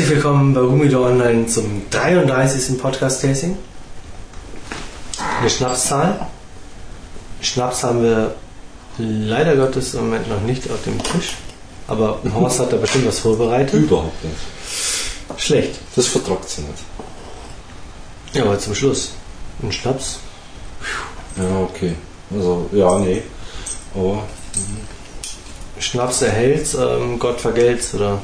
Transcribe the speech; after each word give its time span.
Herzlich 0.00 0.16
willkommen 0.16 0.54
bei 0.54 0.62
Humido 0.62 1.06
Online 1.06 1.46
zum 1.46 1.82
33. 1.90 2.80
Podcast-Tasting. 2.80 3.54
Eine 5.38 5.50
Schnapszahl. 5.50 6.26
Schnaps 7.42 7.84
haben 7.84 8.02
wir 8.02 8.34
leider 8.96 9.56
Gottes 9.56 9.92
im 9.92 10.06
Moment 10.06 10.26
noch 10.26 10.40
nicht 10.40 10.70
auf 10.70 10.82
dem 10.84 11.02
Tisch. 11.02 11.34
Aber 11.86 12.18
Horst 12.34 12.60
hat 12.60 12.72
da 12.72 12.78
bestimmt 12.78 13.08
was 13.08 13.18
vorbereitet. 13.18 13.74
Überhaupt 13.74 14.24
nicht. 14.24 14.36
Schlecht. 15.36 15.78
Das 15.94 16.06
vertragt 16.06 16.48
sie 16.48 16.62
nicht. 16.62 16.82
Ja, 18.32 18.44
aber 18.44 18.58
zum 18.58 18.74
Schluss. 18.74 19.10
Ein 19.62 19.70
Schnaps. 19.70 20.20
Ja, 21.36 21.58
okay. 21.58 21.94
Also, 22.34 22.70
ja, 22.72 22.98
nee. 23.00 23.22
Aber, 23.94 24.22
Schnaps 25.78 26.22
erhält's, 26.22 26.72
ähm, 26.72 27.18
Gott 27.18 27.38
vergelt's, 27.38 27.92
oder? 27.92 28.18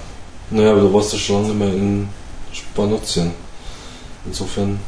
Naja, 0.50 0.72
aber 0.72 0.80
du 0.82 0.92
warst 0.94 1.12
ja 1.12 1.18
schon 1.18 1.36
lange 1.36 1.48
nicht 1.48 1.58
mehr 1.58 1.68
in 1.68 2.08
Spanien. 2.52 3.32
Insofern, 4.26 4.78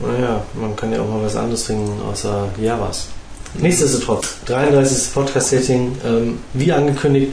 Naja, 0.00 0.42
man 0.54 0.76
kann 0.76 0.92
ja 0.92 1.00
auch 1.02 1.08
mal 1.08 1.22
was 1.24 1.34
anderes 1.36 1.64
trinken 1.64 2.00
außer 2.10 2.48
Javas. 2.60 3.06
Nichtsdestotrotz, 3.54 4.36
33. 4.46 5.12
Podcast-Setting. 5.14 5.96
Ähm, 6.04 6.38
wie 6.54 6.72
angekündigt 6.72 7.32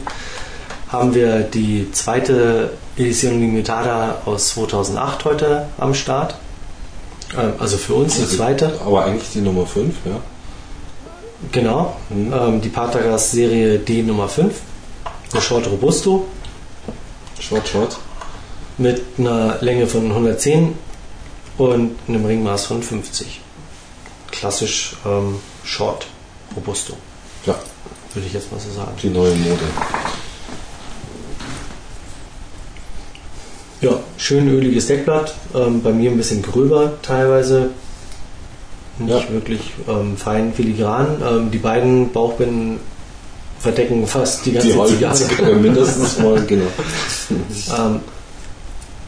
haben 0.88 1.14
wir 1.14 1.42
die 1.42 1.92
zweite 1.92 2.72
Edition 2.98 3.40
Limitada 3.40 4.22
aus 4.26 4.50
2008 4.50 5.26
heute 5.26 5.68
am 5.78 5.94
Start. 5.94 6.36
Ähm, 7.38 7.54
also 7.60 7.78
für 7.78 7.96
uns 7.96 8.16
die 8.16 8.22
Also- 8.24 8.38
zweite. 8.38 8.80
aber 8.86 9.06
eigentlich 9.06 9.30
die 9.34 9.42
Nummer 9.42 9.66
5, 9.66 9.94
ja. 10.06 10.20
Genau. 11.52 11.96
Mhm. 12.10 12.34
Ähm, 12.34 12.62
die 12.62 12.70
Patagas 12.70 13.32
Serie 13.32 13.78
D 13.80 14.02
Nummer 14.04 14.28
5. 14.28 14.56
Eine 15.34 15.42
Short 15.42 15.68
Robusto 15.68 16.26
Short, 17.40 17.68
short. 17.68 17.98
mit 18.78 19.02
einer 19.18 19.58
Länge 19.62 19.88
von 19.88 20.10
110 20.12 20.74
und 21.58 21.96
einem 22.08 22.26
Ringmaß 22.26 22.66
von 22.66 22.82
50. 22.84 23.42
Klassisch 24.32 24.96
ähm, 25.06 25.40
Short 25.64 26.08
Robusto, 26.56 26.94
Ja, 27.46 27.56
würde 28.14 28.28
ich 28.28 28.34
jetzt 28.34 28.52
mal 28.52 28.60
so 28.60 28.72
sagen. 28.72 28.92
die 29.02 29.10
neue 29.10 29.34
Mode. 29.36 29.64
Ja, 33.82 34.00
schön 34.18 34.48
öliges 34.50 34.88
Deckblatt. 34.88 35.36
Ähm, 35.54 35.82
bei 35.82 35.92
mir 35.92 36.10
ein 36.12 36.18
bisschen 36.18 36.42
gröber 36.42 36.94
teilweise. 37.02 37.70
Nicht 38.98 39.10
Ja. 39.12 39.30
wirklich 39.32 39.62
ähm, 39.88 40.18
fein 40.18 40.54
filigran. 40.54 41.22
Ähm, 41.26 41.52
die 41.52 41.58
beiden 41.58 42.12
Bauchbinden 42.12 42.80
verdecken 43.60 44.06
fast 44.06 44.46
die 44.46 44.54
ganze 44.54 44.68
Die 44.68 44.78
halbe 44.78 44.94
Zigarre. 44.94 45.16
Zigarre 45.16 45.56
mindestens 45.56 46.20
mal, 46.20 46.46
genau. 46.46 46.68
Ähm, 47.78 48.02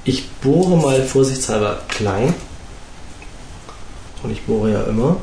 ich 0.04 0.30
bohre 0.42 0.78
mal 0.78 1.04
vorsichtshalber 1.06 1.82
klein. 1.88 2.34
Und 4.24 4.32
ich 4.32 4.44
bohre 4.46 4.72
ja 4.72 4.84
immer. 4.84 5.18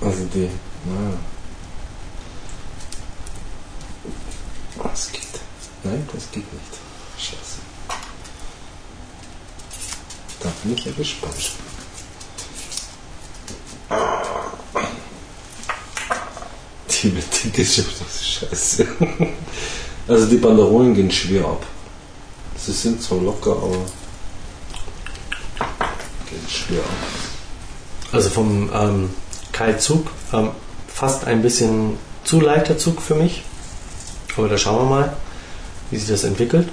Also 0.00 0.24
die, 0.34 0.48
naja. 0.84 1.16
Das 4.82 5.12
geht. 5.12 5.22
Nein, 5.82 6.08
das 6.12 6.30
geht 6.30 6.52
nicht. 6.52 6.78
Scheiße. 7.18 7.60
Da 10.40 10.52
bin 10.62 10.74
ich 10.74 10.84
ja 10.84 10.92
gespannt. 10.92 11.52
Die 16.88 17.08
Betike 17.08 17.62
ist 17.62 17.74
schon 17.76 17.84
das 17.98 18.26
Scheiße. 18.26 18.86
Also 20.06 20.26
die 20.26 20.36
Banderolen 20.36 20.94
gehen 20.94 21.10
schwer 21.10 21.44
ab. 21.44 21.64
Sie 22.56 22.72
sind 22.72 23.02
zwar 23.02 23.20
locker, 23.20 23.52
aber 23.52 23.84
gehen 26.28 26.48
schwer 26.48 26.80
ab. 26.80 28.12
Also 28.12 28.30
vom 28.30 28.70
ähm, 28.72 29.10
Kaltzug 29.52 30.06
ähm, 30.32 30.50
fast 30.86 31.24
ein 31.24 31.42
bisschen 31.42 31.98
zu 32.22 32.40
leichter 32.40 32.78
Zug 32.78 33.02
für 33.02 33.14
mich. 33.14 33.42
Aber 34.36 34.48
da 34.48 34.58
schauen 34.58 34.88
wir 34.88 34.96
mal, 34.96 35.16
wie 35.90 35.96
sich 35.96 36.08
das 36.08 36.24
entwickelt. 36.24 36.68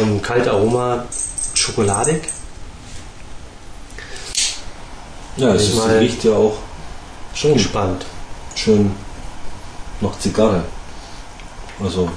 Vom 0.00 0.22
Kaltaroma 0.22 1.04
schokoladig. 1.52 2.22
Ja, 5.36 5.54
es 5.54 5.72
riecht 6.00 6.24
ja 6.24 6.32
auch 6.32 6.56
schon 7.34 7.52
Gespannt. 7.52 8.06
schön 8.54 8.92
nach 10.00 10.18
Zigarre. 10.18 10.64
Also 11.82 12.08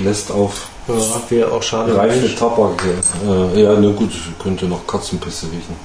lässt 0.00 0.32
auf 0.32 0.66
Ja, 0.88 0.94
wäre 1.28 1.52
auch 1.52 1.62
schade. 1.62 1.96
reife. 1.96 2.34
Tabak. 2.34 2.82
Äh, 3.24 3.62
ja, 3.62 3.74
na 3.78 3.90
gut, 3.92 4.10
könnte 4.42 4.66
noch 4.66 4.84
Katzenpisse 4.84 5.46
riechen. 5.46 5.76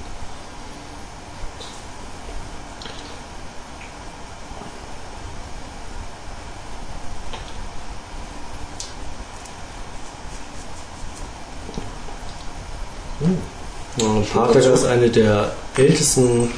Pater 14.46 14.72
ist 14.72 14.86
eine 14.86 15.10
der 15.10 15.52
ältesten 15.76 16.50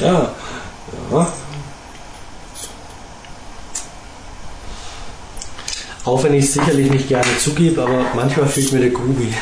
Ja, 0.00 0.32
ja. 1.10 1.32
Auch 6.04 6.22
wenn 6.22 6.34
ich 6.34 6.44
es 6.44 6.52
sicherlich 6.52 6.90
nicht 6.90 7.08
gerne 7.08 7.26
zugebe, 7.38 7.82
aber 7.82 8.04
manchmal 8.14 8.46
fehlt 8.46 8.72
mir 8.72 8.80
der 8.80 8.90
Grubi. 8.90 9.34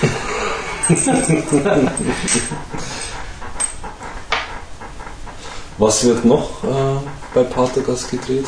Was 5.79 6.05
wird 6.05 6.25
noch 6.25 6.63
äh, 6.63 7.01
bei 7.35 7.43
Patergas 7.43 8.09
gedreht? 8.09 8.47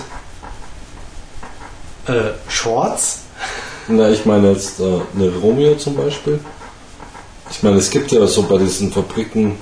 Äh, 2.07 2.31
Shorts? 2.49 3.21
Na, 3.89 4.09
ich 4.11 4.25
meine 4.25 4.53
jetzt 4.53 4.79
äh, 4.81 5.01
eine 5.15 5.35
Romeo 5.43 5.75
zum 5.75 5.97
Beispiel. 5.97 6.39
Ich 7.65 7.67
meine, 7.67 7.81
es 7.81 7.89
gibt 7.89 8.13
ja 8.13 8.27
so 8.27 8.43
bei 8.43 8.59
diesen 8.59 8.93
Fabriken 8.93 9.57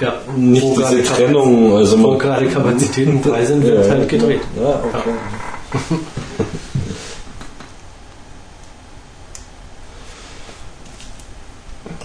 Ja, 0.00 0.14
nicht 0.36 0.64
wo 0.64 0.74
diese 0.74 1.00
gerade 1.00 1.04
Trennung. 1.04 1.76
Also 1.76 1.96
Wo 1.96 2.08
man, 2.08 2.18
gerade 2.18 2.48
Kapazitäten 2.48 3.22
frei 3.28 3.44
sind, 3.44 3.62
wird 3.62 3.88
halt 3.88 4.08
gedreht. 4.08 4.40
Ja, 4.60 4.82
okay. 4.82 5.12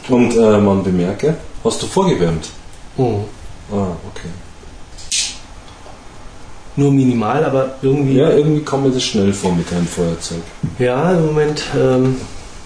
Und 0.14 0.36
äh, 0.36 0.60
man 0.60 0.84
bemerke, 0.84 1.38
hast 1.64 1.82
du 1.82 1.88
vorgewärmt? 1.88 2.50
Mhm. 2.96 3.24
Ah, 3.72 3.98
okay. 4.12 4.30
Nur 6.76 6.92
minimal, 6.92 7.44
aber 7.44 7.78
irgendwie. 7.82 8.18
Ja, 8.18 8.30
irgendwie 8.30 8.62
kommt 8.62 8.84
mir 8.84 8.92
das 8.92 9.02
schnell 9.04 9.34
vor 9.34 9.56
mit 9.56 9.72
deinem 9.72 9.88
Feuerzeug. 9.88 10.44
Ja, 10.78 11.14
im 11.14 11.26
Moment. 11.26 11.64
Ähm, 11.76 12.18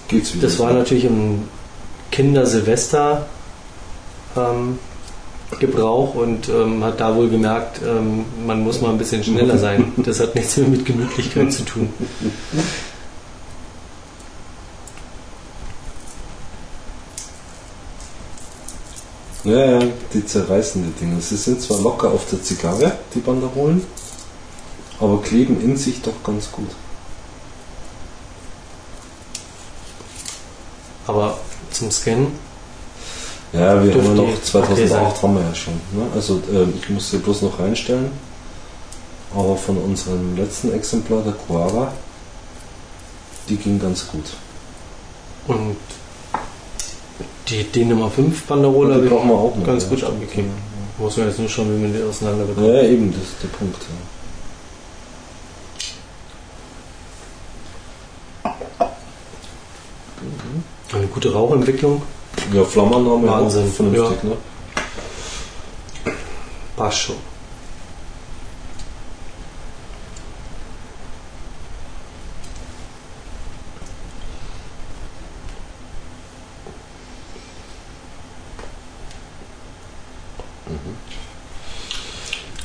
Geht's 0.10 0.34
wieder? 0.34 0.48
das 0.48 0.60
war 0.60 0.74
natürlich 0.74 1.06
im 1.06 1.44
Kinder-Silvester 2.12 3.26
ähm, 4.36 4.80
Gebrauch 5.60 6.14
und 6.14 6.50
ähm, 6.50 6.84
hat 6.84 7.00
da 7.00 7.16
wohl 7.16 7.30
gemerkt, 7.30 7.82
ähm, 7.86 8.26
man 8.46 8.64
muss 8.64 8.82
mal 8.82 8.90
ein 8.90 8.98
bisschen 8.98 9.24
schneller 9.24 9.58
sein. 9.58 9.94
Das 9.98 10.20
hat 10.20 10.36
nichts 10.36 10.58
mehr 10.58 10.68
mit 10.68 10.86
Gemütlichkeit 10.86 11.52
zu 11.54 11.64
tun. 11.64 11.90
Ja, 19.44 19.80
ja, 19.80 19.80
die 20.14 20.26
zerreißen 20.26 20.84
die 20.84 21.00
Dinge. 21.00 21.22
Sie 21.22 21.38
sind 21.38 21.62
zwar 21.62 21.80
locker 21.80 22.12
auf 22.12 22.30
der 22.30 22.44
Zigarre, 22.44 22.92
die 23.16 23.20
Banderolen, 23.20 23.82
aber 25.00 25.22
kleben 25.22 25.62
in 25.62 25.78
sich 25.78 26.02
doch 26.02 26.22
ganz 26.24 26.52
gut. 26.52 26.70
Aber 31.08 31.40
zum 31.72 31.92
Scannen, 31.92 32.28
Ja, 33.54 33.84
wir 33.84 33.94
haben 33.94 34.04
ja 34.06 34.14
noch 34.14 34.42
2008 34.42 34.90
sein. 34.90 35.24
haben 35.24 35.36
wir 35.36 35.42
ja 35.44 35.56
schon. 35.56 35.74
Ne? 35.94 36.04
Also 36.16 36.42
ähm, 36.52 36.74
ich 36.82 36.90
muss 36.90 37.10
sie 37.12 37.18
bloß 37.18 37.42
noch 37.44 37.60
reinstellen. 37.60 38.12
Aber 39.36 39.56
von 39.58 39.78
unserem 39.78 40.38
letzten 40.38 40.74
Exemplar, 40.74 41.22
der 41.22 41.34
Coava, 41.34 41.92
die 43.50 43.58
ging 43.58 43.80
ganz 43.80 44.08
gut. 44.08 44.24
Und 45.48 45.76
die 47.50 47.64
D 47.64 47.86
Nummer 47.86 48.10
5 48.10 48.44
Banderole 48.44 49.02
Die 49.02 49.08
brauchen 49.08 49.30
wir 49.30 49.36
auch 49.36 49.54
ganz 49.66 49.84
ja, 49.84 49.90
gut 49.90 50.00
stimmt. 50.00 50.14
abgekriegt. 50.14 50.50
Muss 50.98 51.16
man 51.18 51.28
jetzt 51.28 51.40
nur 51.40 51.48
schauen, 51.50 51.68
wie 51.78 51.82
man 51.84 51.94
die 51.94 52.02
auseinander 52.04 52.46
bekommt. 52.46 52.68
Ja, 52.68 52.82
eben, 52.84 53.12
das 53.14 53.22
ist 53.24 53.44
der 53.44 53.48
Punkt. 53.50 53.78
Ja. 53.82 54.17
Eine 60.98 61.06
gute 61.08 61.32
Rauchentwicklung. 61.32 62.02
Ja, 62.52 62.64
Flammannahme 62.64 63.28
Wahnsinn, 63.28 63.72
vernünftig, 63.72 64.24
ne? 64.24 64.38
Passt 66.76 66.98
schon. 66.98 67.16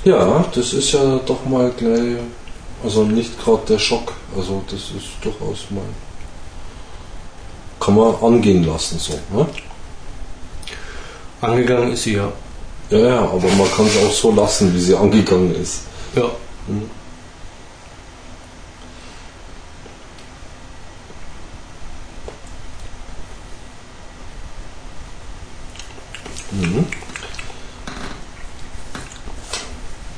Ja, 0.04 0.44
das 0.54 0.72
ist 0.72 0.92
ja 0.92 1.20
doch 1.26 1.44
mal 1.44 1.70
gleich, 1.76 2.16
also 2.82 3.04
nicht 3.04 3.38
gerade 3.44 3.62
der 3.68 3.78
Schock, 3.78 4.14
also 4.36 4.64
das 4.66 4.80
ist 4.80 5.10
durchaus 5.22 5.70
mal, 5.70 5.82
kann 7.94 8.22
man 8.22 8.34
angehen 8.34 8.64
lassen 8.64 8.98
so, 8.98 9.12
ne? 9.34 9.46
Angegangen 11.40 11.92
ist 11.92 12.04
sie 12.04 12.14
ja. 12.14 12.30
Ja, 12.90 12.98
ja, 12.98 13.18
aber 13.20 13.48
man 13.58 13.70
kann 13.74 13.86
es 13.86 13.96
auch 14.04 14.12
so 14.12 14.32
lassen, 14.32 14.74
wie 14.74 14.80
sie 14.80 14.94
angegangen 14.94 15.54
ist. 15.54 15.82
Ja. 16.14 16.24
Mhm. 16.68 16.88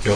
Ja. 0.05 0.13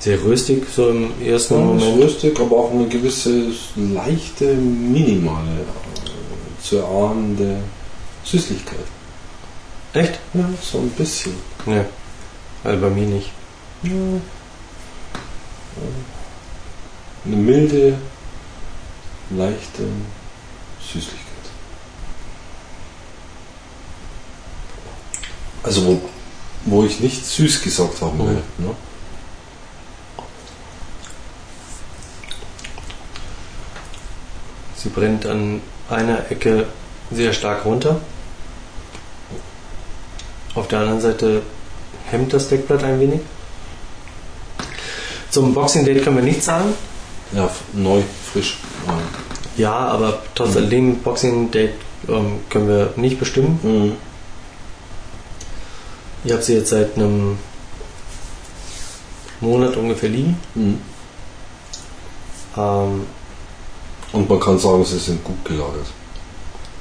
Sehr 0.00 0.22
röstig, 0.24 0.64
so 0.74 0.90
im 0.90 1.10
ersten 1.24 1.54
Ja, 1.54 1.60
Moment. 1.60 2.00
lustig, 2.00 2.38
aber 2.40 2.56
auch 2.56 2.70
eine 2.72 2.86
gewisse 2.88 3.46
leichte, 3.76 4.54
minimale, 4.54 5.64
zu 6.68 6.78
erahnende 6.78 7.62
Süßlichkeit. 8.24 8.86
Echt? 9.94 10.18
Ja, 10.34 10.48
so 10.60 10.78
ein 10.78 10.90
bisschen. 10.90 11.34
Ne. 11.64 11.86
Also 12.62 12.80
bei 12.80 12.90
mir 12.90 13.06
nicht. 13.06 13.30
Ja. 13.82 13.92
Eine 17.24 17.36
milde, 17.36 17.98
leichte 19.30 19.84
Süßlichkeit. 20.80 21.24
Also 25.62 25.86
wo, 25.86 26.00
wo 26.66 26.84
ich 26.84 27.00
nicht 27.00 27.24
süß 27.24 27.62
gesagt 27.62 28.00
haben 28.02 28.18
will. 28.18 28.42
Ne? 28.58 28.74
Sie 34.88 35.00
brennt 35.00 35.26
an 35.26 35.60
einer 35.90 36.30
Ecke 36.30 36.66
sehr 37.10 37.34
stark 37.34 37.66
runter. 37.66 38.00
Auf 40.54 40.66
der 40.68 40.80
anderen 40.80 41.00
Seite 41.02 41.42
hemmt 42.10 42.32
das 42.32 42.48
Deckblatt 42.48 42.82
ein 42.84 42.98
wenig. 42.98 43.20
Zum 45.30 45.52
Boxing 45.52 45.84
Date 45.84 46.02
können 46.02 46.16
wir 46.16 46.22
nichts 46.22 46.46
sagen. 46.46 46.72
Ja, 47.32 47.50
neu, 47.74 48.00
frisch. 48.32 48.56
Ja, 49.58 49.74
aber 49.74 50.22
trotz 50.34 50.56
alledem 50.56 51.00
Boxing 51.00 51.50
Date 51.50 51.74
ähm, 52.08 52.40
können 52.48 52.68
wir 52.68 52.94
nicht 52.96 53.18
bestimmen. 53.18 53.60
Mhm. 53.62 53.92
Ich 56.24 56.32
habe 56.32 56.42
sie 56.42 56.54
jetzt 56.54 56.70
seit 56.70 56.96
einem 56.96 57.38
Monat 59.40 59.76
ungefähr 59.76 60.08
liegen. 60.08 60.38
Mhm. 60.54 60.80
Ähm, 62.56 63.06
Und 64.12 64.28
man 64.28 64.40
kann 64.40 64.58
sagen, 64.58 64.84
sie 64.84 64.98
sind 64.98 65.22
gut 65.24 65.44
gelagert. 65.44 65.86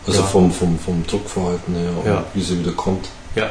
Also 0.06 0.20
Ja. 0.22 0.26
vom, 0.28 0.52
vom, 0.52 0.80
vom 0.80 1.06
Druckverhalten 1.06 1.76
her 1.76 1.90
und 2.02 2.06
Ja. 2.10 2.24
wie 2.34 2.42
sie 2.42 2.60
wieder 2.60 2.72
kommt. 2.72 3.08
ja. 3.36 3.50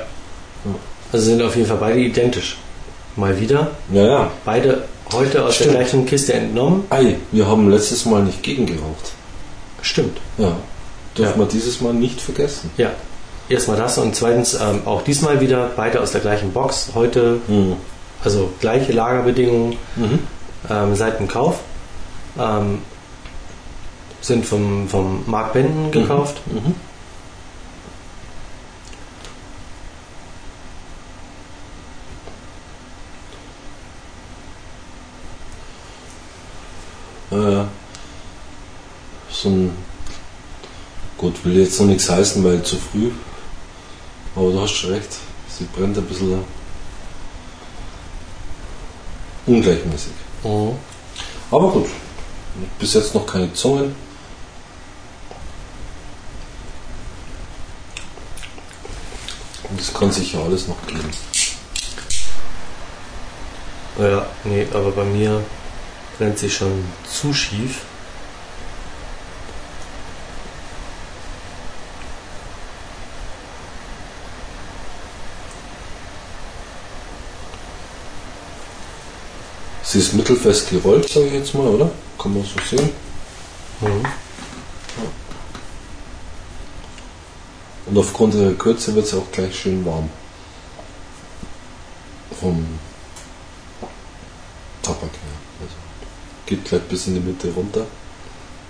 Also 1.12 1.26
sind 1.26 1.40
auf 1.42 1.54
jeden 1.54 1.68
Fall 1.68 1.76
beide 1.76 2.00
identisch. 2.00 2.56
Mal 3.14 3.38
wieder. 3.40 3.70
Ja, 3.92 4.04
ja. 4.06 4.30
Beide 4.44 4.82
heute 5.12 5.44
aus 5.44 5.54
Stimmt. 5.54 5.70
der 5.74 5.80
gleichen 5.80 6.04
Kiste 6.06 6.32
entnommen. 6.34 6.84
Ei, 6.90 7.14
wir 7.30 7.46
haben 7.46 7.70
letztes 7.70 8.04
Mal 8.06 8.24
nicht 8.24 8.42
gegengeraucht. 8.42 9.12
Stimmt. 9.82 10.18
Ja. 10.36 10.56
Dürfen 11.16 11.32
Ja. 11.34 11.38
wir 11.38 11.46
dieses 11.46 11.80
Mal 11.80 11.94
nicht 11.94 12.20
vergessen. 12.20 12.70
Ja. 12.76 12.90
Erstmal 13.48 13.76
das 13.76 13.96
und 13.98 14.16
zweitens 14.16 14.54
ähm, 14.54 14.80
auch 14.86 15.02
diesmal 15.02 15.40
wieder 15.40 15.70
beide 15.76 16.00
aus 16.00 16.10
der 16.10 16.20
gleichen 16.20 16.52
Box. 16.52 16.88
Heute 16.94 17.38
Mhm. 17.46 17.76
also 18.24 18.50
gleiche 18.60 18.92
Lagerbedingungen 18.92 19.76
Mhm. 19.94 20.18
ähm, 20.68 20.96
seit 20.96 21.20
dem 21.20 21.28
Kauf. 21.28 21.60
Ähm, 22.38 22.80
sind 24.26 24.44
vom, 24.44 24.88
vom 24.88 25.22
Mark 25.26 25.52
Benden 25.52 25.90
gekauft. 25.90 26.40
Mhm. 26.46 26.74
Äh, 37.30 37.64
so 39.30 39.48
ein. 39.48 39.76
Gut, 41.16 41.44
will 41.44 41.56
jetzt 41.56 41.80
noch 41.80 41.86
nichts 41.86 42.10
heißen, 42.10 42.44
weil 42.44 42.62
zu 42.62 42.76
früh. 42.76 43.10
Aber 44.34 44.50
du 44.50 44.60
hast 44.60 44.72
schon 44.72 44.90
recht. 44.90 45.16
Sie 45.48 45.64
brennt 45.74 45.96
ein 45.96 46.04
bisschen 46.04 46.44
ungleichmäßig. 49.46 50.12
Mhm. 50.42 50.72
Aber 51.50 51.70
gut. 51.70 51.86
Bis 52.78 52.94
jetzt 52.94 53.14
noch 53.14 53.26
keine 53.26 53.52
Zungen. 53.52 54.05
Es 59.78 59.92
kann 59.92 60.12
sich 60.12 60.32
ja 60.32 60.42
alles 60.42 60.68
noch 60.68 60.86
geben. 60.86 61.10
Ja, 63.98 64.26
nee, 64.44 64.66
aber 64.72 64.90
bei 64.92 65.04
mir 65.04 65.42
brennt 66.18 66.38
sie 66.38 66.50
schon 66.50 66.84
zu 67.10 67.32
schief. 67.32 67.82
Sie 79.82 79.98
ist 79.98 80.14
mittelfest 80.14 80.68
gerollt, 80.70 81.08
sage 81.08 81.26
ich 81.26 81.32
jetzt 81.32 81.54
mal, 81.54 81.68
oder? 81.68 81.90
Kann 82.18 82.34
man 82.34 82.44
so 82.44 82.76
sehen. 82.76 82.90
Mhm. 83.80 84.25
Und 87.96 88.02
aufgrund 88.02 88.34
ihrer 88.34 88.52
Kürze 88.52 88.94
wird 88.94 89.06
sie 89.06 89.16
auch 89.16 89.32
gleich 89.32 89.58
schön 89.58 89.82
warm. 89.86 90.10
Vom 92.38 92.78
Tabak 94.82 95.00
her. 95.00 95.08
Also 95.62 95.76
geht 96.44 96.62
gleich 96.66 96.82
bis 96.82 97.06
in 97.06 97.14
die 97.14 97.20
Mitte 97.20 97.50
runter, 97.54 97.86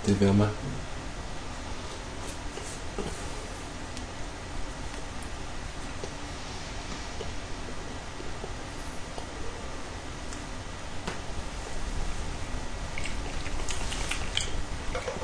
die 0.07 0.17
Wärme. 0.21 0.49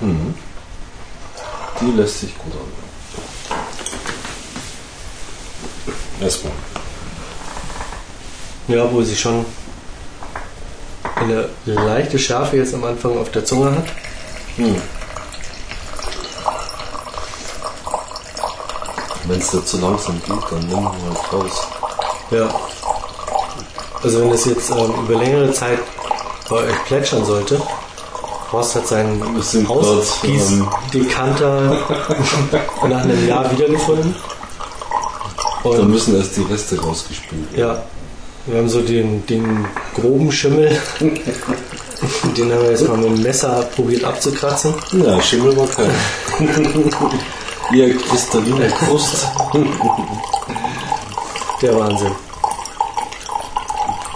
Mhm. 0.01 0.33
Die 1.79 1.91
lässt 1.91 2.19
sich 2.19 2.37
gut 2.37 2.51
an. 2.51 2.83
Erstmal. 6.23 6.53
Ja, 8.69 8.85
obwohl 8.85 9.03
sie 9.03 9.15
schon 9.15 9.45
eine 11.15 11.49
leichte 11.65 12.17
Schärfe 12.17 12.57
jetzt 12.57 12.73
am 12.73 12.83
Anfang 12.85 13.17
auf 13.17 13.29
der 13.31 13.43
Zunge 13.43 13.71
hat. 13.71 13.85
Hm. 14.55 14.81
Wenn 19.25 19.39
es 19.39 19.51
dir 19.51 19.65
zu 19.65 19.79
langsam 19.79 20.21
geht, 20.25 20.43
dann 20.49 20.65
nimm 20.67 20.85
halt 20.85 21.33
raus. 21.33 21.67
Ja. 22.31 22.49
Also 24.01 24.21
wenn 24.21 24.29
das 24.29 24.45
jetzt 24.45 24.69
ähm, 24.69 24.93
über 25.05 25.15
längere 25.15 25.51
Zeit 25.51 25.79
bei 26.49 26.55
euch 26.55 26.85
plätschern 26.85 27.25
sollte, 27.25 27.61
Horst 28.51 28.75
hat 28.75 28.87
seinen 28.87 29.19
grad, 29.19 29.53
ähm, 29.55 29.69
Ausgießdekanter 29.69 31.77
nach 32.87 33.01
einem 33.01 33.27
Jahr 33.27 33.51
wiedergefunden. 33.51 34.15
Da 35.63 35.69
Und 35.69 35.89
müssen 35.91 36.15
erst 36.17 36.35
die 36.35 36.41
Reste 36.41 36.79
rausgespült 36.81 37.53
werden. 37.53 37.59
ja, 37.59 37.83
wir 38.47 38.57
haben 38.59 38.67
so 38.69 38.81
den, 38.81 39.25
den 39.27 39.65
groben 39.95 40.29
Schimmel, 40.31 40.77
den 40.99 42.51
haben 42.51 42.61
wir 42.61 42.71
jetzt 42.71 42.87
mal 42.87 42.97
mit 42.97 43.05
dem 43.05 43.21
Messer 43.23 43.63
probiert 43.73 44.03
abzukratzen. 44.03 44.73
Ja, 44.91 45.21
Schimmel 45.21 45.55
war 45.55 45.67
kein. 45.67 45.89
Eher 47.73 47.95
kristalline 47.95 48.67
Krust. 48.67 49.25
Der 51.61 51.79
Wahnsinn. 51.79 52.11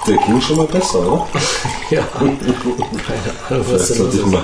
Der 0.05 0.17
ging 0.17 0.41
schon 0.41 0.57
mal 0.57 0.67
besser, 0.67 0.99
oder? 0.99 1.27
Ja, 1.89 2.05
keine 2.11 2.29
Ahnung, 3.49 3.65
was 3.71 3.85
Vielleicht 3.87 3.95
sollte 3.95 4.17
ich 4.17 4.25
mal 4.25 4.43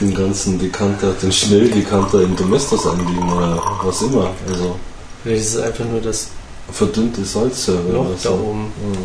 den 0.00 0.14
ganzen 0.14 0.58
Dekanter, 0.58 1.12
den 1.12 1.30
Schnelldekanter 1.30 2.22
in 2.22 2.34
Domestos 2.34 2.84
einlegen 2.88 3.32
oder 3.32 3.62
was 3.84 4.02
immer. 4.02 4.30
Also 4.50 4.74
Vielleicht 5.22 5.42
ist 5.42 5.54
es 5.54 5.62
einfach 5.62 5.84
nur 5.84 6.00
das 6.00 6.28
verdünnte 6.70 7.24
Salzsäure 7.24 7.90
Loch 7.92 8.06
da 8.22 8.28
so. 8.30 8.34
oben 8.34 8.72
Ja. 8.92 8.98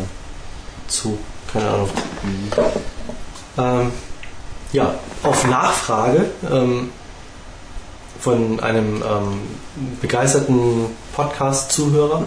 zu. 0.88 1.18
Keine 1.52 1.68
Ahnung. 1.70 1.88
Ähm, 3.56 3.90
ja, 4.72 4.94
auf 5.22 5.46
Nachfrage 5.46 6.26
ähm, 6.50 6.90
von 8.20 8.58
einem 8.60 8.96
ähm, 9.02 9.40
begeisterten 10.00 10.86
Podcast-Zuhörer. 11.14 12.24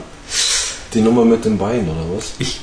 Die 0.93 1.01
Nummer 1.01 1.25
mit 1.25 1.43
dem 1.43 1.59
Wein 1.59 1.89
oder 1.89 2.15
was? 2.17 2.31
Ich, 2.39 2.61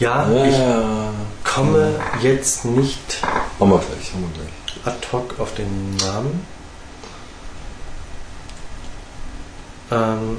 ja, 0.00 0.26
ich 0.46 0.56
Ja. 0.56 1.10
komme 1.44 1.94
jetzt 2.22 2.64
nicht 2.64 3.18
Haben 3.60 3.70
wir 3.70 3.78
gleich, 3.78 4.12
haben 4.12 4.22
wir 4.22 4.42
gleich. 4.42 4.86
ad 4.86 5.06
hoc 5.12 5.38
auf 5.38 5.54
den 5.54 5.96
Namen. 5.96 6.46
Ähm, 9.94 10.36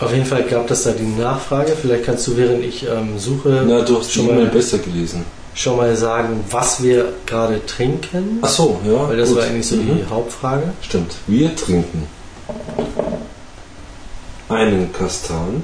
auf 0.00 0.12
jeden 0.12 0.24
Fall 0.24 0.44
gab 0.44 0.70
es 0.70 0.84
da 0.84 0.92
die 0.92 1.02
Nachfrage. 1.02 1.72
Vielleicht 1.80 2.04
kannst 2.04 2.26
du, 2.26 2.36
während 2.36 2.64
ich 2.64 2.86
ähm, 2.88 3.18
suche, 3.18 3.64
Na, 3.66 3.82
du 3.82 3.98
hast 3.98 4.12
schon, 4.12 4.26
mal, 4.26 4.46
besser 4.46 4.78
gelesen. 4.78 5.24
schon 5.54 5.76
mal 5.76 5.94
sagen, 5.94 6.42
was 6.50 6.82
wir 6.82 7.12
gerade 7.26 7.64
trinken. 7.66 8.38
Ach 8.40 8.48
so, 8.48 8.80
ja. 8.86 9.08
Weil 9.08 9.18
das 9.18 9.28
gut. 9.28 9.38
war 9.38 9.44
eigentlich 9.44 9.66
so 9.66 9.76
Mhm. 9.76 9.98
die 9.98 10.04
Hauptfrage. 10.08 10.72
Stimmt. 10.80 11.14
Wir 11.26 11.54
trinken 11.54 12.06
einen 14.48 14.90
Kastan, 14.92 15.62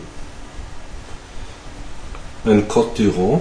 ein 2.45 2.69
Côte 2.69 2.95
d'Iron 2.99 3.41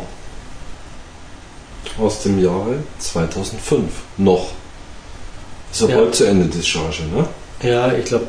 aus 1.99 2.23
dem 2.23 2.41
Jahre 2.41 2.77
2005. 2.99 3.91
Noch. 4.17 4.47
Ist 5.71 5.81
ja 5.81 5.87
Ja. 5.87 5.97
bald 5.97 6.15
zu 6.15 6.25
Ende 6.25 6.47
die 6.47 6.63
Charge, 6.63 7.03
ne? 7.13 7.27
Ja, 7.67 7.91
ich 7.93 8.05
glaube, 8.05 8.27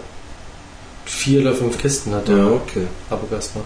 vier 1.05 1.41
oder 1.43 1.55
fünf 1.55 1.79
Kisten 1.79 2.15
hat 2.15 2.29
der 2.29 2.53
okay. 2.53 2.87
Abogast 3.11 3.55
noch. 3.57 3.65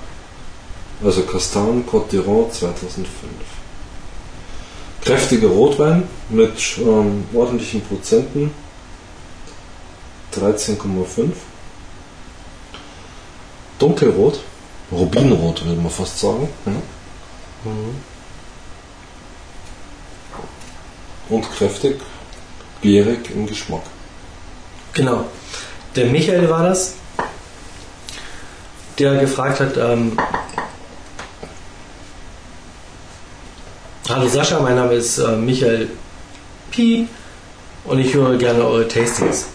Also 1.06 1.22
Kastan 1.22 1.84
Côte 1.86 2.10
d'Iron 2.10 2.50
2005. 2.50 3.06
Kräftiger 5.02 5.48
Rotwein 5.48 6.02
mit 6.28 6.52
ähm, 6.78 7.24
ordentlichen 7.32 7.80
Prozenten. 7.82 8.50
13,5. 10.36 11.30
Dunkelrot. 13.78 14.40
Rubinrot 14.92 15.64
würde 15.64 15.80
man 15.80 15.90
fast 15.90 16.18
sagen. 16.18 16.48
Ja. 16.66 16.72
Mhm. 16.72 17.94
Und 21.28 21.50
kräftig, 21.52 22.00
gierig 22.82 23.30
im 23.30 23.46
Geschmack. 23.46 23.82
Genau. 24.92 25.26
Der 25.96 26.06
Michael 26.06 26.48
war 26.48 26.64
das, 26.64 26.94
der 28.98 29.16
gefragt 29.16 29.60
hat, 29.60 29.76
ähm, 29.76 30.16
Hallo 34.08 34.26
Sascha, 34.26 34.58
mein 34.58 34.74
Name 34.74 34.94
ist 34.94 35.18
äh, 35.18 35.36
Michael 35.36 35.88
Piep 36.72 37.08
und 37.84 38.00
ich 38.00 38.12
höre 38.12 38.36
gerne 38.38 38.64
eure 38.64 38.88
Tastings. 38.88 39.46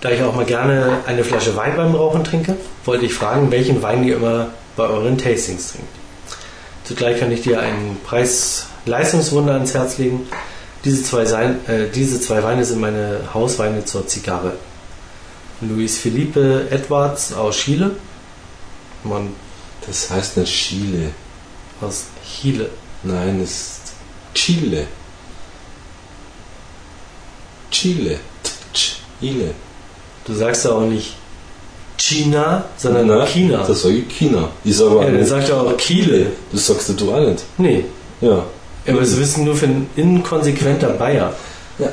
Da 0.00 0.10
ich 0.10 0.22
auch 0.22 0.36
mal 0.36 0.44
gerne 0.44 0.98
eine 1.06 1.24
Flasche 1.24 1.56
Wein 1.56 1.76
beim 1.76 1.94
Rauchen 1.94 2.22
trinke, 2.22 2.56
wollte 2.84 3.06
ich 3.06 3.14
fragen, 3.14 3.50
welchen 3.50 3.82
Wein 3.82 4.04
ihr 4.04 4.16
immer 4.16 4.48
bei 4.76 4.84
euren 4.84 5.18
Tastings 5.18 5.72
trinkt. 5.72 5.88
Zugleich 6.84 7.18
kann 7.18 7.32
ich 7.32 7.42
dir 7.42 7.58
einen 7.58 7.98
Preis-Leistungswunder 8.04 9.54
ans 9.54 9.74
Herz 9.74 9.98
legen. 9.98 10.28
Diese 10.84 11.02
zwei, 11.02 11.24
Sein, 11.24 11.66
äh, 11.66 11.88
diese 11.88 12.20
zwei 12.20 12.42
Weine 12.42 12.64
sind 12.64 12.80
meine 12.80 13.20
Hausweine 13.32 13.84
zur 13.84 14.06
Zigarre. 14.06 14.52
Luis 15.60 15.98
Felipe 15.98 16.66
Edwards 16.70 17.32
aus 17.32 17.56
Chile. 17.56 17.92
Man 19.02 19.28
Das 19.86 20.10
heißt 20.10 20.36
nicht 20.36 20.52
Chile. 20.52 21.10
aus 21.80 22.04
Chile. 22.24 22.68
Nein, 23.02 23.40
es 23.42 23.50
ist 23.50 23.80
Chile. 24.34 24.86
Chile. 27.70 28.18
Chile. 28.72 29.54
Du 30.24 30.34
sagst 30.34 30.64
ja 30.64 30.72
auch 30.72 30.86
nicht 30.86 31.14
China, 31.96 32.64
sondern 32.76 33.06
Na, 33.06 33.26
China. 33.26 33.64
Das 33.66 33.82
sage 33.82 33.94
ich 33.98 34.08
China. 34.08 34.48
Ich 34.64 34.76
sage 34.76 34.90
aber 34.92 35.04
ja, 35.06 35.12
dann 35.12 35.26
sagt 35.26 35.48
er 35.48 35.60
auch 35.62 35.76
Chile. 35.76 36.32
Das 36.52 36.66
sagst 36.66 36.88
du 37.00 37.12
auch 37.14 37.20
nicht. 37.20 37.42
Nee, 37.58 37.84
Ja. 38.20 38.44
Aber 38.86 39.00
das 39.00 39.18
wissen 39.18 39.44
nur 39.44 39.56
für 39.56 39.66
ein 39.66 39.88
inkonsequenter 39.96 40.90
Bayer. 40.90 41.34
ja. 41.78 41.88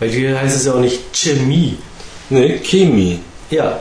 Weil 0.00 0.10
hier 0.10 0.38
heißt 0.38 0.56
es 0.56 0.64
ja 0.64 0.72
auch 0.74 0.80
nicht 0.80 1.00
Chemie. 1.12 1.78
Ne, 2.30 2.58
Chemie. 2.60 3.20
Ja, 3.50 3.80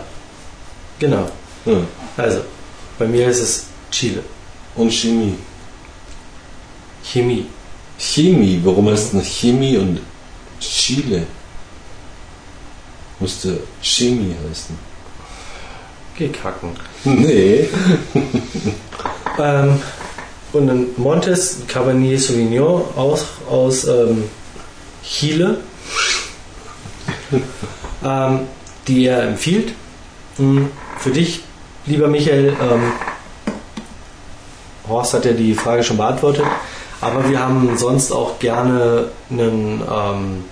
genau. 1.00 1.30
Ja. 1.66 1.78
Also, 2.18 2.42
bei 3.00 3.08
mir 3.08 3.26
heißt 3.28 3.42
es 3.42 3.66
Chile. 3.90 4.22
Und 4.76 4.92
Chemie. 4.92 5.36
Chemie. 7.04 7.48
Chemie. 7.98 8.62
Warum 8.64 8.90
heißt 8.90 9.14
denn 9.14 9.24
Chemie 9.24 9.78
und 9.78 10.00
Chile? 10.60 11.26
Müsste 13.20 13.60
Chemie 13.82 14.36
heißen. 14.50 14.78
Geh 16.18 16.30
kacken. 16.30 16.72
Nee. 17.04 17.68
Ähm, 19.40 19.82
und 20.54 20.70
ein 20.70 20.88
Montes 20.98 21.62
Cabernet 21.68 22.20
Sauvignon 22.20 22.84
aus, 22.96 23.26
aus 23.50 23.88
ähm, 23.88 24.24
Chile, 25.04 25.58
ähm, 28.06 28.40
die 28.88 29.08
er 29.08 29.24
empfiehlt. 29.24 29.74
Hm, 30.38 30.70
Für 31.00 31.10
dich, 31.10 31.42
lieber 31.86 32.08
Michael, 32.08 32.50
ähm, 32.50 32.92
Horst 34.88 35.14
hat 35.14 35.26
ja 35.26 35.34
die 35.34 35.54
Frage 35.54 35.84
schon 35.84 35.98
beantwortet, 35.98 36.46
aber 37.02 37.28
wir 37.30 37.40
haben 37.40 37.78
sonst 37.78 38.12
auch 38.12 38.38
gerne 38.40 39.10
einen 39.30 39.82
ähm, 39.82 40.46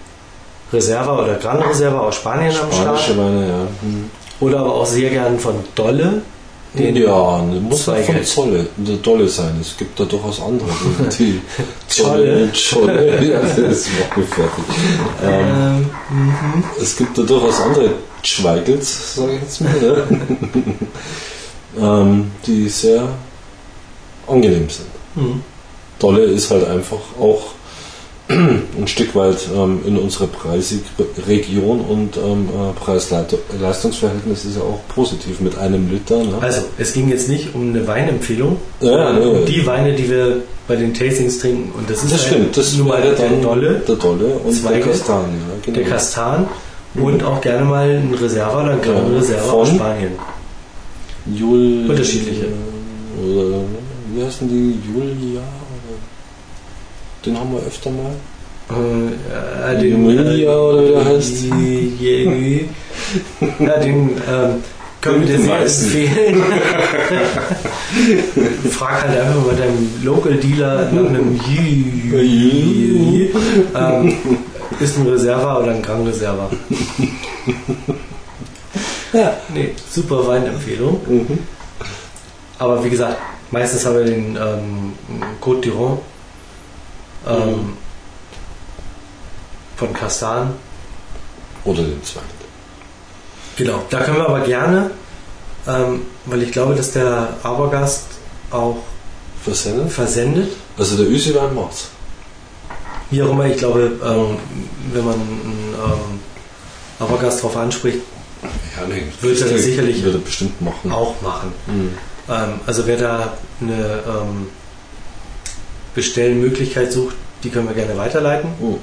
Reserva 0.71 1.23
oder 1.23 1.35
Gran 1.35 1.61
Reserva 1.61 1.99
aus 1.99 2.15
Spanien 2.15 2.51
am 2.51 2.71
Start. 2.71 2.99
Spanische 2.99 3.17
Weine, 3.17 3.47
ja. 3.47 3.67
Hm. 3.81 4.09
Oder 4.39 4.59
aber 4.59 4.73
auch 4.73 4.85
sehr 4.85 5.09
gern 5.09 5.37
von 5.37 5.55
Dolle. 5.75 6.21
Den 6.73 6.95
ja, 6.95 7.43
muss 7.61 7.83
von 7.83 7.95
Geld. 8.05 8.25
Zolle, 8.27 8.65
der 8.77 8.95
Dolle 8.97 9.27
sein. 9.27 9.57
Es 9.59 9.75
gibt 9.75 9.99
da 9.99 10.05
durchaus 10.05 10.41
andere. 10.41 10.69
Die 11.19 11.41
Zolle. 11.87 12.49
Zolle. 12.53 13.19
Ja, 13.29 13.41
das 13.41 13.87
macht 13.99 14.17
mich 14.17 14.27
fertig. 14.29 14.63
Ähm, 15.21 15.85
Ähm, 16.11 16.63
es 16.81 16.95
gibt 16.95 17.17
da 17.17 17.23
durchaus 17.23 17.59
andere 17.61 17.91
Schweigels, 18.23 19.15
sage 19.15 19.35
ich 19.35 19.41
jetzt 19.41 19.61
mal, 19.61 19.73
ne? 19.81 20.07
ähm, 21.79 22.31
die 22.45 22.69
sehr 22.69 23.07
angenehm 24.27 24.69
sind. 24.69 24.87
mhm. 25.15 25.41
Dolle 25.99 26.23
ist 26.23 26.49
halt 26.49 26.67
einfach 26.67 26.99
auch 27.19 27.51
ein 28.79 28.87
Stück 28.87 29.13
weit 29.15 29.37
ähm, 29.55 29.79
in 29.85 29.97
unserer 29.97 30.27
Preisregion 30.27 31.81
und 31.81 32.17
ähm, 32.17 32.49
äh, 32.49 32.73
Preis-Leistungsverhältnis 32.79 34.45
ist 34.45 34.55
ja 34.57 34.61
auch 34.61 34.79
positiv 34.93 35.39
mit 35.41 35.57
einem 35.57 35.89
Liter. 35.91 36.17
Ne? 36.17 36.33
Also, 36.39 36.61
es 36.77 36.93
ging 36.93 37.09
jetzt 37.09 37.29
nicht 37.29 37.53
um 37.53 37.69
eine 37.69 37.85
Weinempfehlung, 37.87 38.57
Ja, 38.79 39.13
nee. 39.13 39.25
um 39.25 39.45
die 39.45 39.65
Weine, 39.65 39.93
die 39.93 40.09
wir 40.09 40.37
bei 40.67 40.75
den 40.75 40.93
Tastings 40.93 41.39
trinken. 41.39 41.71
Und 41.77 41.89
das 41.89 42.03
ist 42.03 42.13
Das 42.13 42.21
halt 42.21 42.33
stimmt, 42.33 42.57
das 42.57 42.73
nur 42.75 42.95
der 42.97 43.13
dann 43.13 43.41
Dolle, 43.41 43.81
der 43.87 43.95
Dolle 43.95 44.25
und 44.43 44.53
Zweige, 44.53 44.79
der 44.79 44.87
Kastan. 44.87 45.25
Ja, 45.25 45.55
genau. 45.65 45.77
der 45.77 45.87
Kastan 45.87 46.47
und 46.95 47.23
auch 47.23 47.41
gerne 47.41 47.65
mal 47.65 47.89
ein 47.89 48.13
Reserva 48.13 48.61
ein 48.69 48.81
Gran 48.81 49.11
Ja, 49.11 49.17
Reserva 49.19 49.51
aus 49.51 49.69
Spanien. 49.69 50.11
Jul 51.33 51.85
Unterschiedliche. 51.89 52.47
Oder 53.21 53.57
wie 54.13 54.23
heißen 54.23 54.47
die? 54.49 54.79
Julia? 54.91 55.41
Den 57.25 57.39
haben 57.39 57.51
wir 57.53 57.59
öfter 57.59 57.91
mal. 57.91 58.11
Äh, 58.69 59.73
äh, 59.75 59.87
Julia 59.87 60.55
oder 60.57 60.83
wie 60.83 60.89
der 60.91 61.05
heißt. 61.05 61.45
äh, 61.51 62.65
ja, 63.59 63.77
den 63.77 64.09
ähm, 64.29 64.63
können 65.01 65.21
wir 65.21 65.27
dir 65.27 65.37
Den 65.37 65.45
sehr 65.45 65.61
empfehlen. 65.61 66.43
Frag 68.71 69.01
halt 69.03 69.19
einfach 69.19 69.45
mal 69.45 69.55
deinem 69.55 69.91
Local 70.03 70.33
Dealer 70.35 70.89
nach 70.91 71.09
einem 71.09 71.39
Jü. 71.47 73.29
ähm, 73.75 74.17
ist 74.79 74.97
ein 74.97 75.07
Reserva 75.07 75.59
oder 75.59 75.71
ein 75.71 75.81
Gran 75.81 76.05
Reserva? 76.05 76.49
ja, 79.13 79.33
nee, 79.53 79.69
super 79.91 80.25
Weinempfehlung. 80.27 80.99
Mhm. 81.07 81.39
Aber 82.57 82.83
wie 82.83 82.89
gesagt, 82.89 83.17
meistens 83.49 83.85
haben 83.85 83.97
wir 83.97 84.05
den 84.05 84.35
ähm, 84.37 84.93
Côte 85.41 85.61
d'Iron 85.67 85.97
ähm, 87.27 87.49
Mhm. 87.49 87.77
von 89.77 89.93
Castan. 89.93 90.53
Oder 91.63 91.83
den 91.83 92.03
zweiten. 92.03 92.25
Genau, 93.57 93.83
da 93.89 93.99
können 94.01 94.17
wir 94.17 94.27
aber 94.27 94.41
gerne, 94.41 94.91
ähm, 95.67 96.01
weil 96.25 96.41
ich 96.43 96.51
glaube, 96.51 96.73
dass 96.75 96.91
der 96.91 97.35
Abergast 97.43 98.05
auch 98.49 98.77
Versendet? 99.43 99.91
versendet. 99.91 100.51
Also 100.77 100.97
der 100.97 101.07
Ösi-Wein 101.11 101.53
macht's. 101.55 101.89
Wie 103.09 103.21
auch 103.23 103.29
immer, 103.31 103.45
ich 103.47 103.57
glaube, 103.57 103.91
ähm, 104.03 104.37
wenn 104.93 105.03
man 105.05 105.13
einen 105.15 105.75
ähm, 105.83 106.19
Auergast 106.99 107.39
darauf 107.39 107.57
anspricht, 107.57 107.99
Ja, 108.43 108.87
nee, 108.87 109.03
Wird 109.21 109.41
er 109.41 109.57
sicherlich 109.57 110.03
Wird 110.03 110.15
er 110.15 110.21
bestimmt 110.21 110.61
machen. 110.61 110.91
auch 110.91 111.19
machen. 111.21 111.51
Mhm. 111.67 111.89
Ähm, 112.29 112.59
also 112.65 112.87
wer 112.87 112.97
da 112.97 113.33
eine 113.59 113.73
ähm, 114.07 114.47
Bestellmöglichkeit 115.95 116.91
sucht, 116.91 117.15
die 117.43 117.49
können 117.49 117.67
wir 117.67 117.75
gerne 117.75 117.97
weiterleiten. 117.97 118.49
Oh. 118.61 118.77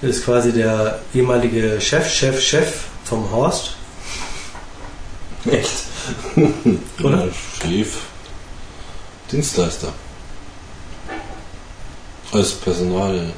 Das 0.00 0.10
ist 0.16 0.24
quasi 0.24 0.52
der 0.52 1.00
ehemalige 1.14 1.80
Chef, 1.80 2.08
Chef, 2.08 2.40
Chef 2.40 2.84
vom 3.04 3.30
Horst, 3.30 3.72
Echt? 5.50 5.70
oder? 7.02 7.24
Ja, 7.26 7.28
Chef. 7.62 7.96
Dienstleister. 9.32 9.92
Als 12.32 12.52
Personalabteilung. 12.52 13.32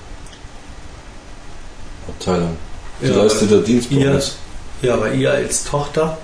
Die 3.00 3.06
Ja, 3.06 3.14
leistet 3.22 3.50
der 3.50 3.58
Dienst 3.60 3.88
bei 3.90 3.96
ihr- 3.96 4.12
uns. 4.14 4.36
Ja, 4.82 4.94
aber 4.94 5.12
ihr 5.12 5.30
als 5.30 5.64
Tochter, 5.64 6.18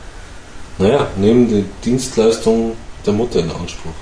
Naja, 0.78 1.06
nehmen 1.16 1.48
die 1.48 1.64
Dienstleistung 1.84 2.76
der 3.06 3.12
Mutter 3.14 3.38
in 3.40 3.50
Anspruch. 3.50 3.92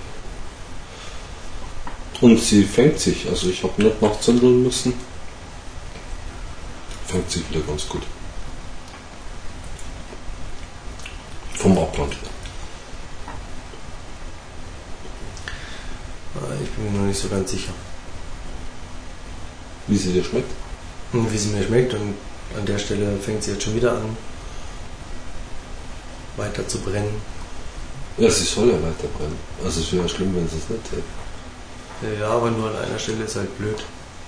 Und 2.20 2.40
sie 2.40 2.64
fängt 2.64 3.00
sich, 3.00 3.30
also 3.30 3.48
ich 3.48 3.62
habe 3.62 3.80
nicht 3.80 4.02
nachzündeln 4.02 4.64
müssen. 4.64 4.96
Fängt 7.06 7.30
sich 7.30 7.48
wieder 7.52 7.60
ganz 7.60 7.88
gut. 7.88 8.02
Vom 11.54 11.78
Abbrand 11.78 12.14
her. 12.14 12.30
Äh, 16.38 16.64
Ich 16.64 16.70
bin 16.72 16.92
mir 16.92 16.98
noch 17.02 17.06
nicht 17.06 17.22
so 17.22 17.30
ganz 17.30 17.52
sicher, 17.52 17.74
Wie 19.86 19.98
sie 19.98 20.12
dir 20.12 20.24
schmeckt? 20.24 20.52
Und 21.12 21.32
wie 21.32 21.38
sie 21.38 21.50
mir 21.50 21.64
schmeckt. 21.64 21.94
Und 21.94 22.16
an 22.58 22.66
der 22.66 22.80
Stelle 22.80 23.16
fängt 23.20 23.44
sie 23.44 23.52
jetzt 23.52 23.62
schon 23.62 23.76
wieder 23.76 23.92
an, 23.92 24.18
weiter 26.36 26.68
zu 26.68 26.80
brennen. 26.80 27.33
Ja, 28.18 28.30
sie 28.30 28.44
soll 28.44 28.70
ja 28.70 28.76
weiter 28.76 29.08
brennen. 29.18 29.40
Also 29.64 29.82
es 29.82 29.92
wäre 29.92 30.08
schlimm, 30.08 30.36
wenn 30.36 30.48
sie 30.48 30.58
es 30.58 30.70
nicht 30.70 30.92
hätte. 30.92 32.20
Ja, 32.20 32.30
aber 32.30 32.52
nur 32.52 32.70
an 32.70 32.76
einer 32.76 33.00
Stelle 33.00 33.24
ist 33.24 33.36
halt 33.36 33.58
blöd. 33.58 33.80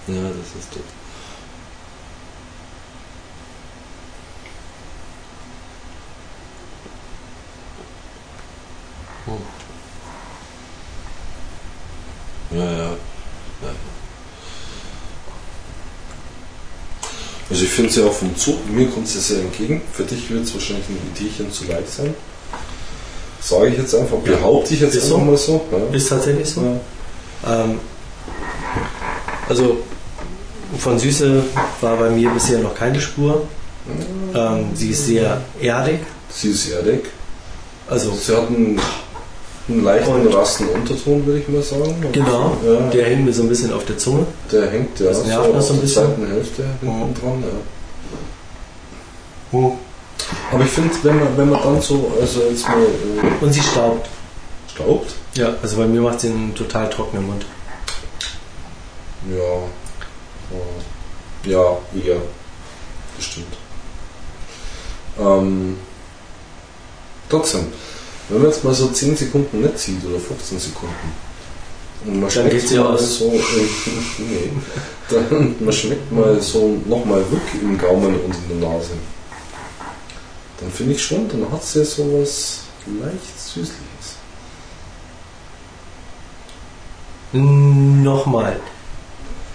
Ja, 0.08 0.24
das 0.24 0.64
ist 0.64 0.76
doof. 0.76 0.84
Ja, 12.52 12.64
ja. 12.64 12.90
ja. 12.90 12.96
Also 17.50 17.64
ich 17.64 17.70
finde 17.70 17.92
sie 17.92 18.04
auch 18.04 18.14
vom 18.14 18.36
Zug, 18.36 18.68
mir 18.70 18.90
kommt 18.90 19.08
sie 19.08 19.20
sehr 19.20 19.42
entgegen. 19.42 19.82
Für 19.94 20.04
dich 20.04 20.30
wird 20.30 20.44
es 20.44 20.54
wahrscheinlich 20.54 20.88
ein 20.90 21.12
Ideenchen 21.14 21.52
zu 21.52 21.66
leicht 21.66 21.90
sein. 21.90 22.16
Sage 23.48 23.68
ich 23.68 23.78
jetzt 23.78 23.94
einfach, 23.94 24.18
behaupte 24.18 24.74
ich 24.74 24.80
jetzt 24.82 24.96
Ist 24.96 25.04
einfach 25.06 25.20
so. 25.20 25.24
mal 25.26 25.38
so. 25.38 25.62
Ja. 25.72 25.96
Ist 25.96 26.10
tatsächlich 26.10 26.50
so. 26.50 26.62
Ja. 26.62 27.64
Ähm, 27.64 27.80
also 29.48 29.78
von 30.80 30.98
Süße 30.98 31.44
war 31.82 31.96
bei 31.98 32.10
mir 32.10 32.30
bisher 32.32 32.58
noch 32.60 32.74
keine 32.74 33.00
Spur. 33.00 33.44
Ähm, 34.34 34.66
sie 34.74 34.90
ist 34.90 35.06
sehr 35.06 35.42
erdig. 35.62 36.00
Sie 36.30 36.50
ist 36.50 36.70
erdig. 36.72 37.06
Also 37.88 38.12
Sie 38.14 38.36
hat 38.36 38.48
einen, 38.48 38.82
einen 39.70 39.84
leichten 39.84 40.12
Und- 40.26 40.34
rasten 40.36 40.68
Unterton, 40.70 41.24
würde 41.28 41.40
ich 41.42 41.48
mal 41.48 41.62
sagen. 41.62 42.04
genau, 42.14 42.58
Ja, 42.66 42.90
der 42.90 43.06
hängt 43.06 43.26
mir 43.26 43.34
so 43.34 43.44
ein 43.44 43.50
bisschen 43.50 43.72
auf 43.74 43.86
der 43.86 44.00
Zunge. 44.00 44.26
der 44.52 44.72
hängt 44.72 45.00
ja 45.00 45.06
Das 45.06 45.20
so 45.20 45.26
nervt 45.28 45.50
noch 45.50 45.56
auf 45.60 45.62
so 45.62 45.74
ein 45.74 45.76
der 45.78 45.82
bisschen. 45.84 46.04
zweiten 46.04 46.28
Hälfte 46.32 46.64
hinten 46.82 46.98
Mhm. 47.10 47.14
dran. 47.14 47.44
Ja. 49.54 49.72
Aber 50.52 50.64
ich 50.64 50.70
finde, 50.72 50.94
wenn 51.04 51.20
man, 51.20 51.38
wenn 51.38 51.50
man 51.50 51.62
dann 51.62 51.82
so, 51.82 52.12
also 52.20 52.42
jetzt 52.50 52.68
mal 52.68 52.82
äh, 52.82 53.44
Und 53.44 53.54
sie 53.54 53.62
staubt. 53.62 54.08
staubt, 54.74 55.14
Ja, 55.36 55.54
also 55.62 55.78
bei 55.78 55.86
mir 55.88 56.02
macht 56.02 56.20
sie 56.22 56.28
einen 56.30 56.54
total 56.56 56.90
trockenen 56.90 57.26
Mund. 57.28 57.46
ja, 59.30 59.56
äh, 60.52 61.52
ja, 61.52 61.78
eher, 62.04 62.22
bestimmt. 63.18 63.54
Ähm, 65.20 65.78
trotzdem, 67.30 67.68
wenn 68.30 68.42
man 68.42 68.52
jetzt 68.52 68.64
mal 68.64 68.74
so 68.74 68.88
10 68.88 69.16
Sekunden 69.16 69.62
nicht 69.62 69.78
sieht 69.80 70.04
oder 70.06 70.20
15 70.20 70.60
Sekunden, 70.60 70.96
und 72.06 72.20
man 72.20 72.30
Dann 72.30 72.50
schmeckt 72.50 72.72
mal 72.76 72.94
aus. 72.94 73.18
so, 73.20 73.32
äh, 73.32 73.40
nee, 74.20 74.52
dann 75.10 75.56
man 75.60 75.74
schmeckt 75.74 76.12
mal 76.12 76.40
so 76.42 76.78
nochmal 76.86 77.20
Rück 77.32 77.42
im 77.62 77.78
Gaumen 77.78 78.20
und 78.22 78.36
in 78.50 78.60
der 78.60 78.70
Nase. 78.70 78.92
Dann 80.60 80.72
finde 80.72 80.94
ich 80.94 81.04
schon, 81.04 81.28
dann 81.28 81.52
hat 81.52 81.64
sie 81.64 81.84
so 81.84 82.04
was 82.20 82.60
leicht 82.86 83.40
Süßliches. 83.40 84.16
Nochmal. 87.34 88.60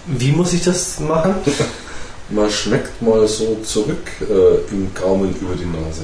Wie 0.07 0.33
muss 0.33 0.53
ich 0.53 0.63
das 0.65 1.01
machen? 1.01 1.35
Man 2.31 2.51
schmeckt 2.51 3.01
mal 3.03 3.27
so 3.27 3.59
zurück 3.65 4.07
äh, 4.21 4.73
im 4.73 4.93
Gaumen 4.95 5.35
über 5.41 5.55
die 5.55 5.65
Nase. 5.65 6.03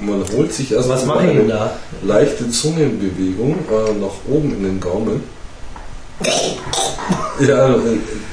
Man 0.00 0.22
holt 0.36 0.52
sich 0.52 0.72
erst 0.72 0.88
Was 0.90 1.06
mal 1.06 1.18
eine 1.20 1.44
da? 1.44 1.78
leichte 2.02 2.50
Zungenbewegung 2.50 3.54
äh, 3.70 3.92
nach 3.94 4.12
oben 4.28 4.54
in 4.54 4.62
den 4.64 4.80
Gaumen. 4.80 5.22
Ja, 7.40 7.74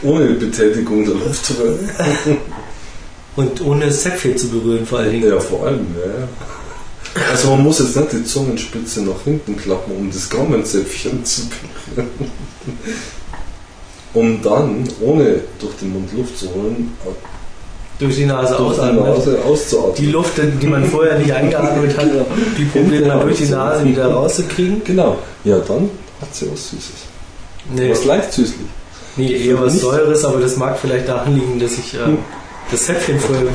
ohne 0.04 0.26
Betätigung 0.34 1.04
der 1.04 1.16
Luftröhre. 1.16 1.80
Und 3.36 3.62
ohne 3.62 3.92
Säckfett 3.92 4.40
zu 4.40 4.50
berühren 4.50 4.86
vor 4.86 5.00
allen 5.00 5.12
Dingen. 5.12 5.30
Ja, 5.30 5.40
vor 5.40 5.66
allem, 5.68 5.88
ja. 5.96 6.28
Also 7.32 7.50
man 7.50 7.64
muss 7.64 7.80
jetzt 7.80 7.96
nicht 7.96 8.12
die 8.12 8.24
Zungenspitze 8.24 9.02
nach 9.02 9.24
hinten 9.24 9.56
klappen, 9.58 9.92
um 9.98 10.12
das 10.12 10.30
Gaumenzäpfchen 10.30 11.24
zu 11.26 11.42
berühren. 11.96 12.10
Um 14.14 14.42
dann, 14.42 14.84
ohne 15.02 15.40
durch 15.60 15.76
den 15.82 15.94
Mund 15.94 16.10
Luft 16.16 16.38
zu 16.38 16.54
holen, 16.54 16.92
durch 18.00 18.16
die 18.16 18.26
Nase 18.26 18.56
durch 18.56 18.76
die. 18.78 18.96
Nase 18.96 19.40
auszuatmen. 19.44 19.96
Die 19.98 20.06
Luft, 20.12 20.32
die 20.62 20.68
man 20.68 20.86
vorher 20.86 21.20
nicht 21.20 21.34
eingeatmet 21.34 21.98
hat, 21.98 22.08
die 22.58 22.66
probiert 22.66 23.08
man 23.08 23.20
durch 23.22 23.38
die 23.38 23.46
Nase 23.50 23.86
wieder 23.86 24.08
rauszukriegen. 24.08 24.82
Genau. 24.86 25.18
Ja, 25.44 25.60
dann 25.60 25.90
hat 26.22 26.34
sie 26.34 26.50
was 26.52 26.70
Süßes. 26.70 26.92
Nee, 27.76 27.92
Was 27.92 28.06
leicht 28.06 28.34
süßlich. 28.34 28.68
nee 29.18 29.32
eher 29.48 29.62
was 29.62 29.80
Säures, 29.80 30.26
aber 30.26 30.40
das 30.40 30.56
mag 30.58 30.80
vielleicht 30.80 31.08
daran 31.08 31.36
liegen, 31.36 31.60
dass 31.60 31.74
ich 31.74 31.94
äh, 31.94 31.98
das 32.72 32.86
Zäpfchen 32.86 33.20
vorher 33.20 33.46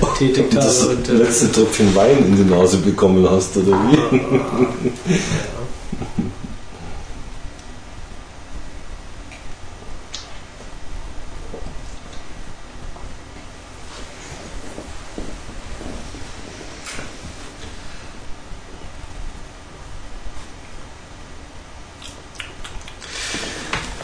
betätigt 0.00 0.52
Und 0.52 0.54
das 0.54 0.82
habe. 0.82 0.96
Und, 0.96 1.08
äh, 1.08 1.12
letzte 1.12 1.52
Tröpfchen 1.52 1.94
Wein 1.94 2.18
in 2.18 2.36
die 2.36 2.50
Nase 2.50 2.78
bekommen 2.78 3.28
hast, 3.30 3.56
oder 3.56 3.72
wie? 3.72 3.98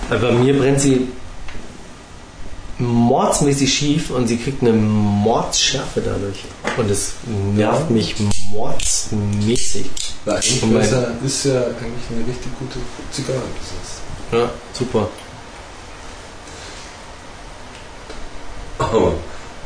Weil 0.09 0.19
bei 0.21 0.31
mir 0.31 0.57
brennt 0.57 0.81
sie 0.81 1.09
mordsmäßig 2.79 3.73
schief 3.73 4.11
und 4.11 4.27
sie 4.29 4.37
kriegt 4.37 4.62
eine 4.62 4.73
Mordsschärfe 4.73 6.01
dadurch. 6.03 6.45
Und 6.77 6.91
es 6.91 7.15
nervt 7.55 7.91
mich 7.91 8.15
mordsmäßig. 8.53 9.87
Weil 10.25 10.41
mein- 10.73 10.81
ist 11.25 11.45
ja, 11.45 11.53
ja 11.53 11.61
eigentlich 11.67 12.11
eine 12.11 12.27
richtig 12.27 12.59
gute 12.59 12.79
Zigarre 13.12 13.39
gesetzt. 13.59 14.01
Ja, 14.33 14.51
super. 14.73 15.09
Aber 18.79 19.12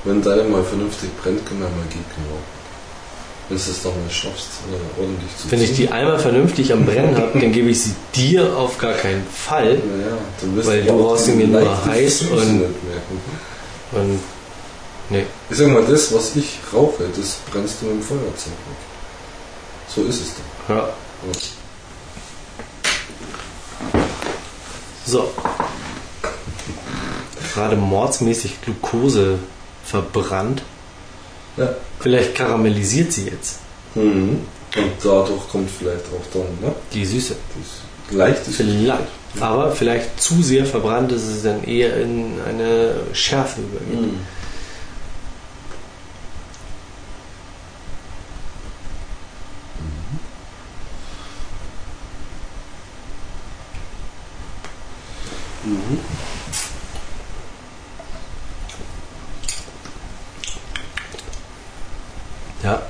wenn 0.05 0.23
deine 0.23 0.45
mal 0.45 0.63
vernünftig 0.63 1.11
brennt, 1.23 1.45
können 1.47 1.61
wir 1.61 1.69
mal 1.69 1.87
gehen, 1.91 2.05
genau. 2.15 2.39
Du 3.51 3.57
es 3.57 3.83
doch 3.83 3.93
schaffst, 4.09 4.47
äh, 4.71 5.01
ordentlich 5.01 5.37
zu 5.37 5.51
Wenn 5.51 5.61
ich 5.61 5.75
die 5.75 5.89
einmal 5.89 6.21
vernünftig 6.21 6.73
am 6.73 6.87
Brennen 6.87 7.17
habe, 7.17 7.37
dann 7.41 7.51
gebe 7.51 7.69
ich 7.71 7.83
sie 7.83 7.95
dir 8.15 8.57
auf 8.57 8.79
gar 8.79 8.93
keinen 8.93 9.27
Fall. 9.27 9.75
Naja, 9.75 10.17
dann 10.41 10.55
wirst 10.57 10.69
Weil 10.69 10.83
du 10.83 10.87
du 10.87 10.93
auch 10.93 11.09
brauchst 11.09 11.27
die 11.27 11.31
irgendwie 11.33 11.47
nur 11.49 11.85
heiß 11.87 12.19
Süße 12.21 12.33
und- 12.33 12.59
nicht 12.61 12.85
merken. 12.85 13.21
Und 13.91 14.21
nee. 15.09 15.25
Ich 15.51 15.57
sag 15.57 15.67
mal, 15.67 15.83
das, 15.85 16.15
was 16.15 16.37
ich 16.37 16.59
rauche, 16.73 17.05
das 17.17 17.39
brennst 17.51 17.83
du 17.83 17.87
mit 17.87 17.97
dem 17.97 18.03
Feuerzeug 18.05 18.53
weg. 18.53 18.79
So 19.93 20.03
ist 20.05 20.21
es 20.21 20.35
doch. 20.69 20.75
Ja. 20.77 20.89
So. 25.07 25.29
Gerade 27.53 27.75
mordsmäßig 27.75 28.61
Glucose 28.63 29.41
verbrannt. 29.85 30.63
Ja. 31.61 31.75
Vielleicht 32.01 32.35
karamellisiert 32.35 33.13
sie 33.13 33.27
jetzt. 33.27 33.59
Mhm. 33.95 34.41
Und 34.77 34.93
dadurch 35.03 35.49
kommt 35.49 35.71
vielleicht 35.71 36.07
auch 36.07 36.33
dann 36.33 36.69
ne, 36.69 36.75
Die 36.93 37.05
Süße. 37.05 37.35
das 37.57 38.17
leichte 38.17 38.51
Vielleicht. 38.51 39.07
Aber 39.39 39.71
vielleicht 39.73 40.21
zu 40.21 40.43
sehr 40.43 40.65
verbrannt, 40.65 41.13
dass 41.13 41.23
es 41.23 41.43
dann 41.43 41.63
eher 41.65 42.01
in 42.01 42.35
eine 42.49 42.95
Schärfe 43.13 43.61
übergeht. 43.61 44.01
Mhm. 44.01 44.21
Mhm. 55.65 56.40
Ja. 62.63 62.83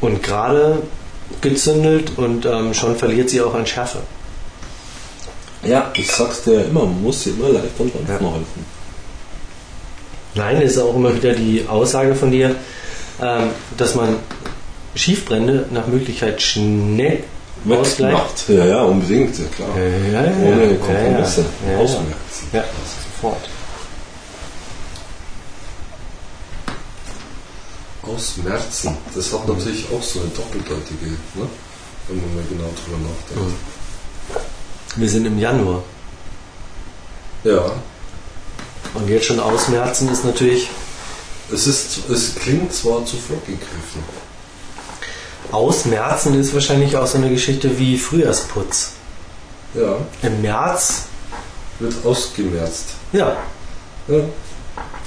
Und 0.00 0.22
gerade 0.22 0.82
gezündelt 1.40 2.12
und 2.16 2.46
ähm, 2.46 2.72
schon 2.74 2.96
verliert 2.96 3.30
sie 3.30 3.40
auch 3.40 3.54
an 3.54 3.66
Schärfe. 3.66 3.98
Ja, 5.64 5.90
ich 5.94 6.10
sag's 6.10 6.42
dir 6.44 6.54
ja 6.54 6.60
immer, 6.62 6.80
man 6.84 7.02
muss 7.02 7.22
sie 7.24 7.30
immer 7.30 7.48
leicht 7.48 7.66
am 7.78 7.90
Dampfen 7.92 8.26
Ja. 8.26 8.32
halten. 8.32 8.66
Nein, 10.34 10.60
ist 10.60 10.78
auch 10.78 10.94
immer 10.94 11.14
wieder 11.14 11.32
die 11.32 11.64
Aussage 11.66 12.14
von 12.14 12.30
dir, 12.30 12.54
ähm, 13.22 13.48
dass 13.76 13.94
man 13.94 14.16
Schiefbrände 14.94 15.66
nach 15.72 15.86
Möglichkeit 15.86 16.40
schnell 16.42 17.24
ausgleicht. 17.68 18.48
Ja, 18.48 18.64
ja, 18.66 18.82
unbedingt, 18.82 19.36
ja 19.38 19.44
klar. 19.56 19.68
Ja, 19.76 20.20
ja, 20.20 20.26
ja, 20.26 20.32
Ohne 20.46 20.70
ja, 20.72 20.76
Kompromisse. 20.76 21.44
ja, 21.66 21.72
ja. 21.72 21.78
Ausmerzen. 21.78 22.48
Ja, 22.52 22.64
sofort. 23.14 23.48
Ausmerzen. 28.16 28.96
Das 29.14 29.32
hat 29.32 29.46
natürlich 29.46 29.86
auch 29.92 30.02
so 30.02 30.20
eine 30.20 30.28
doppeldeutige, 30.30 31.06
ne? 31.34 31.46
wenn 32.08 32.16
man 32.16 32.34
mal 32.36 32.44
genau 32.48 32.70
drüber 32.84 32.98
nachdenkt. 32.98 33.56
Wir 34.96 35.08
sind 35.08 35.26
im 35.26 35.38
Januar. 35.38 35.82
Ja, 37.44 37.72
Und 38.94 39.08
jetzt 39.08 39.26
schon 39.26 39.38
ausmerzen 39.40 40.08
ist 40.10 40.24
natürlich. 40.24 40.68
es, 41.52 41.66
ist, 41.66 42.08
es 42.10 42.34
klingt 42.34 42.72
zwar 42.72 43.04
zu 43.04 43.16
flott 43.16 43.44
gegriffen. 43.46 44.02
Ausmerzen 45.52 46.38
ist 46.40 46.54
wahrscheinlich 46.54 46.96
auch 46.96 47.06
so 47.06 47.18
eine 47.18 47.30
Geschichte 47.30 47.78
wie 47.78 47.98
Frühjahrsputz. 47.98 48.92
Ja, 49.74 49.96
Im 50.22 50.40
März, 50.42 51.02
wird 51.78 51.94
ausgemerzt. 52.04 52.86
ja, 53.12 53.36
Ja. 54.08 54.20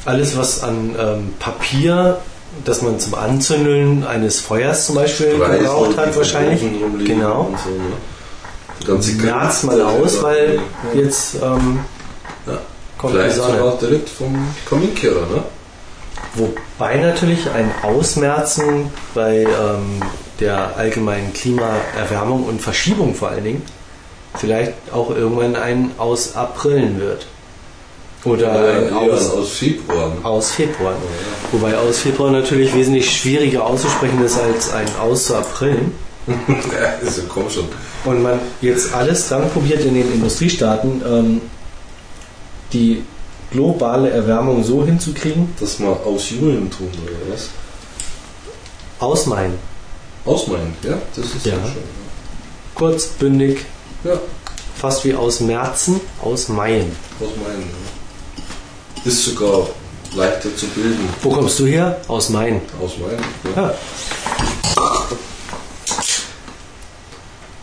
alles 0.06 0.38
was 0.38 0.62
an 0.64 0.96
ähm, 0.98 1.34
Papier, 1.40 2.22
das 2.66 2.82
man 2.82 3.00
zum 3.00 3.16
Anzündeln 3.16 4.06
eines 4.06 4.40
Feuers 4.40 4.86
zum 4.88 4.96
Beispiel 4.96 5.38
Preise, 5.38 5.60
gebraucht 5.64 5.92
die 5.94 5.98
hat, 5.98 6.16
wahrscheinlich. 6.16 6.62
Genau. 7.06 7.42
Und 7.52 7.58
so, 7.60 7.70
ne? 7.70 9.00
Die 9.02 9.18
Grenze 9.18 9.66
mal 9.66 9.82
aus, 9.82 10.22
weil 10.24 10.62
Ja. 10.94 11.02
jetzt 11.02 11.36
ähm, 11.36 11.80
Ja. 12.48 12.60
kommt 12.98 13.14
die 13.14 13.18
Vielleicht 13.18 13.36
Sonne. 13.36 13.58
sogar 13.58 13.78
direkt 13.78 14.10
vom 14.10 14.48
Kaminkehrer, 14.70 15.22
ne? 15.22 15.44
Wobei 16.36 16.98
natürlich 16.98 17.50
ein 17.50 17.72
Ausmerzen 17.82 18.90
bei 19.14 19.40
ähm, 19.44 20.02
der 20.40 20.76
allgemeinen 20.78 21.34
Klimaerwärmung 21.34 22.44
und 22.46 22.62
Verschiebung 22.62 23.16
vor 23.16 23.30
allen 23.30 23.44
Dingen 23.44 23.62
vielleicht 24.38 24.74
auch 24.94 25.10
irgendwann 25.10 25.56
ein 25.56 25.92
Ausaprillen 25.98 27.00
wird. 27.00 27.26
Oder 28.26 28.52
ein 28.52 28.90
eher 28.90 29.14
aus, 29.14 29.30
aus 29.32 29.50
Februar. 29.52 30.12
aus 30.24 30.52
Februar. 30.52 30.92
Ja. 30.92 30.98
Wobei 31.54 31.78
aus 31.78 32.00
Februar 32.00 32.32
natürlich 32.32 32.74
wesentlich 32.76 33.10
schwieriger 33.10 33.66
auszusprechen 33.66 34.24
ist 34.24 34.38
als 34.38 34.72
ein 34.74 34.88
aus. 35.02 35.30
Ja, 36.28 36.36
also 37.04 37.22
komm 37.28 37.50
schon. 37.50 37.66
Und 38.06 38.22
man 38.22 38.40
jetzt 38.62 38.94
alles 38.94 39.28
dran 39.30 39.50
probiert 39.50 39.84
in 39.84 39.96
den 39.96 40.12
Industriestaaten, 40.14 41.02
ähm, 41.04 41.42
die 42.72 43.04
globale 43.52 44.12
Erwärmung 44.12 44.64
so 44.64 44.86
hinzukriegen, 44.86 45.52
Das 45.60 45.80
mal 45.80 45.94
aus 46.06 46.30
Julen 46.30 46.70
tun, 46.70 46.90
oder 47.04 47.34
was? 47.34 47.50
ausmeinen. 49.00 49.58
Ausmeinen, 50.26 50.76
ja? 50.84 51.00
Das 51.16 51.26
ist 51.26 51.46
Ja. 51.46 51.54
ja 51.54 51.64
schön. 51.64 51.84
Kurz, 52.76 53.08
bündig, 53.08 53.66
Ja, 54.04 54.20
fast 54.78 55.04
wie 55.06 55.16
aus 55.16 55.40
Merzen, 55.40 56.00
aus 56.22 56.48
Maien. 56.50 56.92
ausmeinen. 57.20 57.62
Ja. 57.62 57.99
Ist 59.06 59.24
sogar 59.26 59.68
leichter 60.16 60.56
zu 60.56 60.68
bilden. 60.68 61.10
Wo 61.22 61.30
kommst 61.30 61.60
du 61.60 61.66
her? 61.66 61.98
Aus 62.08 62.30
Main. 62.30 62.62
Ausmeinen. 62.82 63.24
Ja. 63.56 63.62
Ja. 63.62 63.76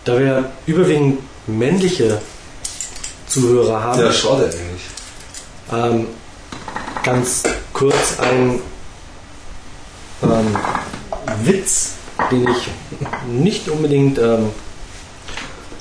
Da 0.05 0.19
wir 0.19 0.51
überwiegend 0.67 1.19
männliche 1.47 2.21
Zuhörer 3.27 3.83
haben, 3.83 4.01
ja, 4.01 4.13
schade 4.13 4.45
eigentlich. 4.45 4.83
ähm, 5.73 6.07
ganz 7.03 7.43
kurz 7.73 8.19
ein 8.21 8.61
ähm, 10.23 10.57
Witz, 11.45 11.91
den 12.31 12.47
ich 12.49 12.69
nicht 13.29 13.69
unbedingt 13.69 14.19
ähm, 14.19 14.51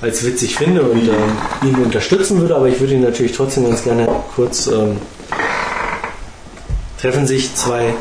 als 0.02 0.24
witzig 0.24 0.56
finde 0.56 0.82
und 0.82 1.08
ähm, 1.08 1.38
ihn 1.63 1.76
unterstützen 1.76 2.41
würde, 2.41 2.56
aber 2.56 2.68
ich 2.68 2.80
würde 2.80 2.94
ihn 2.96 3.02
natürlich 3.02 3.32
trotzdem 3.32 3.68
ganz 3.70 3.84
gerne 3.84 4.08
kurz 4.36 4.68
ähm, 4.68 4.98
treffen 7.00 7.28
sich 7.28 7.54
zwei, 7.56 7.94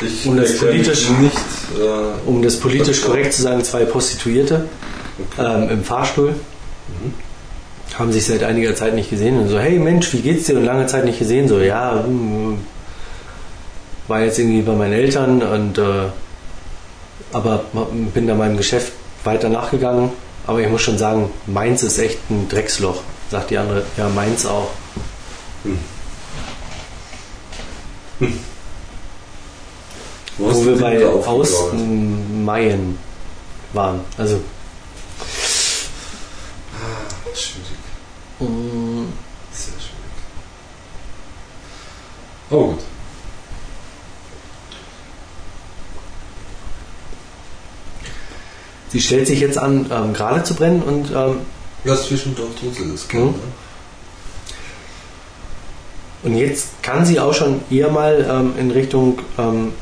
Ich 0.00 0.26
Und 0.26 0.36
das 0.38 0.58
politisch- 0.58 1.10
nicht. 1.10 1.36
Äh, 1.78 2.28
um 2.28 2.42
das 2.42 2.58
politisch 2.58 3.02
korrekt 3.02 3.32
zu 3.34 3.42
sagen, 3.42 3.62
zwei 3.62 3.84
Prostituierte 3.84 4.66
ähm, 5.38 5.68
im 5.70 5.84
Fahrstuhl. 5.84 6.30
Mhm. 6.30 7.14
Haben 7.98 8.12
sich 8.12 8.26
seit 8.26 8.42
einiger 8.42 8.74
Zeit 8.74 8.94
nicht 8.94 9.10
gesehen 9.10 9.38
und 9.38 9.48
so, 9.48 9.58
hey 9.60 9.78
Mensch, 9.78 10.12
wie 10.12 10.20
geht's 10.22 10.46
dir? 10.46 10.56
Und 10.56 10.64
lange 10.64 10.86
Zeit 10.86 11.04
nicht 11.04 11.18
gesehen. 11.20 11.46
So, 11.46 11.60
ja, 11.60 12.02
hm, 12.04 12.58
war 14.08 14.22
jetzt 14.22 14.38
irgendwie 14.38 14.62
bei 14.62 14.72
meinen 14.72 14.94
Eltern 14.94 15.42
und 15.42 15.78
äh, 15.78 15.82
aber 17.32 17.64
bin 18.12 18.26
da 18.26 18.34
meinem 18.34 18.56
Geschäft 18.56 18.92
weiter 19.24 19.48
nachgegangen. 19.50 20.10
Aber 20.46 20.60
ich 20.60 20.68
muss 20.68 20.80
schon 20.82 20.98
sagen, 20.98 21.30
meins 21.46 21.82
ist 21.84 21.98
echt 21.98 22.18
ein 22.30 22.48
Drecksloch, 22.48 23.02
sagt 23.30 23.50
die 23.50 23.58
andere. 23.58 23.84
Ja, 23.96 24.08
meins 24.08 24.44
auch. 24.46 24.70
Hm. 25.62 25.78
Wo 30.38 30.50
wo 30.54 30.66
wir 30.66 30.78
bei? 30.78 31.04
Ausmaien 31.06 32.98
waren. 33.72 34.00
Also, 34.18 34.40
Schwierig. 37.34 37.68
mh, 38.40 39.06
Sehr 39.52 39.72
schwierig. 39.74 39.92
Aber 42.50 42.62
gut. 42.64 42.78
sie 48.90 49.00
stellt 49.00 49.26
sich 49.26 49.40
jetzt 49.40 49.58
an, 49.58 49.86
ähm, 49.90 50.12
gerade 50.12 50.42
zu 50.44 50.54
brennen 50.54 50.82
und 50.82 51.10
ähm, 51.14 51.38
Ja, 51.84 51.96
zwischendurch 51.96 52.54
tut 52.60 52.74
sie 52.74 52.90
das 52.92 53.06
Mhm. 53.12 53.20
Ne? 53.20 53.34
Und 56.24 56.36
jetzt 56.36 56.82
kann 56.82 57.04
sie 57.04 57.18
auch 57.18 57.34
schon 57.34 57.60
eher 57.70 57.90
mal 57.90 58.24
ähm, 58.30 58.52
in 58.58 58.70
Richtung 58.70 59.18
ähm, 59.38 59.72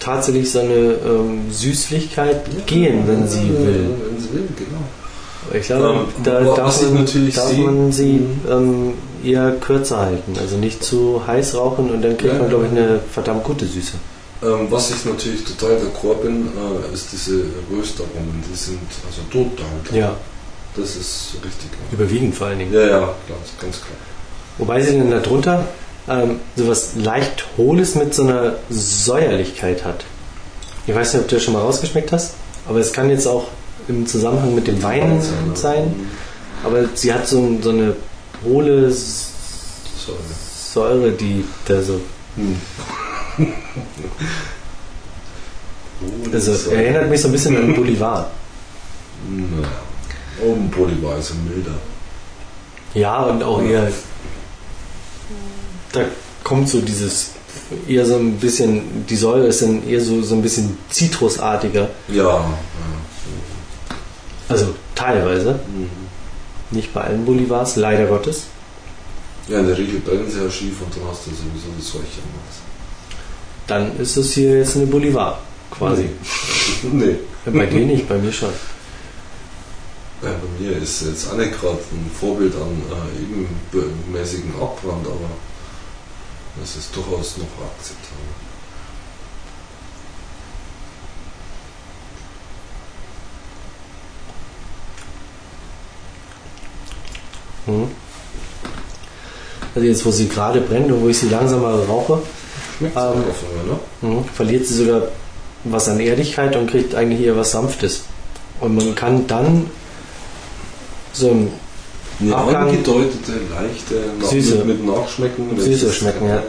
tatsächlich 0.00 0.50
so 0.50 0.60
eine 0.60 0.72
ähm, 0.74 1.50
Süßlichkeit 1.50 2.66
gehen, 2.66 3.02
wenn 3.06 3.28
sie 3.28 3.46
Ja, 3.48 3.60
will. 3.60 3.90
Wenn 4.10 4.20
sie 4.20 4.32
will, 4.32 4.48
genau. 4.56 5.56
Ich 5.58 5.66
glaube, 5.66 5.88
Ähm, 6.00 6.24
da 6.24 6.40
darf, 6.40 6.82
man, 6.82 6.94
natürlich 6.94 7.34
darf 7.34 7.48
sehe- 7.50 7.64
man 7.64 7.92
sie 7.92 8.12
Mhm. 8.14 8.40
ähm, 8.50 8.92
eher 9.24 9.52
kürzer 9.60 9.98
halten. 9.98 10.34
Also 10.40 10.56
nicht 10.56 10.84
zu 10.84 11.22
heiß 11.26 11.54
rauchen 11.54 11.90
und 11.90 12.02
dann 12.02 12.16
kriegt 12.18 12.34
Ja. 12.34 12.38
man, 12.40 12.48
glaube 12.48 12.66
ich, 12.66 12.70
eine 12.72 13.00
verdammt 13.12 13.44
gute 13.44 13.64
Süße. 13.66 13.92
Ähm, 14.42 14.66
was 14.70 14.90
ich 14.90 15.04
natürlich 15.04 15.42
total 15.44 15.76
d'accord 15.78 16.22
bin, 16.22 16.46
äh, 16.48 16.94
ist 16.94 17.08
diese 17.12 17.44
Röstaromen. 17.72 18.42
Die 18.50 18.56
sind 18.56 18.78
also 19.06 19.22
total. 19.32 19.98
Ja, 19.98 20.16
Das 20.76 20.96
ist 20.96 21.32
richtig. 21.44 21.70
überwiegend 21.92 22.34
vor 22.34 22.46
allen 22.48 22.58
Dingen. 22.60 22.72
Ja, 22.72 22.80
ja, 22.86 22.98
ist 23.44 23.60
ganz 23.60 23.76
klar. 23.78 23.96
Wobei 24.58 24.80
sie 24.82 24.96
dann 24.98 25.10
darunter 25.10 25.66
ähm, 26.08 26.40
sowas 26.56 26.90
leicht 26.96 27.44
Hohles 27.56 27.94
mit 27.94 28.14
so 28.14 28.22
einer 28.22 28.56
Säuerlichkeit 28.70 29.84
hat. 29.84 30.04
Ich 30.86 30.94
weiß 30.94 31.14
nicht, 31.14 31.22
ob 31.22 31.28
du 31.28 31.34
das 31.36 31.44
schon 31.44 31.54
mal 31.54 31.60
rausgeschmeckt 31.62 32.12
hast, 32.12 32.34
aber 32.68 32.78
es 32.78 32.92
kann 32.92 33.10
jetzt 33.10 33.26
auch 33.26 33.48
im 33.88 34.06
Zusammenhang 34.06 34.54
mit 34.54 34.66
dem 34.66 34.82
Wein 34.82 35.20
sein. 35.54 35.94
Aber 36.64 36.84
sie 36.94 37.12
hat 37.12 37.26
so, 37.28 37.58
so 37.62 37.70
eine 37.70 37.94
hohle 38.44 38.86
S- 38.88 39.28
So, 40.06 40.12
Säure, 40.72 41.10
die 41.12 41.44
da 41.66 41.82
so. 41.82 42.00
hm. 42.36 42.56
Also 46.32 46.54
so. 46.54 46.70
erinnert 46.70 47.08
mich 47.10 47.20
so 47.20 47.28
ein 47.28 47.32
bisschen 47.32 47.56
an 47.56 47.74
Bolivar. 47.74 48.30
Oben 50.42 50.70
Bolivar 50.70 51.18
ist 51.18 51.32
milder. 51.34 51.78
Ja, 52.94 53.22
und 53.24 53.42
auch 53.42 53.62
eher. 53.62 53.90
Da 55.92 56.00
kommt 56.44 56.68
so 56.68 56.80
dieses. 56.80 57.30
Eher 57.86 58.06
so 58.06 58.16
ein 58.16 58.38
bisschen. 58.38 59.06
Die 59.06 59.16
Säure 59.16 59.46
ist 59.46 59.62
dann 59.62 59.86
eher 59.86 60.00
so, 60.00 60.22
so 60.22 60.34
ein 60.34 60.42
bisschen 60.42 60.78
zitrusartiger. 60.90 61.90
Ja. 62.08 62.24
ja. 62.24 62.44
Also 64.48 64.74
teilweise. 64.94 65.60
Mhm. 65.66 65.90
Nicht 66.70 66.92
bei 66.92 67.02
allen 67.02 67.24
Bolivars, 67.24 67.76
leider 67.76 68.06
Gottes. 68.06 68.44
Ja, 69.48 69.60
in 69.60 69.66
der 69.66 69.78
Regel 69.78 70.00
brennen 70.00 70.30
sie 70.30 70.42
ja 70.42 70.50
schief 70.50 70.74
und 70.82 70.94
dann 70.94 71.10
hast 71.10 71.26
du 71.26 71.30
sowieso 71.30 71.68
das 71.76 71.90
Zeug. 71.90 72.02
Dann 73.66 73.98
ist 73.98 74.16
es 74.16 74.34
hier 74.34 74.58
jetzt 74.58 74.76
eine 74.76 74.86
Bolivar, 74.86 75.40
quasi. 75.70 76.10
Nee. 76.92 77.16
Bei 77.46 77.66
dir 77.66 77.80
nicht, 77.86 78.08
bei 78.08 78.18
mir 78.18 78.32
schon. 78.32 78.50
Ja, 80.20 80.30
bei 80.30 80.64
mir 80.64 80.76
ist 80.76 81.02
jetzt 81.02 81.30
auch 81.30 81.36
nicht 81.36 81.60
gerade 81.60 81.78
ein 81.92 82.10
Vorbild 82.18 82.54
an 82.54 82.82
äh, 82.90 83.76
ebenmäßigen 83.78 84.52
Abbrand, 84.60 85.06
aber 85.06 85.30
das 86.60 86.74
ist 86.76 86.94
durchaus 86.94 87.36
noch 87.38 87.46
akzeptabel. 87.64 88.24
Mhm. 97.66 97.88
Also 99.74 99.86
jetzt, 99.86 100.04
wo 100.04 100.10
sie 100.10 100.28
gerade 100.28 100.60
brennt 100.60 100.90
und 100.90 101.02
wo 101.02 101.08
ich 101.08 101.18
sie 101.18 101.28
langsam 101.28 101.62
mal 101.62 101.80
rauche, 101.82 102.22
Ähm, 102.80 102.88
mir, 102.94 102.94
ne? 102.94 103.78
mhm, 104.02 104.24
verliert 104.24 104.66
sie 104.66 104.74
sogar 104.74 105.02
was 105.64 105.88
an 105.88 105.98
Ehrlichkeit 106.00 106.54
und 106.56 106.70
kriegt 106.70 106.94
eigentlich 106.94 107.20
eher 107.20 107.36
was 107.36 107.50
Sanftes. 107.50 108.04
Und 108.60 108.76
man 108.76 108.94
kann 108.94 109.26
dann 109.26 109.68
so 111.12 111.30
ein 111.30 111.50
Eine 112.20 112.34
Abgang- 112.36 112.56
angedeutete, 112.68 113.32
leichte, 113.54 113.94
nach, 114.20 114.28
Süße. 114.28 114.56
Mit, 114.64 114.66
mit 114.66 114.86
Nachschmecken. 114.86 115.58
Süße 115.60 115.92
schmecken, 115.92 116.28
ja. 116.28 116.42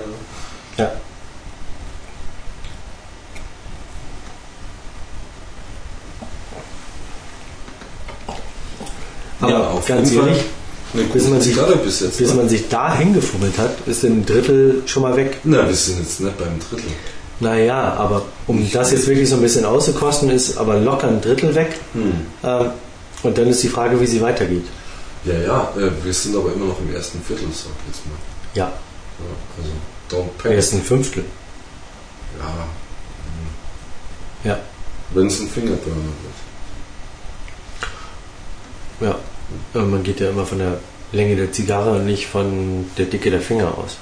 Ja. 0.77 0.91
Aber 9.41 9.51
Ja, 9.51 9.67
auf 9.69 9.85
ganz 9.85 10.11
ehrlich, 10.11 10.37
Bis 11.13 11.27
man 11.27 11.39
sich- 11.41 11.55
bis 11.83 11.99
jetzt. 12.01 12.17
bis 12.17 12.29
ne? 12.29 12.35
man 12.35 12.49
sich 12.49 12.67
da 12.67 12.95
hingefummelt 12.95 13.57
hat, 13.57 13.71
ist 13.85 14.03
ein 14.03 14.25
Drittel 14.25 14.81
schon 14.85 15.03
mal 15.03 15.15
weg. 15.15 15.37
Na, 15.43 15.67
wir 15.67 15.75
sind 15.75 15.99
jetzt 15.99 16.19
nicht 16.19 16.37
beim 16.37 16.59
Drittel. 16.59 16.91
Naja, 17.39 17.93
aber 17.93 18.23
um 18.47 18.69
das 18.71 18.91
jetzt 18.91 19.07
wirklich 19.07 19.29
so 19.29 19.35
ein 19.35 19.41
bisschen 19.41 19.63
auszukosten, 19.65 20.29
ist 20.29 20.57
aber 20.57 20.77
locker 20.79 21.07
ein 21.07 21.21
Drittel 21.21 21.55
weg. 21.55 21.69
Hm. 21.93 22.11
Ähm, 22.43 22.65
und 23.23 23.37
dann 23.37 23.47
ist 23.47 23.61
die 23.63 23.69
Frage, 23.69 23.99
wie 23.99 24.05
sie 24.07 24.21
weitergeht. 24.21 24.65
Ja, 25.25 25.33
ja, 25.33 25.73
äh, 25.77 25.91
wir 26.03 26.13
sind 26.13 26.35
aber 26.35 26.53
immer 26.53 26.65
noch 26.67 26.79
im 26.79 26.93
ersten 26.93 27.21
Viertel, 27.21 27.47
sag 27.51 27.71
ich 27.81 27.95
jetzt 27.95 28.05
mal. 28.05 28.15
Ja, 28.53 28.65
Ja, 28.65 28.71
also, 29.57 29.71
don't 30.09 30.29
im 30.31 30.37
panic. 30.37 30.55
ersten 30.57 30.81
Fünftel. 30.81 31.25
Ja. 34.43 34.51
Ja. 34.51 34.59
Wenn 35.11 35.27
es 35.27 35.39
ein 35.41 35.49
Fingerburner 35.49 35.95
wird. 38.99 39.11
Ja. 39.11 39.15
Man 39.81 40.03
geht 40.03 40.19
ja 40.19 40.29
immer 40.29 40.45
von 40.45 40.59
der 40.59 40.77
Länge 41.11 41.35
der 41.35 41.51
Zigarre 41.51 41.91
und 41.97 42.05
nicht 42.05 42.27
von 42.27 42.85
der 42.97 43.05
Dicke 43.07 43.31
der 43.31 43.41
Finger 43.41 43.75
aus. 43.77 43.97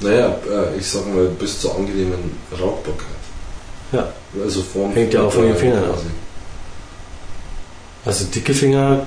Naja, 0.00 0.36
äh, 0.50 0.76
ich 0.76 0.86
sag 0.90 1.06
mal, 1.06 1.26
bis 1.28 1.60
zur 1.60 1.76
angenehmen 1.76 2.36
Rauchbarkeit. 2.52 3.06
Ja. 3.92 4.12
Also 4.42 4.62
vorm 4.62 4.92
Hängt 4.92 5.14
ja 5.14 5.22
auch 5.22 5.32
von 5.32 5.44
den 5.44 5.56
Fingern 5.56 5.84
ab. 5.84 5.98
Also 8.04 8.24
dicke 8.24 8.52
Finger 8.52 9.06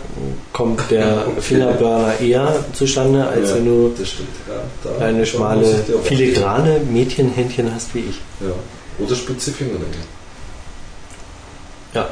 kommt 0.54 0.90
der 0.90 1.26
Fingerburner 1.42 2.18
eher 2.20 2.64
zustande, 2.74 3.28
als 3.28 3.50
Ja. 3.50 3.56
wenn 3.56 3.66
du 3.66 3.94
Das 3.98 4.10
stimmt, 4.10 4.30
ja. 4.48 4.90
Da, 5.00 5.06
eine 5.06 5.26
schmale, 5.26 5.84
filigrane 6.04 6.80
Mädchenhändchen 6.80 7.74
hast 7.76 7.94
wie 7.94 8.00
ich. 8.00 8.22
Ja. 8.40 8.54
Oder 9.06 9.16
spitze 9.16 9.52
Fingernägel. 9.52 9.90
Ja. 11.94 12.10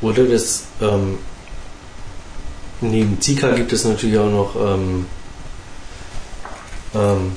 Oder 0.00 0.24
das, 0.24 0.62
ähm, 0.80 1.18
neben 2.80 3.20
Zika 3.20 3.50
gibt 3.50 3.72
es 3.74 3.84
natürlich 3.84 4.18
auch 4.18 4.30
noch, 4.30 4.56
ähm, 4.56 5.06
ähm, 6.94 7.32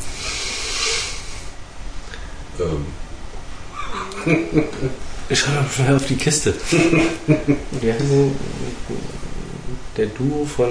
Ähm, 2.57 2.85
schau 5.31 5.51
doch 5.51 5.85
mal 5.85 5.95
auf 5.95 6.05
die 6.07 6.15
Kiste. 6.15 6.53
Wir 7.81 7.93
hatten 7.93 8.35
der 9.97 10.07
Duo 10.07 10.45
von. 10.45 10.69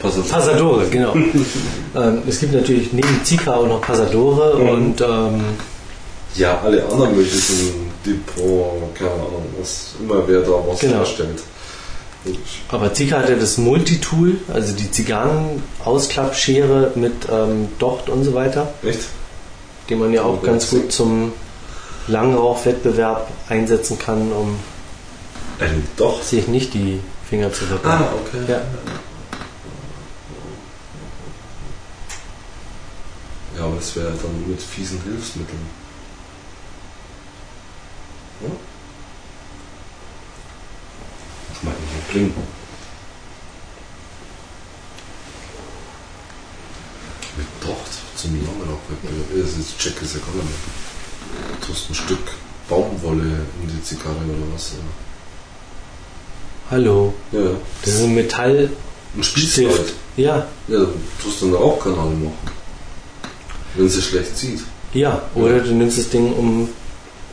Passadore, 0.00 0.86
genau. 0.88 1.14
ähm, 1.94 2.22
es 2.26 2.40
gibt 2.40 2.54
natürlich 2.54 2.90
neben 2.94 3.20
Zika 3.22 3.54
auch 3.56 3.66
noch 3.66 3.82
Passadore 3.82 4.56
Mhm. 4.58 4.68
und 4.68 5.00
ähm, 5.02 5.44
Ja, 6.36 6.58
alle 6.64 6.82
anderen 6.86 7.16
möglichen 7.16 7.90
Depot, 8.06 8.94
keine 8.94 9.10
Ahnung, 9.10 9.44
was 9.60 9.90
immer 10.00 10.26
wer 10.26 10.40
da 10.40 10.52
was 10.66 10.80
Genau. 10.80 10.98
herstellt. 10.98 11.42
Aber 12.70 12.92
Zika 12.94 13.18
hat 13.18 13.28
ja 13.28 13.34
das 13.34 13.58
Multitool, 13.58 14.36
also 14.52 14.72
die 14.74 14.90
Zigarren-Ausklappschere 14.90 16.92
mit 16.94 17.12
ähm, 17.30 17.68
Docht 17.78 18.08
und 18.08 18.24
so 18.24 18.32
weiter. 18.34 18.72
Echt? 18.82 19.00
den 19.88 19.98
man 19.98 20.12
ja 20.12 20.22
auch 20.22 20.40
ganz 20.42 20.70
gut 20.70 20.92
zum 20.92 21.32
Langrauchwettbewerb 22.10 23.28
einsetzen 23.48 23.98
kann, 23.98 24.32
um 24.32 24.58
Ein 25.58 25.86
Doch. 25.96 26.22
sich 26.22 26.48
nicht 26.48 26.74
die 26.74 27.00
Finger 27.28 27.52
zu 27.52 27.64
verbrennen. 27.64 28.02
Ah, 28.02 28.14
okay. 28.14 28.44
Ja. 28.48 28.60
Ja, 33.56 33.64
aber 33.66 33.76
das 33.76 33.94
wäre 33.94 34.08
dann 34.08 34.48
mit 34.48 34.60
fiesen 34.60 35.00
Hilfsmitteln. 35.02 35.66
Hm? 38.40 38.52
Ich 41.52 41.62
meine, 41.62 41.76
hier 41.76 42.12
bringen. 42.12 42.34
Mit 47.36 47.46
Docht 47.60 47.92
zum 48.16 48.34
Langrauchwettbewerb. 48.34 49.26
Das 49.44 49.58
ist 49.58 49.78
check 49.78 49.94
ja 50.00 50.02
nicht. 50.02 50.16
Du 50.16 50.89
tust 51.66 51.90
ein 51.90 51.94
Stück 51.94 52.18
Baumwolle 52.68 53.22
in 53.62 53.68
die 53.68 53.82
Zigarre 53.82 54.14
oder 54.16 54.54
was. 54.54 54.72
Hallo, 56.70 57.12
Ja, 57.32 57.40
ja. 57.40 57.50
das 57.84 57.94
ist 57.94 58.02
ein 58.04 58.14
Metall 58.14 58.70
Ein 59.16 59.22
Spieß 59.24 59.52
Stift. 59.52 59.76
halt. 59.78 59.92
Ja, 60.16 60.46
Ja, 60.68 60.78
du 60.78 60.92
tust 61.22 61.42
dann 61.42 61.48
eine 61.48 61.58
Rauchkanal 61.58 62.10
machen. 62.10 62.50
Wenn 63.74 63.88
sie 63.88 64.02
schlecht 64.02 64.36
sieht. 64.36 64.60
ja. 64.92 65.22
Oder 65.34 65.60
du 65.60 65.72
nimmst 65.72 65.98
das 65.98 66.08
Ding, 66.10 66.32
um 66.32 66.68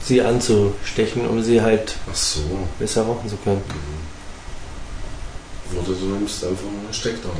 sie 0.03 0.21
anzustechen, 0.21 1.27
um 1.27 1.43
sie 1.43 1.61
halt 1.61 1.95
so. 2.13 2.39
besser 2.79 3.03
rauchen 3.03 3.29
zu 3.29 3.35
können. 3.37 3.61
Oder 5.73 5.93
du 5.99 6.05
nimmst 6.05 6.43
einfach 6.43 6.63
eine 6.63 6.93
Steckdose. 6.93 7.33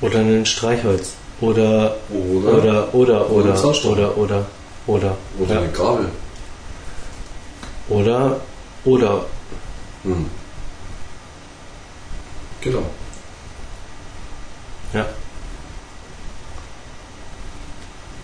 Oder 0.00 0.18
ein 0.18 0.44
Streichholz. 0.46 1.12
Oder, 1.40 1.96
Oder, 2.10 2.94
oder, 2.94 2.94
oder, 2.94 3.30
Oder 3.30 3.64
oder, 3.64 3.86
oder, 3.86 4.18
oder, 4.18 4.46
oder. 4.86 5.16
oder 5.38 5.54
ja. 5.54 5.60
eine 5.60 5.72
Gabel. 5.72 6.08
Oder, 7.88 8.40
oder. 8.84 9.24
Hm. 10.02 10.26
Genau. 12.60 12.82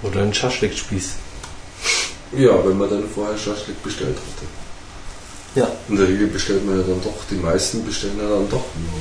Oder 0.05 0.21
ein 0.21 0.35
Schaschlikspieß. 0.35 1.15
Ja, 2.33 2.65
wenn 2.67 2.77
man 2.77 2.91
dann 2.91 3.09
vorher 3.09 3.39
Schaschlik 3.39 3.83
bestellt 3.83 4.17
hatte. 4.17 4.47
Ja. 5.61 5.69
In 5.89 5.97
der 5.97 6.09
Regel 6.09 6.27
bestellt 6.27 6.67
man 6.67 6.79
ja 6.79 6.87
dann 6.87 7.03
doch, 7.03 7.25
die 7.31 7.37
meisten 7.37 7.85
bestellen 7.85 8.19
ja 8.19 8.29
dann 8.29 8.49
doch 8.51 8.67
nur 8.77 9.01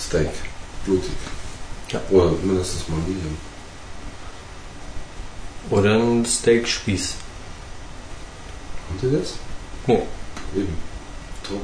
Steak. 0.00 0.30
Blutig. 0.84 1.10
Ja. 1.92 2.00
Oder 2.10 2.30
mindestens 2.42 2.88
mal 2.88 2.98
Medium. 2.98 3.36
Oder 5.70 5.94
ein 5.94 6.24
Steakspieß. 6.24 7.14
Habt 8.90 9.02
ihr 9.02 9.18
das? 9.18 9.34
Nee. 9.86 10.02
Eben. 10.56 10.76
Drum. 11.46 11.60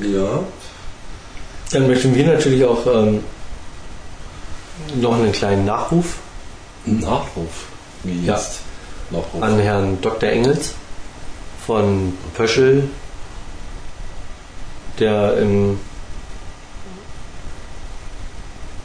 Ja. 0.00 0.44
Dann 1.70 1.86
möchten 1.86 2.14
wir 2.14 2.26
natürlich 2.26 2.64
auch 2.64 2.86
ähm, 2.86 3.24
noch 5.00 5.14
einen 5.14 5.32
kleinen 5.32 5.64
Nachruf 5.64 6.16
Nachruf. 6.86 7.66
Wie 8.04 8.24
Ja. 8.24 8.34
jetzt? 8.34 8.60
Nachruf. 9.10 9.42
an 9.42 9.58
Herrn 9.58 10.00
Dr. 10.00 10.28
Engels 10.28 10.72
von 11.66 12.16
Pöschel, 12.34 12.88
der 14.98 15.36
im 15.38 15.78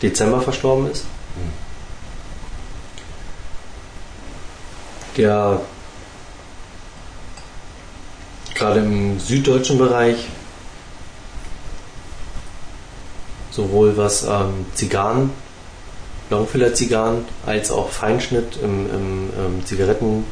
Dezember 0.01 0.41
verstorben 0.41 0.91
ist. 0.91 1.05
Der 5.17 5.61
gerade 8.55 8.79
im 8.79 9.19
süddeutschen 9.19 9.77
Bereich 9.77 10.27
sowohl 13.51 13.97
was 13.97 14.23
ähm, 14.23 14.65
Zigarren, 14.73 15.31
Longfiller 16.31 16.73
Zigarren, 16.73 17.25
als 17.45 17.71
auch 17.71 17.89
Feinschnitt 17.89 18.57
im, 18.63 18.89
im 18.89 19.29
ähm, 19.37 19.65
Zigaretten 19.65 20.25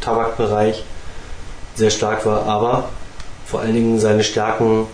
Tabakbereich 0.00 0.84
sehr 1.74 1.90
stark 1.90 2.26
war, 2.26 2.44
aber 2.46 2.90
vor 3.46 3.60
allen 3.60 3.74
Dingen 3.74 3.98
seine 3.98 4.22
Stärken 4.22 4.86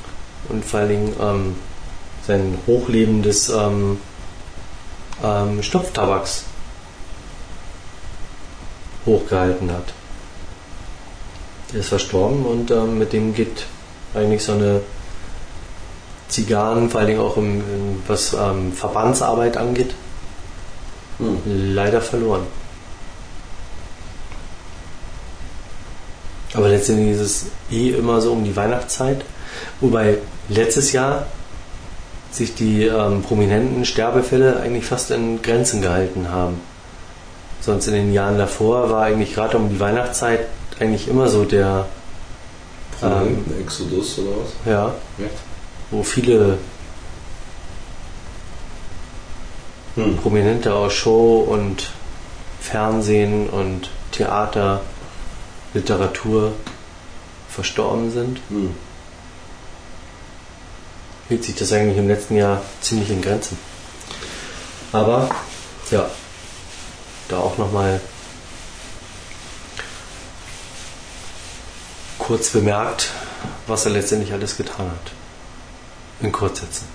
und 0.49 0.65
vor 0.65 0.81
allen 0.81 0.89
Dingen 0.89 1.17
ähm, 1.21 1.57
sein 2.27 2.57
Hochleben 2.67 3.23
des 3.23 3.49
ähm, 3.49 3.99
ähm, 5.23 5.63
Schnupftabaks 5.63 6.45
hochgehalten 9.05 9.73
hat. 9.73 9.93
Der 11.73 11.81
ist 11.81 11.89
verstorben 11.89 12.47
und 12.47 12.71
ähm, 12.71 12.99
mit 12.99 13.13
dem 13.13 13.35
geht 13.35 13.67
eigentlich 14.15 14.45
so 14.45 14.53
eine 14.53 14.81
Zigarren, 16.29 16.91
vor 16.91 17.01
allen 17.01 17.09
Dingen 17.09 17.21
auch 17.21 17.37
im, 17.37 17.63
was 18.07 18.33
ähm, 18.35 18.73
Verbandsarbeit 18.73 19.57
angeht, 19.57 19.95
Hm. 21.19 21.39
leider 21.75 22.01
verloren. 22.01 22.43
Aber 26.55 26.69
letztendlich 26.69 27.15
ist 27.15 27.21
es 27.21 27.47
eh 27.71 27.91
immer 27.91 28.21
so 28.21 28.33
um 28.33 28.45
die 28.45 28.55
Weihnachtszeit. 28.55 29.25
Wobei 29.81 30.19
letztes 30.49 30.93
Jahr 30.93 31.27
sich 32.31 32.55
die 32.55 32.85
ähm, 32.85 33.23
prominenten 33.23 33.85
Sterbefälle 33.85 34.61
eigentlich 34.61 34.85
fast 34.85 35.11
in 35.11 35.41
Grenzen 35.43 35.83
gehalten 35.83 36.29
haben. 36.31 36.61
Sonst 37.61 37.87
in 37.87 37.95
den 37.95 38.13
Jahren 38.13 38.39
davor 38.39 38.91
war 38.91 39.05
eigentlich 39.05 39.35
gerade 39.35 39.57
um 39.57 39.69
die 39.69 39.81
Weihnachtszeit 39.81 40.41
eigentlich 40.81 41.09
immer 41.09 41.29
so 41.29 41.45
der, 41.45 41.87
Prominenten 43.01 43.61
Exodus 43.61 44.19
oder 44.19 44.31
was? 44.31 44.71
ja, 44.73 44.87
Echt? 45.19 45.35
Wo 45.91 46.03
viele 46.03 46.59
Hm. 49.97 50.17
Prominente 50.17 50.75
aus 50.75 50.93
Show 50.93 51.47
und 51.49 51.91
Fernsehen 52.61 53.49
und 53.49 53.91
Theater, 54.11 54.81
Literatur 55.73 56.53
verstorben 57.49 58.11
sind, 58.11 58.41
Hm. 58.49 58.75
hielt 61.29 61.45
sich 61.45 61.55
das 61.55 61.73
eigentlich 61.73 61.99
im 61.99 62.09
letzten 62.09 62.37
Jahr 62.37 62.63
ziemlich 62.81 63.11
in 63.11 63.23
Grenzen. 63.23 63.57
Aber 64.93 65.29
ja, 65.91 66.09
da 67.29 67.39
auch 67.39 67.57
nochmal 67.59 68.01
kurz 72.19 72.51
bemerkt, 72.51 73.11
was 73.67 73.85
er 73.85 73.93
letztendlich 73.93 74.33
alles 74.33 74.57
getan 74.57 74.87
hat. 74.87 75.24
In 76.25 76.33
Kurzsätzen. 76.33 76.89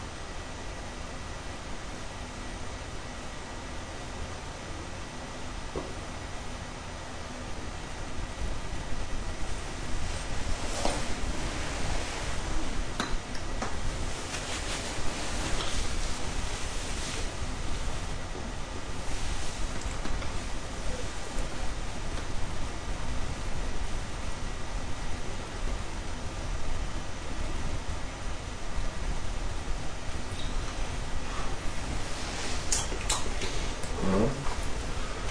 Ja. 34.11 34.29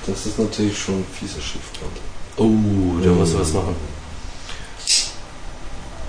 Das 0.08 0.24
ist 0.24 0.38
natürlich 0.38 0.78
schon 0.78 1.00
ein 1.00 1.06
fieser 1.12 1.40
Schiffbrand. 1.40 1.92
Oh, 2.38 2.98
da 3.04 3.10
musst 3.10 3.34
du 3.34 3.40
was 3.40 3.52
machen. 3.52 3.76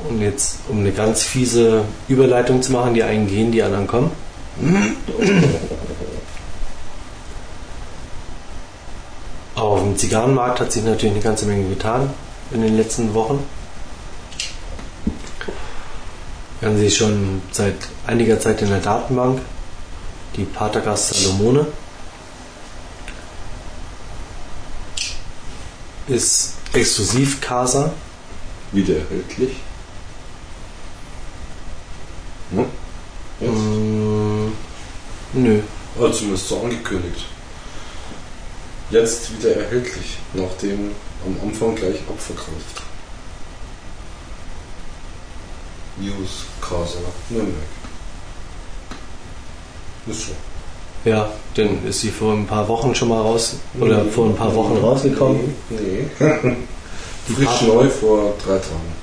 Und 0.07 0.21
jetzt, 0.21 0.59
um 0.69 0.79
eine 0.79 0.93
ganz 0.93 1.23
fiese 1.23 1.83
Überleitung 2.07 2.62
zu 2.62 2.71
machen, 2.71 2.93
die 2.93 3.03
einen 3.03 3.27
gehen, 3.27 3.51
die 3.51 3.62
anderen 3.62 3.88
kommen. 3.88 4.12
Auf 9.55 9.81
dem 9.81 9.97
Zigarrenmarkt 9.97 10.61
hat 10.61 10.71
sich 10.71 10.86
natürlich 10.86 11.15
eine 11.15 11.24
ganze 11.24 11.45
Menge 11.45 11.67
getan 11.67 12.09
in 12.51 12.61
den 12.61 12.78
letzten 12.78 13.13
Wochen. 13.13 13.43
Wir 16.61 16.69
haben 16.69 16.78
sie 16.78 16.89
schon 16.89 17.41
seit 17.51 17.76
einiger 18.07 18.39
Zeit 18.39 18.61
in 18.61 18.69
der 18.69 18.80
Datenbank, 18.80 19.41
die 20.38 20.45
Patagas 20.45 21.09
Salomone. 21.09 21.67
Ist 26.10 26.53
exklusiv 26.74 27.39
Casa. 27.39 27.93
Wieder 28.72 28.95
erhältlich. 28.97 29.57
Hm? 32.51 32.66
Jetzt? 33.39 33.51
Mm, 33.51 34.51
nö. 35.34 35.62
Also 35.99 36.20
zumindest 36.20 36.47
so 36.47 36.62
angekündigt. 36.62 37.26
Jetzt 38.89 39.38
wieder 39.38 39.55
erhältlich, 39.55 40.18
nachdem 40.34 40.95
am 41.26 41.47
Anfang 41.47 41.76
gleich 41.76 41.99
abverkauft. 42.10 42.82
News 45.97 46.45
Casa 46.60 46.99
Nürnberg. 47.30 47.55
Ist 50.07 50.28
so. 50.28 50.49
Ja, 51.06 51.30
dann 51.56 51.86
ist 51.88 52.02
sie 52.02 52.10
vor 52.10 52.34
ein 52.34 52.45
paar 52.45 52.68
Wochen 52.68 52.93
schon 52.93 53.08
mal 53.10 53.22
raus 53.22 53.56
oder 53.80 54.04
vor 54.06 54.26
ein 54.28 54.36
paar 54.36 54.54
Wochen 54.54 54.78
rausgekommen. 54.78 55.56
Nee. 55.70 56.06
nee. 56.20 56.56
Die 57.30 57.34
Frisch 57.34 57.62
neu 57.68 57.88
vor 57.88 58.34
drei 58.43 58.54
Tagen. 58.58 59.00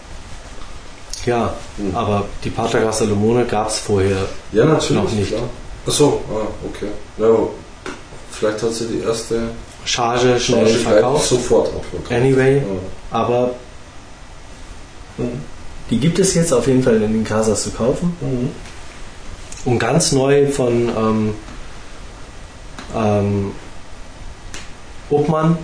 Ja, 1.25 1.55
Hm. 1.77 1.95
aber 1.95 2.25
die 2.45 2.51
Paterka 2.51 2.93
Salomone 2.93 3.45
gab 3.47 3.69
es 3.69 3.79
vorher. 3.79 4.27
Ja, 4.53 4.65
natürlich. 4.65 5.03
Noch 5.03 5.11
nicht. 5.13 5.29
Klar. 5.29 5.43
Achso, 5.87 6.21
ah, 6.33 6.47
okay. 6.69 6.89
Ja, 7.19 7.27
vielleicht 8.31 8.63
hat 8.63 8.73
sie 8.73 8.87
die 8.87 9.01
erste 9.01 9.43
Charge 9.85 10.39
schnell 10.41 10.67
Charge 10.67 10.79
verkauft. 10.81 11.29
sofort 11.29 11.69
abverkauft. 11.69 12.13
Anyway, 12.13 12.57
Ja. 12.59 12.63
aber 13.11 13.51
Mhm. 15.19 15.41
die 15.91 15.99
gibt 15.99 16.19
es 16.19 16.35
jetzt 16.35 16.53
auf 16.53 16.67
jeden 16.67 16.83
Fall 16.83 16.97
in 16.97 17.13
den 17.13 17.25
Casas 17.25 17.63
zu 17.65 17.71
kaufen. 17.71 18.17
Mhm. 18.21 18.51
Und 19.65 19.79
ganz 19.79 20.13
neu 20.13 20.47
von 20.49 20.89
ähm, 20.97 21.35
ähm, 22.95 23.53
Obmann, 25.11 25.57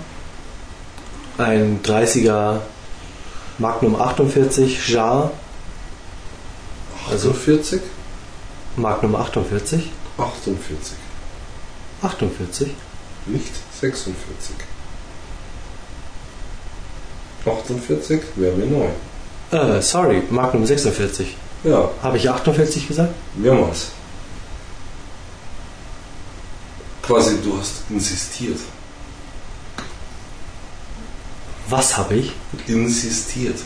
ein 1.39 1.81
30er 1.83 2.61
Magnum 3.59 4.01
48 4.01 4.89
Jar, 4.89 5.31
Also 7.11 7.33
40? 7.33 7.81
Magnum 8.77 9.15
48, 9.17 9.91
48. 10.19 10.95
48, 12.03 12.69
Nicht 13.27 13.53
46. 13.81 14.57
48 17.45 18.21
wäre 18.37 18.55
mir 18.57 18.67
neu. 18.67 18.89
äh, 19.59 19.83
sorry, 19.83 20.23
Magnum 20.31 20.65
46. 20.65 21.37
Ja, 21.65 21.91
Habe 22.03 22.17
ich 22.17 22.29
48 22.31 22.89
gesagt? 22.89 23.15
mehrmals. 23.35 23.91
Quasi, 27.03 27.39
du 27.43 27.59
hast 27.59 27.83
insistiert. 27.91 28.59
Was 31.69 31.97
habe 31.97 32.15
ich? 32.15 32.33
Insistiert. 32.67 33.57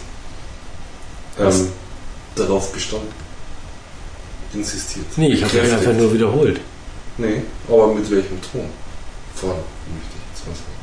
Was? 1.37 1.61
Ähm, 1.61 1.69
darauf 2.35 2.73
bestanden. 2.73 3.13
Insistiert. 4.55 5.07
Nee, 5.17 5.29
ich 5.29 5.45
habe 5.45 5.61
einfach 5.61 5.93
nur 5.93 6.13
wiederholt. 6.13 6.61
Nee, 7.19 7.43
aber 7.69 7.89
mit 7.95 8.11
welchem 8.11 8.41
Ton? 8.41 8.67
Vorne, 9.35 9.55
möchte 9.93 10.11
ich 10.15 10.37
jetzt 10.39 10.47
mal 10.47 10.55
sagen. 10.55 10.77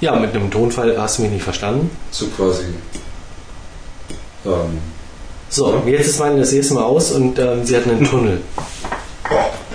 Ja, 0.00 0.16
mit 0.16 0.34
einem 0.34 0.50
Tonfall 0.50 0.96
hast 1.00 1.18
du 1.18 1.22
mich 1.22 1.32
nicht 1.32 1.44
verstanden. 1.44 1.90
So 2.10 2.26
quasi. 2.28 2.64
Ähm, 4.44 4.78
So, 5.50 5.82
jetzt 5.86 6.08
ist 6.08 6.18
meine 6.18 6.40
das 6.40 6.52
erste 6.52 6.74
Mal 6.74 6.84
aus 6.84 7.10
und 7.12 7.38
ähm, 7.38 7.64
sie 7.64 7.76
hat 7.76 7.84
einen 7.86 8.04
Tunnel. 8.04 8.40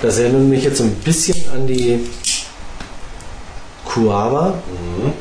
Das 0.01 0.19
erinnert 0.19 0.43
mich 0.43 0.63
jetzt 0.63 0.77
so 0.77 0.83
ein 0.83 0.95
bisschen 0.95 1.35
an 1.53 1.65
die 1.65 2.07
Kuava, 3.85 4.49
mhm. 4.51 5.13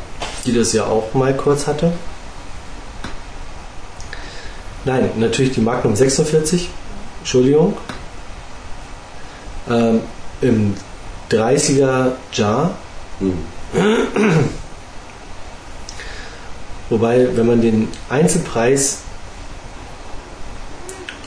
die 0.45 0.53
das 0.55 0.73
ja 0.73 0.85
auch 0.85 1.15
mal 1.15 1.35
kurz 1.35 1.67
hatte. 1.67 1.93
Nein, 4.85 5.11
natürlich 5.17 5.53
die 5.53 5.61
Magnum 5.61 5.97
46, 5.97 6.69
Entschuldigung. 7.21 7.77
Ähm, 9.69 10.01
Im 10.41 10.75
30er 11.31 12.13
Jar, 12.33 12.75
Mhm. 13.19 13.39
wobei, 16.91 17.29
wenn 17.35 17.47
man 17.47 17.61
den 17.63 17.89
Einzelpreis 18.11 18.99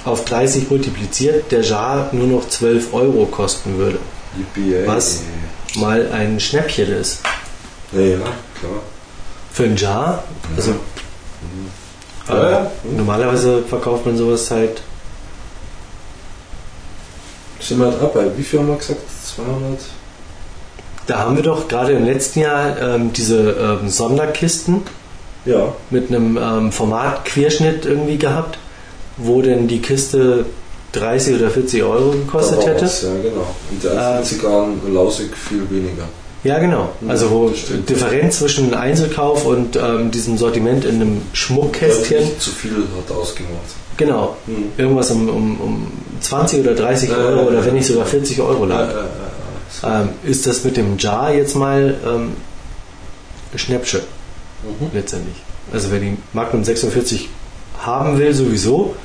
auf 0.06 0.26
30 0.26 0.70
multipliziert, 0.70 1.52
der 1.52 1.62
Jar 1.62 2.10
nur 2.14 2.28
noch 2.28 2.48
12 2.50 2.94
Euro 2.94 3.26
kosten 3.26 3.78
würde. 3.78 4.00
Yippie, 4.38 4.76
Was? 4.88 5.22
Mal 5.76 6.12
ein 6.12 6.40
Schnäppchen 6.40 6.92
ist. 6.92 7.20
Ja, 7.92 8.00
ja, 8.02 8.18
klar. 8.18 8.72
Für 9.52 9.64
ein 9.64 9.76
Jar, 9.76 10.24
also 10.56 10.74
Ja, 12.28 12.50
ja. 12.52 12.72
normalerweise 12.96 13.64
verkauft 13.64 14.06
man 14.06 14.16
sowas 14.18 14.50
halt 14.52 14.82
wir 17.70 17.86
halt 17.88 18.02
ab 18.02 18.16
wie 18.38 18.44
viel 18.44 18.60
haben 18.60 18.68
wir 18.70 18.76
gesagt? 18.78 19.02
200? 19.36 19.80
Da 21.08 21.20
haben 21.20 21.36
wir 21.36 21.44
doch 21.44 21.68
gerade 21.68 21.94
im 21.94 22.06
letzten 22.06 22.40
Jahr 22.42 22.78
ähm, 22.80 23.12
diese 23.14 23.52
ähm, 23.52 23.90
Sonderkisten 23.90 24.82
Ja. 25.46 25.74
mit 25.90 26.10
einem 26.10 26.38
ähm, 26.38 26.72
Formatquerschnitt 26.72 27.86
irgendwie 27.86 28.18
gehabt, 28.18 28.58
wo 29.20 29.42
denn 29.42 29.68
die 29.68 29.80
Kiste 29.82 30.46
30 30.94 31.36
oder 31.36 31.50
40 31.50 31.84
Euro 31.84 32.12
gekostet 32.12 32.66
hätte. 32.66 32.86
was, 32.86 33.04
Ja, 33.04 33.10
genau. 33.22 33.48
Und 33.70 33.86
einzelnen 33.86 34.18
Ähm, 34.18 34.24
Zigarren 34.24 34.94
lausig 34.94 35.30
viel 35.38 35.70
weniger. 35.70 36.06
Ja, 36.44 36.58
genau. 36.60 36.90
Mhm, 37.02 37.10
Also 37.12 37.30
wo. 37.32 37.52
Differenz 37.88 38.40
zwischen 38.40 38.74
Einzelkauf 38.74 39.46
und 39.46 39.76
ähm, 39.76 40.10
diesem 40.10 40.38
Sortiment 40.38 40.86
in 40.86 40.96
einem 40.96 41.22
Schmuckkästchen, 41.34 42.18
Deutlich 42.22 42.40
zu 42.40 42.52
viel 42.52 42.72
hat 42.98 43.16
ausgemacht. 43.16 43.52
genau, 43.98 44.38
Mhm. 44.48 44.72
irgendwas 44.78 45.12
um, 45.12 45.28
um, 45.30 45.62
um 45.62 45.92
20 46.22 46.62
oder 46.62 46.74
30 46.76 47.10
Ja, 47.10 47.18
Euro 47.18 47.50
oder 47.50 47.64
wenn 47.66 47.74
nicht 47.74 47.88
sogar 47.88 48.06
40 48.06 48.40
Euro 48.42 48.66
lag. 48.66 48.88
ja, 48.90 48.96
ja. 49.84 50.02
Ähm, 50.02 50.10
ist 50.24 50.48
das 50.48 50.64
mit 50.64 50.78
dem 50.78 50.98
Jar 50.98 51.34
jetzt 51.34 51.56
mal 51.56 51.96
ähm, 52.06 52.32
Schnäppsche 53.56 54.00
Mhm. 54.64 54.88
letztendlich. 54.94 55.36
Also 55.72 55.90
wer 55.92 56.00
die 56.00 56.18
Magnum 56.34 56.64
46 56.64 57.30
haben 57.80 58.18
will, 58.18 58.34
sowieso, 58.34 58.96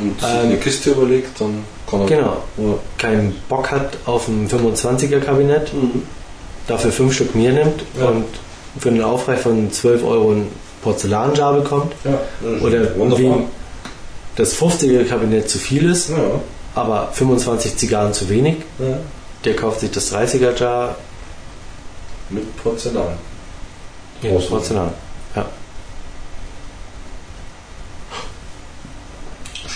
Und 0.00 0.20
sich 0.20 0.28
Ähm, 0.28 0.38
eine 0.46 0.56
Kiste 0.58 0.90
überlegt, 0.90 1.40
dann 1.40 1.64
kann 1.90 2.00
er. 2.02 2.06
genau, 2.06 2.36
Ja. 2.56 2.74
keinen 2.98 3.34
Bock 3.48 3.70
hat 3.70 3.96
auf 4.06 4.28
ein 4.28 4.48
25er 4.48 5.20
Kabinett, 5.20 5.72
Mhm. 5.74 6.02
dafür 6.66 6.92
fünf 6.92 7.14
Stück 7.14 7.34
mehr 7.34 7.52
nimmt 7.52 7.82
Ja. 7.98 8.06
und 8.06 8.24
für 8.78 8.90
einen 8.90 9.02
Aufpreis 9.02 9.40
von 9.40 9.70
12 9.72 10.04
Euro 10.04 10.32
ein 10.32 10.46
Porzellanjar 10.82 11.54
bekommt 11.54 11.92
Ja. 12.04 12.18
oder 12.60 12.94
wem 13.18 13.44
das 14.36 14.54
50er 14.54 15.04
Kabinett 15.04 15.50
zu 15.50 15.58
viel 15.58 15.90
ist, 15.90 16.10
Ja. 16.10 16.16
aber 16.76 17.08
25 17.12 17.76
Zigarren 17.76 18.12
zu 18.12 18.28
wenig, 18.28 18.56
ja. 18.78 18.98
der 19.44 19.56
kauft 19.56 19.80
sich 19.80 19.90
das 19.90 20.10
30er 20.12 20.54
Jar 20.54 20.94
Mit 22.30 22.56
Porzellan. 22.62 23.14
Groß. 24.22 24.46
Porzellan. 24.48 24.90
Ja. 25.34 25.46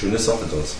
Schöne 0.02 0.18
Sache 0.18 0.44
das. 0.50 0.74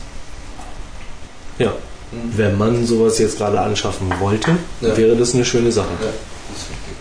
ja. 1.58 1.70
Mhm. 2.12 2.32
Wenn 2.36 2.58
man 2.58 2.84
sowas 2.86 3.18
jetzt 3.20 3.38
gerade 3.38 3.58
anschaffen 3.60 4.12
wollte, 4.20 4.56
Ja. 4.82 4.94
wäre 4.96 5.16
das 5.16 5.32
eine 5.34 5.44
schöne 5.46 5.72
Sache. 5.72 5.88
Ja, 6.00 6.06
das 6.50 6.62
ist 6.62 6.68
richtig. 6.70 6.96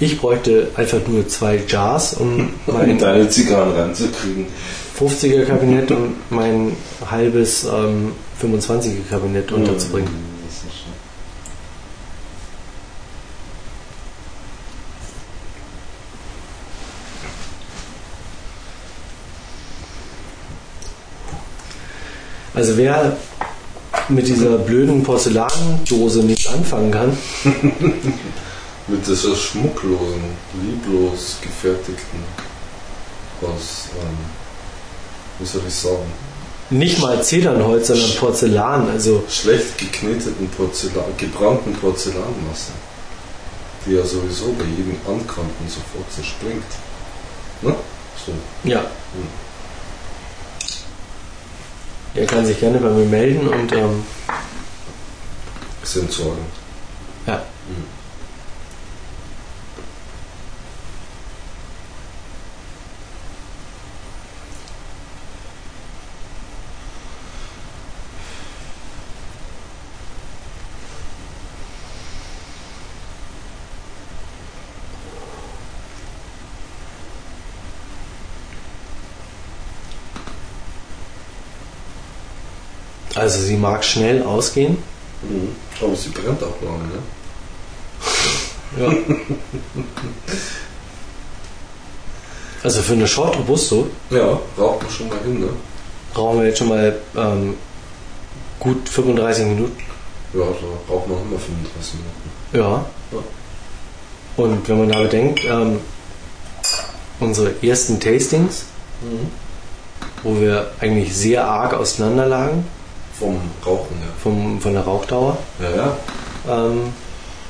Ich 0.00 0.20
bräuchte 0.20 0.68
einfach 0.76 1.00
nur 1.08 1.26
zwei 1.26 1.60
Jars, 1.66 2.14
um 2.14 2.50
Um 2.66 2.74
mein 2.74 2.96
deine 2.98 3.28
Zigarren 3.28 3.72
reinzukriegen. 3.72 4.46
50er 5.00 5.44
Kabinett 5.46 5.90
und 5.90 6.14
mein 6.30 6.76
halbes 7.10 7.64
ähm, 7.64 8.12
25er 8.40 9.08
Kabinett 9.10 9.50
unterzubringen. 9.50 10.10
Mhm, 10.12 10.46
das 10.46 10.56
ist 10.58 10.78
schon- 10.78 10.92
Also 22.58 22.76
wer 22.76 23.16
mit 24.08 24.26
dieser 24.26 24.58
blöden 24.58 25.04
Porzellandose 25.04 26.24
nichts 26.24 26.48
anfangen 26.48 26.90
kann, 26.90 27.16
Mit 28.88 29.06
dieser 29.06 29.36
schmucklosen, 29.36 30.24
lieblos 30.64 31.36
gefertigten, 31.40 32.18
aus, 33.42 33.90
ähm, 34.00 34.16
wie 35.38 35.46
soll 35.46 35.62
ich 35.68 35.74
sagen, 35.74 36.12
nicht 36.70 36.98
mal 36.98 37.22
Zedernholz, 37.22 37.86
sondern 37.86 38.10
Porzellan, 38.16 38.90
also 38.90 39.22
schlecht 39.28 39.78
gekneteten 39.78 40.48
Porzellan, 40.48 41.16
gebrannten 41.16 41.74
Porzellanmasse, 41.74 42.72
die 43.86 43.92
ja 43.92 44.04
sowieso 44.04 44.46
bei 44.58 44.64
jedem 44.64 44.96
Ankanten 45.06 45.68
sofort 45.68 46.12
zerspringt. 46.12 46.64
Ne? 47.62 47.72
So. 48.26 48.32
ja. 48.68 48.84
Der 52.18 52.26
kann 52.26 52.44
sich 52.44 52.58
gerne 52.58 52.78
bei 52.78 52.88
mir 52.88 53.04
melden 53.04 53.46
und 53.46 53.70
ähm, 53.72 54.02
Sind 55.84 56.10
Sorgen. 56.10 56.44
ja. 57.28 57.44
Also 83.28 83.42
sie 83.42 83.58
mag 83.58 83.84
schnell 83.84 84.22
ausgehen. 84.22 84.78
Mhm. 85.20 85.54
Aber 85.82 85.94
sie 85.94 86.08
brennt 86.08 86.42
auch 86.42 86.62
lang, 86.62 86.80
ne? 86.88 86.98
Ja. 88.80 88.90
Also 92.62 92.80
für 92.80 92.94
eine 92.94 93.06
Short 93.06 93.36
Robusto 93.36 93.86
Ja, 94.08 94.40
raucht 94.58 94.82
man 94.82 94.90
schon 94.90 95.08
mal 95.08 95.18
hin, 95.22 95.40
ne? 95.40 95.48
brauchen 96.14 96.38
wir 96.38 96.46
jetzt 96.46 96.58
schon 96.58 96.68
mal 96.68 96.98
ähm, 97.16 97.54
gut 98.58 98.88
35 98.88 99.44
Minuten. 99.44 99.76
Ja, 100.32 100.40
da 100.40 100.66
braucht 100.86 101.06
man 101.06 101.18
immer 101.18 101.38
35 101.38 101.94
Minuten. 101.94 102.30
Ja. 102.54 102.86
Und 104.38 104.66
wenn 104.68 104.78
man 104.78 104.88
da 104.88 105.02
bedenkt, 105.02 105.44
ähm, 105.44 105.80
unsere 107.20 107.52
ersten 107.62 108.00
Tastings, 108.00 108.64
wo 110.22 110.40
wir 110.40 110.70
eigentlich 110.80 111.14
sehr 111.14 111.44
arg 111.46 111.74
auseinander 111.74 112.26
lagen 112.26 112.64
Vom 113.18 113.40
Rauchen 113.66 113.96
her. 113.98 114.08
vom, 114.22 114.60
von 114.60 114.72
der 114.72 114.82
Rauchdauer, 114.82 115.38
Ja, 115.60 115.70
ja. 115.76 115.96
ähm, 116.66 116.92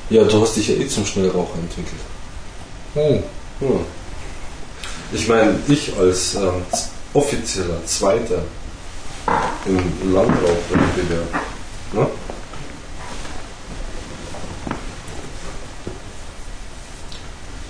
Ja, 0.09 0.23
du 0.23 0.41
hast 0.41 0.55
dich 0.55 0.67
ja 0.69 0.75
eh 0.75 0.87
zum 0.87 1.05
Schnellraucher 1.05 1.55
entwickelt. 1.55 2.01
Hm. 2.95 3.23
Ich 5.11 5.27
meine, 5.27 5.59
ich 5.67 5.91
als 5.97 6.35
ähm, 6.35 6.63
offizieller 7.13 7.85
Zweiter 7.85 8.41
im 9.65 10.13
Landrauchwettbewerb, 10.13 11.27
ne? 11.93 12.07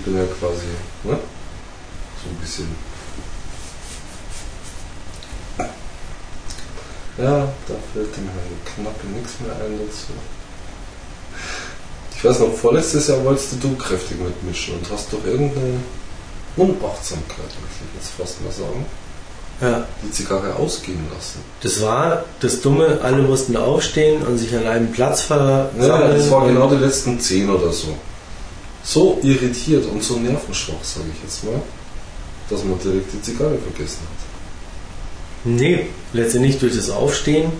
bin 0.04 0.16
ja 0.16 0.24
quasi 0.38 0.66
ne? 1.04 1.18
so 2.22 2.28
ein 2.30 2.36
bisschen. 2.40 2.89
Ja, 7.22 7.48
da 7.68 7.74
fällt 7.92 8.16
dem 8.16 8.28
Herrn 8.28 8.64
Knappe 8.74 9.06
nichts 9.14 9.34
mehr 9.40 9.52
ein 9.52 9.78
dazu. 9.78 10.12
Ich 12.16 12.24
weiß 12.24 12.40
noch, 12.40 12.52
vorletztes 12.54 13.08
Jahr 13.08 13.24
wolltest 13.24 13.52
du 13.62 13.76
kräftig 13.76 14.18
mitmischen 14.20 14.74
und 14.74 14.90
hast 14.90 15.12
doch 15.12 15.24
irgendeine 15.24 15.80
Unachtsamkeit, 16.56 17.38
möchte 17.38 17.84
ich 17.84 18.00
jetzt 18.00 18.12
fast 18.18 18.42
mal 18.42 18.52
sagen, 18.52 18.84
ja, 19.60 19.86
die 20.02 20.10
Zigarre 20.10 20.54
ausgehen 20.56 21.04
lassen. 21.14 21.40
das 21.62 21.82
war 21.82 22.24
das 22.40 22.62
Dumme, 22.62 22.98
alle 23.02 23.22
mussten 23.22 23.56
aufstehen 23.56 24.22
und 24.22 24.38
sich 24.38 24.54
an 24.56 24.66
einem 24.66 24.90
Platz 24.90 25.22
versammeln. 25.22 25.68
Ja, 25.78 26.08
das 26.08 26.30
war 26.30 26.46
genau 26.46 26.68
die 26.70 26.76
letzten 26.76 27.20
zehn 27.20 27.50
oder 27.50 27.70
so. 27.70 27.88
So 28.82 29.18
irritiert 29.22 29.84
und 29.86 30.02
so 30.02 30.16
nervenschwach, 30.16 30.82
sage 30.82 31.06
ich 31.14 31.22
jetzt 31.22 31.44
mal, 31.44 31.60
dass 32.48 32.64
man 32.64 32.78
direkt 32.78 33.12
die 33.12 33.20
Zigarre 33.20 33.58
vergessen 33.58 34.00
hat. 34.00 34.29
Nee, 35.44 35.86
letztendlich 36.12 36.58
durch 36.58 36.76
das 36.76 36.90
Aufstehen 36.90 37.50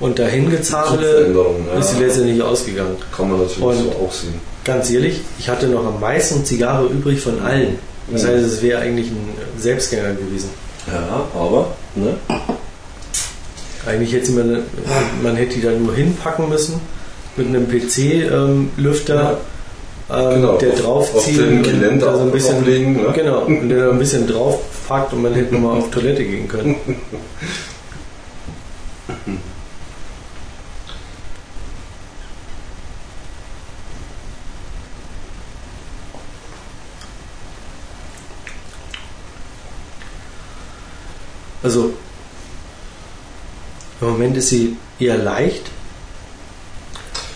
und 0.00 0.18
dahin 0.18 0.50
gezahlte 0.50 0.98
Zugveränderung, 1.04 1.66
ja. 1.72 1.80
ist 1.80 1.90
sie 1.94 1.98
letztendlich 2.02 2.42
ausgegangen. 2.42 2.96
Kann 3.16 3.30
man 3.30 3.40
natürlich 3.40 3.62
Und- 3.62 3.76
so 3.78 3.90
auch 4.04 4.12
sehen. 4.12 4.34
Ganz 4.64 4.90
ehrlich, 4.90 5.20
ich 5.40 5.48
hatte 5.48 5.66
noch 5.66 5.84
am 5.84 5.98
meisten 6.00 6.44
Zigarre 6.44 6.86
übrig 6.86 7.20
von 7.20 7.40
allen. 7.42 7.78
Das 8.12 8.22
Mhm. 8.22 8.26
heißt, 8.28 8.44
es 8.44 8.62
wäre 8.62 8.80
eigentlich 8.80 9.08
ein 9.08 9.34
Selbstgänger 9.58 10.12
gewesen. 10.14 10.50
Ja, 10.86 11.26
aber, 11.34 11.74
ne? 11.96 12.14
Eigentlich 13.86 14.12
hätte 14.12 14.30
man, 14.32 14.62
man 15.22 15.34
hätte 15.36 15.56
die 15.56 15.62
dann 15.62 15.84
nur 15.84 15.94
hinpacken 15.94 16.48
müssen 16.48 16.80
mit 17.36 17.48
einem 17.48 17.66
PC-Lüfter, 17.68 19.30
ähm, 19.32 19.36
Genau, 20.08 20.56
der 20.58 20.72
auf- 20.86 21.10
draufzieht 21.12 21.38
und 21.40 21.62
Geländer 21.62 22.06
da 22.06 22.16
so 22.18 22.24
ein 22.24 22.30
bisschen 22.32 22.58
auflegen, 22.58 22.92
ne? 23.02 23.12
genau 23.14 23.40
und 23.42 23.68
der 23.68 23.86
da 23.86 23.90
ein 23.92 23.98
bisschen 23.98 24.26
draufpackt 24.26 25.12
und 25.14 25.22
man 25.22 25.32
hätte 25.34 25.54
nochmal 25.54 25.78
auf 25.78 25.90
Toilette 25.90 26.24
gehen 26.24 26.46
können. 26.48 26.76
Also 41.62 41.92
im 44.00 44.08
Moment 44.08 44.36
ist 44.36 44.48
sie 44.48 44.76
eher 44.98 45.16
leicht. 45.16 45.62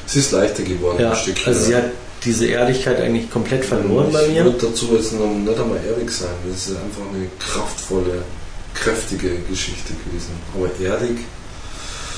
Sie 0.07 0.19
ist 0.21 0.33
leichter 0.33 0.63
geworden, 0.63 1.01
Ja, 1.01 1.11
ein 1.11 1.17
Stückchen. 1.17 1.47
also 1.53 1.65
sie 1.65 1.77
hat 1.77 1.85
diese 2.25 2.47
Ehrlichkeit 2.47 3.01
eigentlich 3.01 3.31
komplett 3.31 3.65
verloren 3.65 4.11
bei 4.13 4.25
ich 4.27 4.33
mir. 4.33 4.45
würde 4.45 4.67
dazu 4.67 4.89
jetzt 4.97 5.13
noch 5.13 5.27
nicht 5.27 5.59
einmal 5.59 5.79
ehrlich 5.89 6.11
sein. 6.11 6.31
Das 6.49 6.67
ist 6.69 6.77
einfach 6.77 7.03
eine 7.15 7.27
kraftvolle, 7.39 8.23
kräftige 8.75 9.31
Geschichte 9.49 9.93
gewesen. 10.05 10.33
Aber 10.55 10.69
ehrlich, 10.85 11.19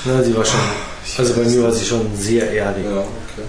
Ja, 0.05 0.23
sie 0.23 0.35
war 0.35 0.45
schon, 0.45 0.59
ich 1.05 1.19
also 1.19 1.33
bei 1.33 1.43
mir 1.43 1.63
war 1.63 1.71
sie 1.71 1.85
schon 1.85 2.07
sehr 2.17 2.51
erdig. 2.51 2.85
ja, 2.85 2.99
okay. 2.99 3.45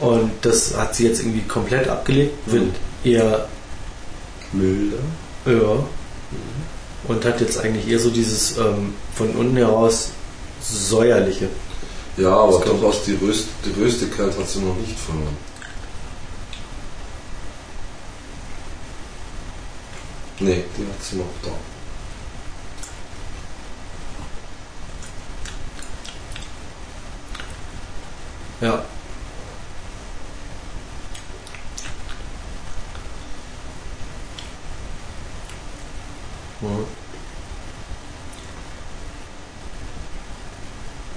Und 0.00 0.30
das 0.42 0.76
hat 0.76 0.94
sie 0.94 1.06
jetzt 1.08 1.20
irgendwie 1.20 1.42
komplett 1.42 1.88
abgelegt, 1.88 2.34
wird 2.46 2.64
Mhm. 2.64 2.72
eher 3.04 3.48
Milder. 4.52 4.98
ja, 5.46 5.84
und 7.08 7.24
hat 7.24 7.40
jetzt 7.40 7.58
eigentlich 7.58 7.88
eher 7.88 7.98
so 7.98 8.10
dieses 8.10 8.56
ähm, 8.56 8.94
von 9.14 9.30
unten 9.30 9.56
heraus 9.56 10.10
säuerliche. 10.62 11.48
Ja, 12.16 12.30
aber 12.36 12.52
kommt- 12.60 12.66
durchaus 12.82 13.02
die, 13.04 13.14
Röst, 13.20 13.46
die 13.64 13.80
Röstigkeit 13.82 14.28
hat 14.38 14.48
sie 14.48 14.60
noch 14.60 14.76
nicht 14.76 14.98
verloren. 14.98 15.36
Nee, 20.44 20.62
die 20.76 20.86
hat 20.86 21.02
sie 21.02 21.16
noch 21.16 21.24
da. 21.42 21.48
Ja. 28.66 28.84
Mhm. 36.60 36.86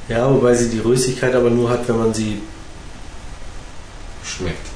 Ja, 0.08 0.30
wobei 0.32 0.56
sie 0.56 0.70
die 0.70 0.80
Röstigkeit 0.80 1.36
aber 1.36 1.50
nur 1.50 1.70
hat, 1.70 1.86
wenn 1.90 1.98
man 1.98 2.14
sie, 2.14 2.42
Schmeckt. 4.24 4.68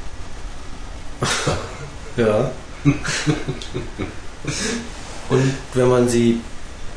ja. 2.18 2.52
Und 5.30 5.54
wenn 5.74 5.88
man 5.88 6.10
sie 6.10 6.40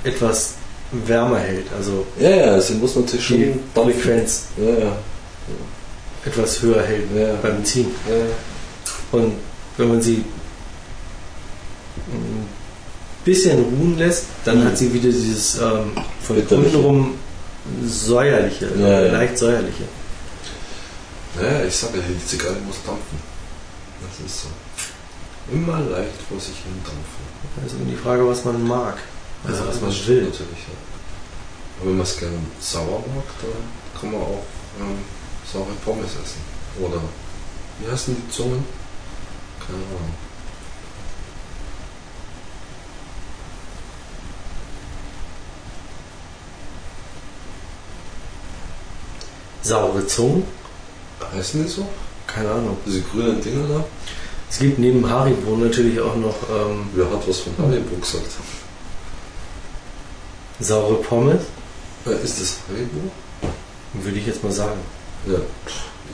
etwas 0.03 0.55
wärmer 0.93 1.39
hält, 1.39 1.67
also 1.77 2.07
Ja, 2.19 2.31
ja, 2.31 2.61
sie 2.61 2.75
muss 2.75 2.95
natürlich 2.97 3.27
die 3.27 3.33
schon 3.45 3.61
dampfen. 3.75 3.95
Frequenz 4.01 4.43
Ja, 4.57 4.71
ja. 4.85 4.97
etwas 6.25 6.63
höher 6.63 6.83
hält 6.83 7.05
Ja. 7.15 7.35
beim 7.43 7.65
Ziehen. 7.65 7.89
Und 9.13 9.33
wenn 9.77 9.89
man 9.89 10.01
sie 10.03 10.25
ein 12.13 12.47
bisschen 13.25 13.59
ruhen 13.59 13.99
lässt, 13.99 14.25
dann 14.45 14.61
Mhm. 14.61 14.65
hat 14.67 14.79
sie 14.79 14.93
wieder 14.93 15.09
dieses 15.11 15.57
ähm, 15.59 15.93
von 16.23 16.37
unten 16.37 16.77
rum 16.77 17.15
säuerliche, 17.87 18.69
ja. 18.79 19.01
leicht 19.13 19.39
säuerliche. 19.39 19.85
Ja, 21.41 21.65
ich 21.67 21.75
sage 21.75 21.99
ja, 21.99 22.05
die 22.09 22.27
Zigarre 22.27 22.55
muss 22.67 22.77
dampfen. 22.87 23.19
Das 24.03 24.27
ist 24.27 24.43
so. 24.43 24.49
Immer 25.53 25.79
leicht 25.81 26.23
vor 26.29 26.41
sich 26.41 26.57
hin 26.57 26.81
dampfen. 26.85 27.63
Also 27.63 27.77
die 27.85 27.97
Frage, 27.97 28.27
was 28.27 28.45
man 28.45 28.67
mag. 28.67 28.97
Also 29.47 29.63
Ja, 29.63 29.69
was 29.69 29.81
man 29.81 29.91
will. 29.91 30.23
Natürlich, 30.23 30.41
ja. 30.41 30.75
Aber 31.81 31.91
wenn 31.91 31.97
man 31.99 32.07
es 32.07 32.17
gerne 32.17 32.39
sauer 32.61 33.05
mag, 33.15 33.25
dann 33.43 34.01
kann 34.01 34.13
man 34.13 34.23
auch 34.23 34.45
ähm, 34.81 34.99
saure 35.51 35.73
Pommes 35.85 36.13
essen. 36.13 36.41
Oder 36.81 37.01
wie 37.79 37.91
heißen 37.91 38.17
die 38.17 38.31
Zungen? 38.31 38.65
Keine 39.61 39.79
Ahnung. 39.79 40.15
Saure 49.63 50.07
Zungen? 50.07 50.45
Heißen 51.35 51.65
die 51.65 51.69
so? 51.69 51.87
Keine 52.27 52.51
Ahnung. 52.51 52.77
Diese 52.87 53.03
grünen 53.03 53.43
Dinger 53.43 53.67
da? 53.69 53.85
Es 54.55 54.61
gibt 54.61 54.79
neben 54.79 55.11
Haribo 55.11 55.57
natürlich 55.57 55.99
auch 55.99 56.15
noch 56.15 56.37
ähm, 56.49 56.89
Wer 56.95 57.11
hat 57.11 57.27
was 57.27 57.41
von 57.41 57.53
Haribo 57.59 57.97
gesagt? 57.97 58.27
saure 60.61 60.95
Pommes, 61.03 61.41
ist 62.23 62.41
das 62.41 62.59
Haribo? 62.69 63.11
würde 63.95 64.17
ich 64.17 64.27
jetzt 64.29 64.45
mal 64.45 64.53
sagen. 64.53 64.79
Ja, 65.27 65.39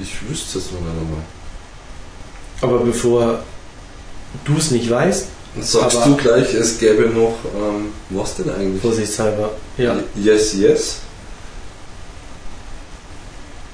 ich 0.00 0.26
wüsste 0.26 0.56
es 0.58 0.64
jetzt 0.64 0.72
noch 0.72 0.80
nicht 0.80 0.88
einmal. 0.88 1.22
Aber 2.62 2.78
bevor 2.82 3.42
du 4.46 4.56
es 4.56 4.70
nicht 4.70 4.88
weißt, 4.88 5.26
Sagst 5.60 6.06
du 6.06 6.16
gleich, 6.16 6.54
es 6.54 6.78
gäbe 6.78 7.10
noch, 7.10 7.34
ähm, 7.54 7.88
was 8.08 8.36
denn 8.36 8.48
eigentlich? 8.48 8.80
vorsichtshalber, 8.80 9.50
ja, 9.76 9.96
Yes, 10.14 10.54
yes. 10.54 10.96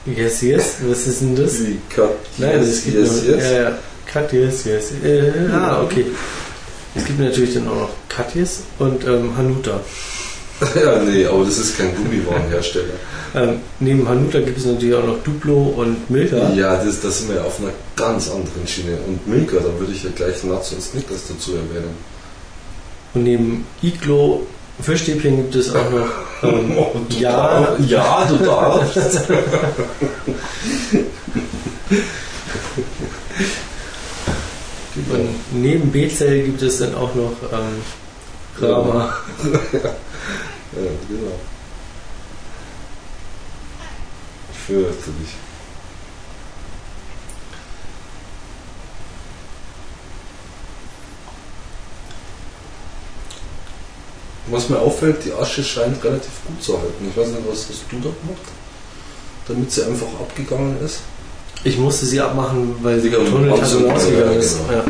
yes, 0.07 0.41
yes, 0.43 0.75
was 0.89 1.07
ist 1.07 1.21
denn 1.21 1.37
das? 1.37 1.61
Wie 1.61 1.79
Cut, 1.89 2.17
Nein, 2.39 2.59
yes, 2.61 2.69
es 2.69 2.85
gibt 2.85 2.97
yes, 2.97 3.11
noch, 3.17 3.23
yes. 3.25 3.45
Ja, 3.45 3.53
ja. 3.53 3.79
Cut 4.07 4.33
yes. 4.33 4.67
Äh, 4.67 5.33
ah, 5.53 5.83
okay. 5.83 6.07
Es 6.95 7.05
gibt 7.05 7.21
natürlich 7.21 7.55
dann 7.55 7.69
auch 7.69 7.75
noch 7.75 7.91
Katjes 8.09 8.61
und 8.79 9.05
ähm, 9.07 9.37
Hanuta. 9.37 9.81
Ja, 10.75 10.99
nee, 11.03 11.27
aber 11.27 11.45
das 11.45 11.59
ist 11.59 11.77
kein 11.77 11.95
Gummiwarenhersteller. 11.95 12.85
Ähm, 13.35 13.59
neben 13.81 14.09
Hanuta 14.09 14.39
gibt 14.41 14.57
es 14.57 14.65
natürlich 14.65 14.95
auch 14.95 15.05
noch 15.05 15.23
Duplo 15.23 15.75
und 15.77 16.09
Milka. 16.09 16.53
Ja, 16.55 16.83
das, 16.83 17.03
das 17.03 17.19
sind 17.19 17.35
wir 17.35 17.45
auf 17.45 17.61
einer 17.61 17.73
ganz 17.97 18.31
anderen 18.31 18.67
Schiene. 18.67 18.97
Und 19.07 19.27
Milka, 19.29 19.57
da 19.57 19.79
würde 19.79 19.93
ich 19.93 20.03
ja 20.05 20.11
gleich 20.15 20.43
Nuts 20.43 20.73
und 20.73 20.81
Snickers 20.81 21.25
dazu 21.29 21.51
erwähnen. 21.53 21.91
Und 23.13 23.25
neben 23.25 23.67
Iglo 23.83 24.47
Fischstäbchen 24.81 25.37
gibt 25.37 25.55
es 25.57 25.75
auch 25.75 25.91
noch 25.91 26.09
ähm, 26.51 26.73
Oh, 26.79 26.93
du 27.07 27.17
Ja. 27.19 27.77
darfst- 27.77 27.91
ja, 27.91 28.25
du 28.27 28.37
darfst. 28.45 29.21
Und 34.97 35.63
neben 35.63 35.93
Bezell 35.93 36.45
gibt 36.45 36.63
es 36.63 36.79
dann 36.79 36.95
auch 36.95 37.15
noch 37.15 37.33
ähm, 37.53 37.83
Rama. 38.61 39.15
Ja, 40.73 40.83
genau. 41.09 41.33
Ich 44.53 44.59
fürchte 44.59 45.11
dich. 45.13 45.31
Was 54.49 54.69
mir 54.69 54.79
auffällt, 54.79 55.25
die 55.25 55.33
Asche 55.33 55.65
scheint 55.65 56.03
relativ 56.05 56.31
gut 56.47 56.63
zu 56.63 56.79
halten. 56.79 57.09
Ich 57.09 57.17
weiß 57.17 57.29
nicht, 57.29 57.49
was 57.49 57.69
hast 57.69 57.85
du 57.91 57.97
da 57.97 58.11
gemacht? 58.11 58.47
Damit 59.49 59.73
sie 59.73 59.85
einfach 59.85 60.07
abgegangen 60.21 60.81
ist. 60.85 61.01
Ich 61.67 61.79
musste 61.79 62.07
sie 62.07 62.21
abmachen, 62.21 62.77
weil 62.81 63.01
sie 63.01 63.11
getunnelt 63.11 63.61
hat 63.61 63.75
und 63.75 63.91
ausgegangen 63.91 64.39
ist. 64.39 64.59
genau. 64.69 64.79
Ja. 64.79 64.85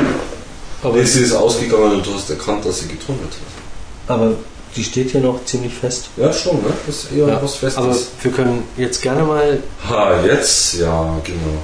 Aber, 0.82 0.96
Nee, 0.98 1.04
sie 1.04 1.20
ist 1.22 1.32
ausgegangen 1.32 1.92
und 1.92 2.06
du 2.06 2.12
hast 2.14 2.28
erkannt, 2.28 2.66
dass 2.66 2.80
sie 2.80 2.88
getunnelt 2.88 3.30
hat. 3.32 4.14
aber 4.14 4.32
die 4.76 4.84
steht 4.84 5.10
hier 5.10 5.22
noch 5.22 5.42
ziemlich 5.46 5.72
fest. 5.72 6.10
Ja, 6.18 6.30
schon, 6.30 6.56
ne? 6.56 6.68
Das 6.86 6.96
ist 7.04 7.12
eher 7.12 7.28
Ja, 7.28 7.42
was 7.42 7.54
Festes. 7.54 7.78
Aber 7.82 7.96
wir 8.22 8.30
können 8.30 8.62
jetzt 8.76 9.00
gerne 9.00 9.22
mal, 9.22 9.58
ha, 9.88 10.22
jetzt, 10.26 10.74
ja, 10.74 11.18
genau. 11.24 11.62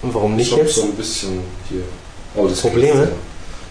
warum 0.00 0.34
nicht 0.36 0.50
ich 0.50 0.56
jetzt? 0.56 0.74
so 0.76 0.84
ein 0.84 0.92
bisschen 0.92 1.40
hier. 1.68 1.82
Aber 2.34 2.48
das 2.48 2.60
Probleme? 2.62 3.08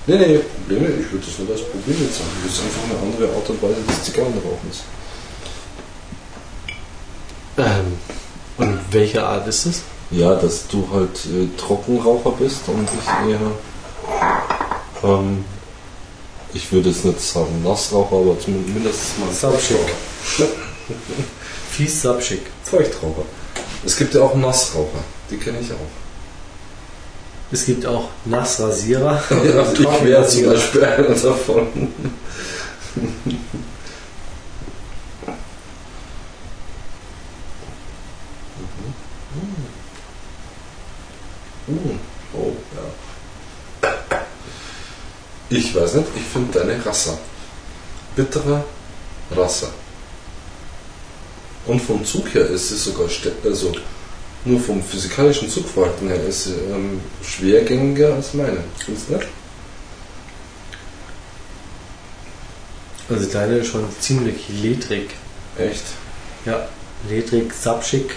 Nee, 0.05 0.15
nee, 0.19 0.39
Probleme, 0.67 0.93
ich 0.93 1.11
würde 1.11 1.25
das 1.25 1.39
nicht 1.39 1.51
als 1.51 1.61
Problem 1.61 1.97
jetzt 2.03 2.17
sagen. 2.19 2.29
Das 2.45 2.53
ist 2.53 2.61
einfach 2.61 2.83
eine 2.87 3.11
andere 3.11 3.35
Art 3.35 3.49
und 3.49 3.63
Weise 3.63 3.81
des 3.89 4.03
Zigarrenrauchens. 4.03 4.83
Ähm, 7.57 7.97
und 8.58 8.80
welche 8.91 9.24
Art 9.24 9.47
ist 9.47 9.66
es? 9.66 9.82
Ja, 10.10 10.36
dass 10.36 10.68
du 10.68 10.88
halt 10.91 11.26
äh, 11.26 11.47
Trockenraucher 11.58 12.32
bist 12.39 12.62
und 12.68 12.88
ich 12.88 13.30
eher, 13.30 13.39
ähm, 15.03 15.43
ich 16.53 16.72
würde 16.72 16.89
jetzt 16.89 17.03
nicht 17.03 17.20
sagen 17.20 17.62
Nassraucher, 17.64 18.16
aber 18.16 18.39
zumindest 18.39 19.20
mal 19.20 19.32
Subschick. 19.34 19.78
Fies 21.72 22.01
Subschick. 22.01 22.41
Feuchtraucher. 22.64 23.24
Es 23.86 23.97
gibt 23.97 24.14
ja 24.14 24.22
auch 24.22 24.36
Nassraucher, 24.36 25.03
die 25.30 25.38
kenne 25.38 25.60
ich 25.60 25.72
auch. 25.72 25.76
Es 27.51 27.66
gibt 27.66 27.86
auch 27.86 28.10
Nassrasierer. 28.26 29.24
Ja, 29.30 29.62
und 29.62 29.80
ich 29.80 30.03
wäre 30.03 30.28
zum. 30.28 30.45
Beispiel 30.45 30.84
einer 30.84 31.10
davon. 31.10 31.68
Mhm. 41.68 41.99
Oh, 42.34 42.53
ja. 42.76 43.89
Ich 45.49 45.74
weiß 45.74 45.93
nicht, 45.95 46.07
ich 46.15 46.24
finde 46.24 46.59
deine 46.59 46.86
Rassa. 46.86 47.18
Bitterer 48.15 48.65
Rassa. 49.32 49.68
Und 51.65 51.82
vom 51.82 52.03
Zug 52.05 52.34
her 52.34 52.47
ist 52.47 52.72
es 52.72 52.84
sogar, 52.86 53.07
also 53.43 53.74
nur 54.45 54.59
vom 54.59 54.82
physikalischen 54.82 55.49
Zugverhalten 55.49 56.07
her 56.07 56.24
ist 56.24 56.45
sie 56.45 56.53
ähm, 56.53 57.01
schwergängiger 57.22 58.13
als 58.13 58.34
meine. 58.34 58.63
Findest 58.84 59.09
du 59.09 59.13
nicht? 59.15 59.28
Also 63.09 63.26
deine 63.32 63.57
ist 63.57 63.68
schon 63.68 63.86
ziemlich 63.99 64.47
ledrig. 64.61 65.11
Echt? 65.57 65.84
Ja, 66.45 66.68
ledrig, 67.09 67.53
Subschick. 67.53 68.15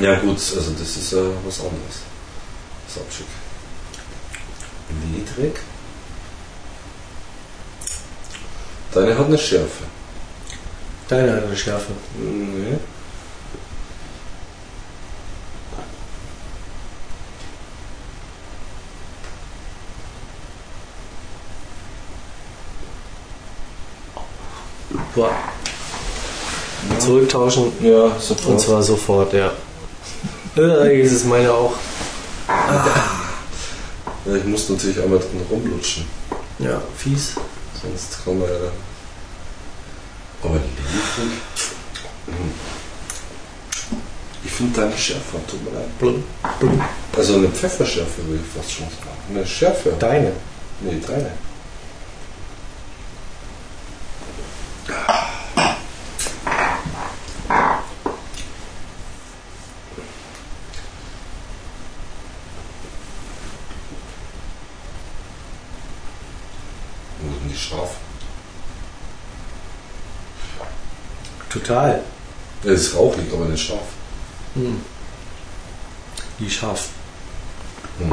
Ja 0.00 0.18
gut, 0.18 0.36
also 0.36 0.72
das 0.78 0.96
ist 0.96 1.12
ja 1.12 1.22
was 1.44 1.60
anderes. 1.60 2.03
Subschick. 2.94 3.26
Niedrig. 5.12 5.56
Deine 8.92 9.18
hat 9.18 9.26
eine 9.26 9.38
Schärfe. 9.38 9.84
Deine 11.08 11.32
hat 11.36 11.44
eine 11.44 11.56
Schärfe. 11.56 11.92
Nee. 12.16 12.78
Boah. 25.14 25.30
Zurücktauschen. 26.98 27.72
Ja, 27.80 28.04
Und 28.04 28.20
sofort. 28.20 28.60
zwar 28.60 28.82
sofort, 28.82 29.32
ja. 29.32 29.52
Äh, 30.56 31.00
Jetzt 31.02 31.12
ist 31.12 31.26
meine 31.26 31.52
auch. 31.52 31.72
Ja, 32.48 34.34
ich 34.36 34.44
muss 34.44 34.68
natürlich 34.68 35.00
einmal 35.02 35.18
drin 35.18 35.44
rumlutschen. 35.50 36.06
Ja, 36.58 36.80
fies. 36.96 37.34
Sonst 37.80 38.24
kann 38.24 38.38
man 38.38 38.48
ja. 38.48 38.54
Aber 40.42 40.54
ledrig. 40.54 41.38
Hm. 42.26 42.52
Ich 44.44 44.50
finde 44.52 44.80
deine 44.80 44.96
schärfer, 44.96 45.38
tut 45.46 45.64
mir 45.64 45.78
leid. 45.78 45.98
Blum, 45.98 46.22
blum. 46.60 46.82
Also 47.16 47.34
eine 47.36 47.48
Pfefferschärfe 47.48 48.26
würde 48.26 48.42
ich 48.44 48.62
fast 48.62 48.72
schon 48.72 48.86
sagen. 48.86 49.18
Eine 49.30 49.46
Schärfe. 49.46 49.92
Deine. 49.98 50.32
Nee, 50.80 51.00
deine. 51.06 51.32
Wo 67.18 67.32
sind 67.40 67.50
die 67.50 67.56
scharf? 67.56 67.96
Total. 71.64 72.02
Es 72.62 72.88
ist 72.88 72.94
rauchig, 72.94 73.32
aber 73.32 73.46
nicht 73.46 73.66
scharf. 73.66 73.88
Hm. 74.54 74.80
Die 76.38 76.50
scharf. 76.50 76.88
Hm. 77.98 78.12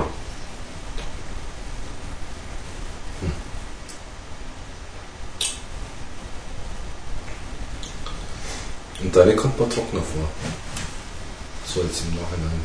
Und 9.01 9.15
deine 9.15 9.35
kommt 9.35 9.59
mal 9.59 9.67
trockener 9.67 10.01
vor. 10.01 10.29
So 11.65 11.81
jetzt 11.81 12.03
im 12.03 12.15
Nachhinein. 12.15 12.61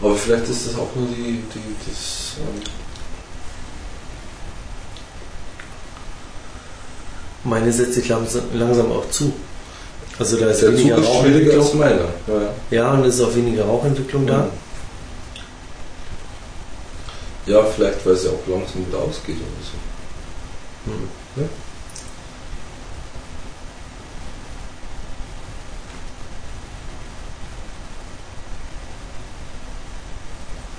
Aber 0.00 0.16
vielleicht 0.16 0.48
ist 0.48 0.68
das 0.68 0.76
auch 0.76 0.94
nur 0.94 1.08
die, 1.08 1.42
die 1.54 1.76
das, 1.86 2.36
ähm, 2.38 2.62
Meine 7.44 7.72
setzt 7.72 7.94
sich 7.94 8.08
langsam, 8.08 8.42
langsam 8.54 8.90
auch 8.90 9.08
zu. 9.10 9.32
Also 10.18 10.36
da 10.38 10.46
ist 10.46 10.62
der 10.62 10.70
Zug 10.70 10.78
weniger 10.78 10.98
ist 10.98 11.14
schwieriger 11.20 11.58
als 11.60 11.74
meiner. 11.74 12.08
Ja, 12.26 12.42
ja. 12.42 12.54
Ja, 12.70 12.92
und 12.92 13.04
es 13.04 13.16
ist 13.16 13.20
auch 13.20 13.34
weniger 13.34 13.64
Rauchentwicklung 13.64 14.26
da. 14.26 14.48
Ja, 17.46 17.62
vielleicht 17.64 18.04
weil 18.06 18.16
sie 18.16 18.28
auch 18.28 18.46
langsam 18.46 18.86
wieder 18.86 18.98
ausgeht 18.98 19.36
oder 19.36 19.62
so. 19.62 20.90
Hm. 20.90 21.08
Ja. 21.36 21.48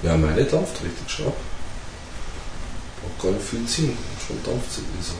Ja, 0.06 0.18
meine 0.18 0.44
dampft 0.44 0.84
richtig 0.84 1.10
scharf. 1.10 1.34
Braucht 3.02 3.22
gar 3.24 3.32
nicht 3.32 3.48
viel 3.48 3.66
ziehen. 3.66 3.98
Schon 4.26 4.44
dampft 4.44 4.72
sie 4.72 4.82
wie 4.82 5.04
so. 5.04 5.14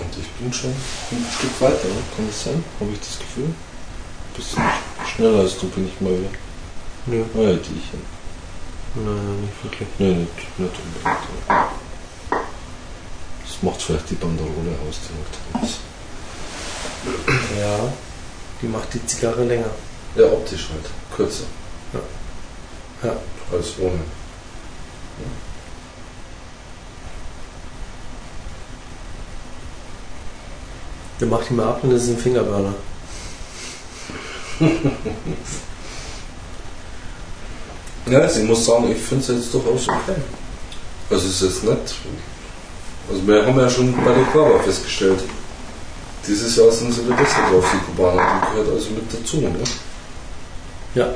Und 0.00 0.18
ich 0.18 0.25
bin 0.38 0.52
schon 0.52 0.70
ein 0.70 1.26
Stück 1.38 1.60
weiter, 1.60 1.88
ne? 1.88 2.02
kann 2.14 2.26
das 2.26 2.44
sein? 2.44 2.64
Habe 2.80 2.90
ich 2.92 3.00
das 3.00 3.18
Gefühl? 3.18 3.54
Bisschen 4.34 4.62
schneller 5.14 5.40
als 5.40 5.58
du 5.58 5.68
bin 5.68 5.88
ich 5.88 6.00
mal 6.00 6.10
wieder. 6.12 6.30
Nö, 7.06 7.24
Ah 7.34 7.40
ja, 7.40 7.52
die 7.56 7.72
nein, 8.96 9.40
nicht 9.42 9.64
wirklich. 9.64 9.88
Nee, 9.98 10.14
nicht, 10.14 10.58
nicht 10.58 10.72
unbedingt. 10.72 11.04
ja. 11.48 11.70
Das 13.44 13.62
macht 13.62 13.80
vielleicht 13.80 14.10
die 14.10 14.14
Banderole 14.14 14.74
aus, 14.88 14.96
die 15.04 15.58
das. 15.60 15.78
Ja, 17.58 17.92
die 18.60 18.66
macht 18.66 18.92
die 18.92 19.06
Zigarre 19.06 19.44
länger. 19.44 19.70
Ja, 20.16 20.24
optisch 20.26 20.68
halt. 20.72 20.86
Kürzer. 21.14 21.44
Ja. 23.02 23.10
Als 23.52 23.78
ohne. 23.78 24.00
Der 31.20 31.28
macht 31.28 31.48
die 31.48 31.54
mal 31.54 31.68
ab 31.68 31.80
und 31.82 31.92
das 31.92 32.04
ist 32.04 32.10
ein 32.10 32.18
Fingerburner. 32.18 32.74
Ja, 38.08 38.20
also 38.20 38.40
ich 38.40 38.46
muss 38.46 38.64
sagen, 38.64 38.88
ich 38.92 39.02
finde 39.02 39.24
es 39.24 39.28
jetzt 39.28 39.52
durchaus 39.52 39.88
okay. 39.88 40.14
Also 41.10 41.26
es 41.26 41.42
ist 41.42 41.42
jetzt 41.42 41.64
nicht. 41.64 41.94
Also 43.10 43.26
wir 43.26 43.44
haben 43.44 43.58
ja 43.58 43.68
schon 43.68 43.92
bei 44.04 44.12
der 44.12 44.24
Quava 44.26 44.60
festgestellt, 44.60 45.20
dieses 46.26 46.56
Jahr 46.56 46.70
sind 46.70 46.92
sie 46.92 47.04
wieder 47.04 47.16
besser 47.16 47.40
drauf, 47.50 47.64
die 47.72 47.84
Kubaner. 47.84 48.22
Die 48.22 48.56
gehört 48.56 48.74
also 48.76 48.90
mit 48.90 49.12
dazu, 49.12 49.38
ne? 49.38 49.58
Ja. 50.94 51.08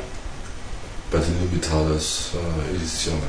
Bei 1.12 1.18
den 1.18 1.40
Limitadas 1.40 2.30
äh, 2.34 2.76
Editionen. 2.76 3.22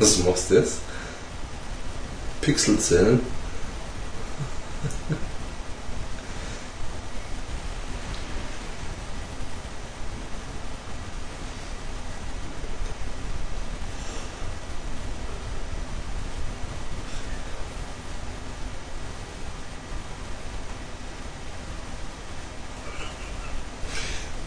Was 0.00 0.16
machst 0.24 0.50
du 0.50 0.54
jetzt? 0.54 0.78
Pixelzellen? 2.40 3.20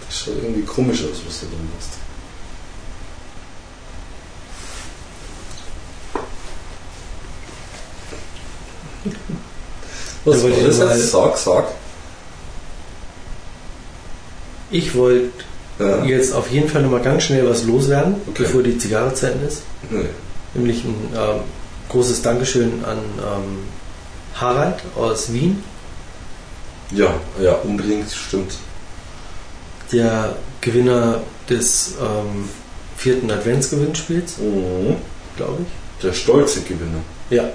Das 0.07 0.17
schaut 0.19 0.35
irgendwie 0.41 0.62
komisch 0.73 1.03
aus, 1.03 1.21
was 1.25 1.39
du 1.41 1.45
da 1.47 1.57
machst. 1.73 1.93
Was 10.25 10.37
Ja, 10.37 10.43
war 10.43 10.49
wollte 10.51 10.67
das 10.67 10.77
jetzt? 10.97 11.11
Sag, 11.11 11.37
sag. 11.37 11.65
Ich 14.71 14.95
wollte 14.95 15.31
Ja. 15.79 16.03
jetzt 16.05 16.33
auf 16.33 16.49
jeden 16.49 16.69
Fall 16.69 16.81
nochmal 16.83 17.01
ganz 17.01 17.23
schnell 17.23 17.47
was 17.49 17.63
loswerden, 17.63 18.15
Okay. 18.27 18.43
bevor 18.43 18.63
die 18.63 18.77
Zigarre 18.77 19.13
zu 19.13 19.27
Ende 19.31 19.45
ist. 19.47 19.63
Nee. 19.89 20.05
Nämlich 20.53 20.83
ein 20.83 20.95
ähm, 21.15 21.39
großes 21.89 22.21
Dankeschön 22.21 22.85
an 22.85 22.97
ähm, 23.19 23.59
Harald 24.35 24.75
aus 24.95 25.31
Wien, 25.33 25.63
Ja, 26.91 27.13
ja, 27.41 27.53
unbedingt, 27.63 28.09
stimmt. 28.11 28.53
der 29.91 30.35
Gewinner 30.63 31.21
des 31.49 31.95
ähm, 32.01 32.47
vierten 32.97 33.29
Adventsgewinnspiels, 33.29 34.37
Mhm. 34.37 34.95
glaube 35.35 35.63
ich. 35.63 36.03
Der 36.03 36.13
stolze 36.13 36.61
Gewinner. 36.61 37.01
Ja, 37.29 37.49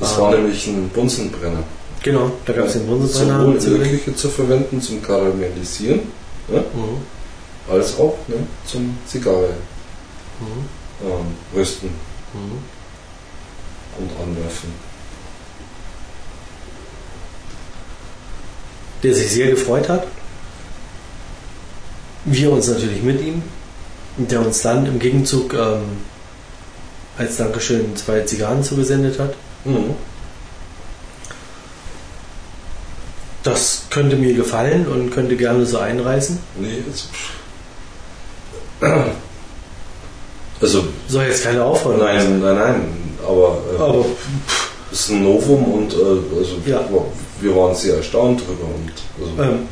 Das 0.00 0.14
Ah. 0.16 0.22
war 0.22 0.30
nämlich 0.32 0.66
ein 0.66 0.88
Bunsenbrenner. 0.88 1.62
genau. 2.02 2.32
Da 2.44 2.52
gab 2.54 2.66
es 2.66 2.72
den 2.72 2.86
Bunsenbrenner 2.86 3.60
Sowohl 3.60 3.74
in 3.76 3.80
der. 3.82 3.88
Küche 3.98 4.16
zu 4.16 4.28
verwenden 4.30 4.80
zum 4.82 5.00
Karamellisieren, 5.02 6.00
Mhm. 6.48 7.72
als 7.72 7.98
auch 7.98 8.16
ne, 8.26 8.36
zum 8.66 8.96
Zigarre 9.06 9.50
Mhm. 10.40 11.06
ähm, 11.06 11.26
rösten 11.54 11.90
Mhm. 12.34 12.58
und 13.98 14.10
anwerfen. 14.20 14.72
Der 19.02 19.14
sich 19.14 19.30
sehr 19.30 19.50
gefreut 19.50 19.88
hat. 19.88 20.06
Wir 22.24 22.52
uns 22.52 22.68
natürlich 22.68 23.02
mit 23.02 23.20
ihm. 23.20 23.42
Der 24.16 24.40
uns 24.40 24.60
dann 24.62 24.84
im 24.86 24.98
Gegenzug 24.98 25.54
ähm, 25.54 25.80
als 27.16 27.36
Dankeschön 27.38 27.96
zwei 27.96 28.20
Zigarren 28.20 28.62
zugesendet 28.62 29.18
hat. 29.18 29.34
Mhm. 29.64 29.94
Das 33.42 33.82
könnte 33.90 34.16
mir 34.16 34.34
gefallen 34.34 34.86
und 34.86 35.10
könnte 35.10 35.36
gerne 35.36 35.66
so 35.66 35.78
einreißen. 35.78 36.38
Nee, 36.60 36.82
jetzt. 36.86 37.08
Also, 40.60 40.84
Soll 41.08 41.24
jetzt 41.24 41.42
keine 41.44 41.64
Aufforderung 41.64 42.06
nein, 42.06 42.40
nein, 42.40 42.54
nein, 42.56 42.82
aber, 43.26 43.58
äh, 43.76 43.80
Aber 43.80 44.04
es 44.92 45.00
ist 45.00 45.10
ein 45.10 45.22
Novum 45.24 45.64
und 45.64 45.92
äh, 45.92 45.96
also 46.38 46.56
Ja. 46.66 46.80
wir 47.40 47.56
waren 47.56 47.74
sehr 47.74 47.96
erstaunt 47.96 48.42
darüber 48.46 48.66
und 48.66 48.92
also 49.20 49.42
ähm, 49.52 49.66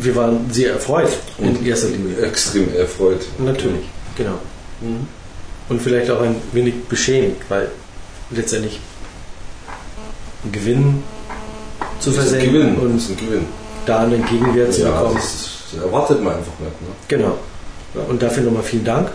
wir 0.00 0.16
waren 0.16 0.50
sehr 0.50 0.72
erfreut 0.72 1.10
in 1.38 1.48
Und 1.56 1.66
erster 1.66 1.88
Linie. 1.88 2.20
extrem 2.22 2.74
erfreut. 2.74 3.24
Natürlich, 3.38 3.84
genau. 4.16 4.38
Mhm. 4.80 5.06
Und 5.68 5.82
vielleicht 5.82 6.10
auch 6.10 6.20
ein 6.20 6.36
wenig 6.52 6.74
beschämt, 6.88 7.36
weil 7.48 7.70
letztendlich 8.30 8.80
ein 10.44 10.52
Gewinn 10.52 11.02
zu 12.00 12.12
versenken 12.12 12.52
Gewinn. 12.52 12.76
und 12.76 13.16
Gewinn. 13.18 13.46
da 13.84 14.00
einen 14.00 14.24
Gegenwert 14.26 14.72
zu 14.74 14.82
Ja, 14.82 14.90
bekommen. 15.00 15.16
das, 15.16 15.48
das 15.72 15.82
erwartet 15.82 16.22
man 16.22 16.34
einfach 16.36 16.52
nicht. 16.60 16.80
Ne? 16.82 16.88
Genau. 17.08 17.38
Ja. 17.94 18.02
Und 18.08 18.22
dafür 18.22 18.42
nochmal 18.44 18.62
vielen 18.62 18.84
Dank. 18.84 19.10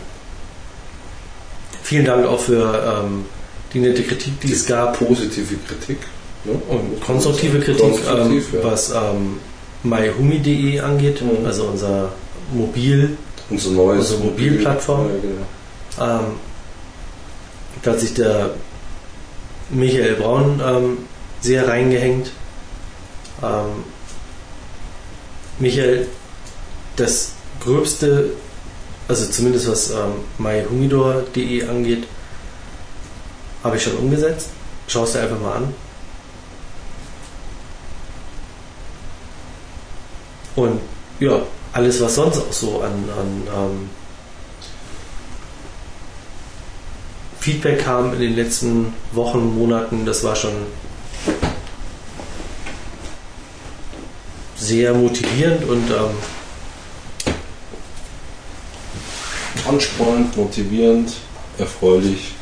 Vielen 1.84 2.06
Dank 2.06 2.26
auch 2.26 2.40
für 2.40 3.02
ähm, 3.04 3.26
die 3.74 3.80
nette 3.80 4.04
Kritik, 4.04 4.40
die 4.42 4.52
es 4.54 4.66
gab 4.66 4.98
Positive 4.98 5.56
Kritik. 5.68 5.98
Ne? 6.44 6.54
und 6.70 7.00
konstruktive 7.02 7.60
Kritik, 7.60 7.82
Konstruktiv, 7.82 8.54
ähm, 8.54 8.60
ja. 8.64 8.72
was 8.72 8.90
ähm, 8.90 9.38
myhumi.de 9.84 10.80
angeht, 10.80 11.22
Mhm. 11.22 11.46
also 11.46 11.66
unser 11.66 12.12
Mobil, 12.54 13.18
Unser 13.50 13.72
neues 13.72 14.00
unsere 14.12 14.24
Mobilplattform. 14.26 15.08
Ja, 15.08 15.14
genau. 15.22 16.20
ähm, 16.20 16.26
da 17.84 17.92
hat 17.92 18.00
sich 18.00 18.14
der 18.14 18.52
Michael 19.70 20.16
Braun 20.16 20.62
ähm, 20.66 20.98
sehr 21.42 21.68
reingehängt. 21.68 22.32
Ähm, 23.42 23.84
Michael, 25.60 26.08
das 26.96 27.32
gröbste, 27.64 28.32
also 29.08 29.26
zumindest 29.32 29.70
was 29.70 29.92
ähm, 29.92 30.14
myhumidor.de 30.38 31.68
angeht, 31.68 32.04
habe 33.64 33.78
ich 33.78 33.84
schon 33.84 33.96
umgesetzt. 33.98 34.50
Schau 34.88 35.04
es 35.04 35.14
dir 35.14 35.22
einfach 35.22 35.40
mal 35.40 35.54
an. 35.58 35.74
Und 40.62 40.80
ja, 41.20 41.41
alles 41.74 41.99
was 42.01 42.16
sonst 42.16 42.38
auch 42.38 42.53
so 42.53 42.82
an, 42.82 42.91
an 43.18 43.47
ähm, 43.55 43.89
Feedback 47.39 47.84
kam 47.84 48.14
in 48.14 48.20
den 48.20 48.36
letzten 48.36 48.93
Wochen, 49.14 49.55
Monaten, 49.57 50.05
das 50.05 50.24
war 50.24 50.36
schon 50.36 50.51
sehr 54.55 54.93
motivierend 54.93 55.68
und 55.68 55.89
ähm, 55.89 56.16
Anspornend, 59.68 60.36
motivierend, 60.38 61.14
erfreulich. 61.57 62.34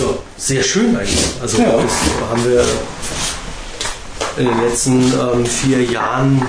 ja, 0.00 0.14
sehr 0.36 0.62
schön 0.62 0.96
eigentlich. 0.96 1.26
Also 1.40 1.58
Ja. 1.58 1.72
das 1.72 1.92
haben 2.30 2.44
wir 2.44 2.64
in 4.36 4.46
den 4.46 4.60
letzten 4.60 5.12
ähm, 5.12 5.46
vier 5.46 5.82
Jahren 5.84 6.46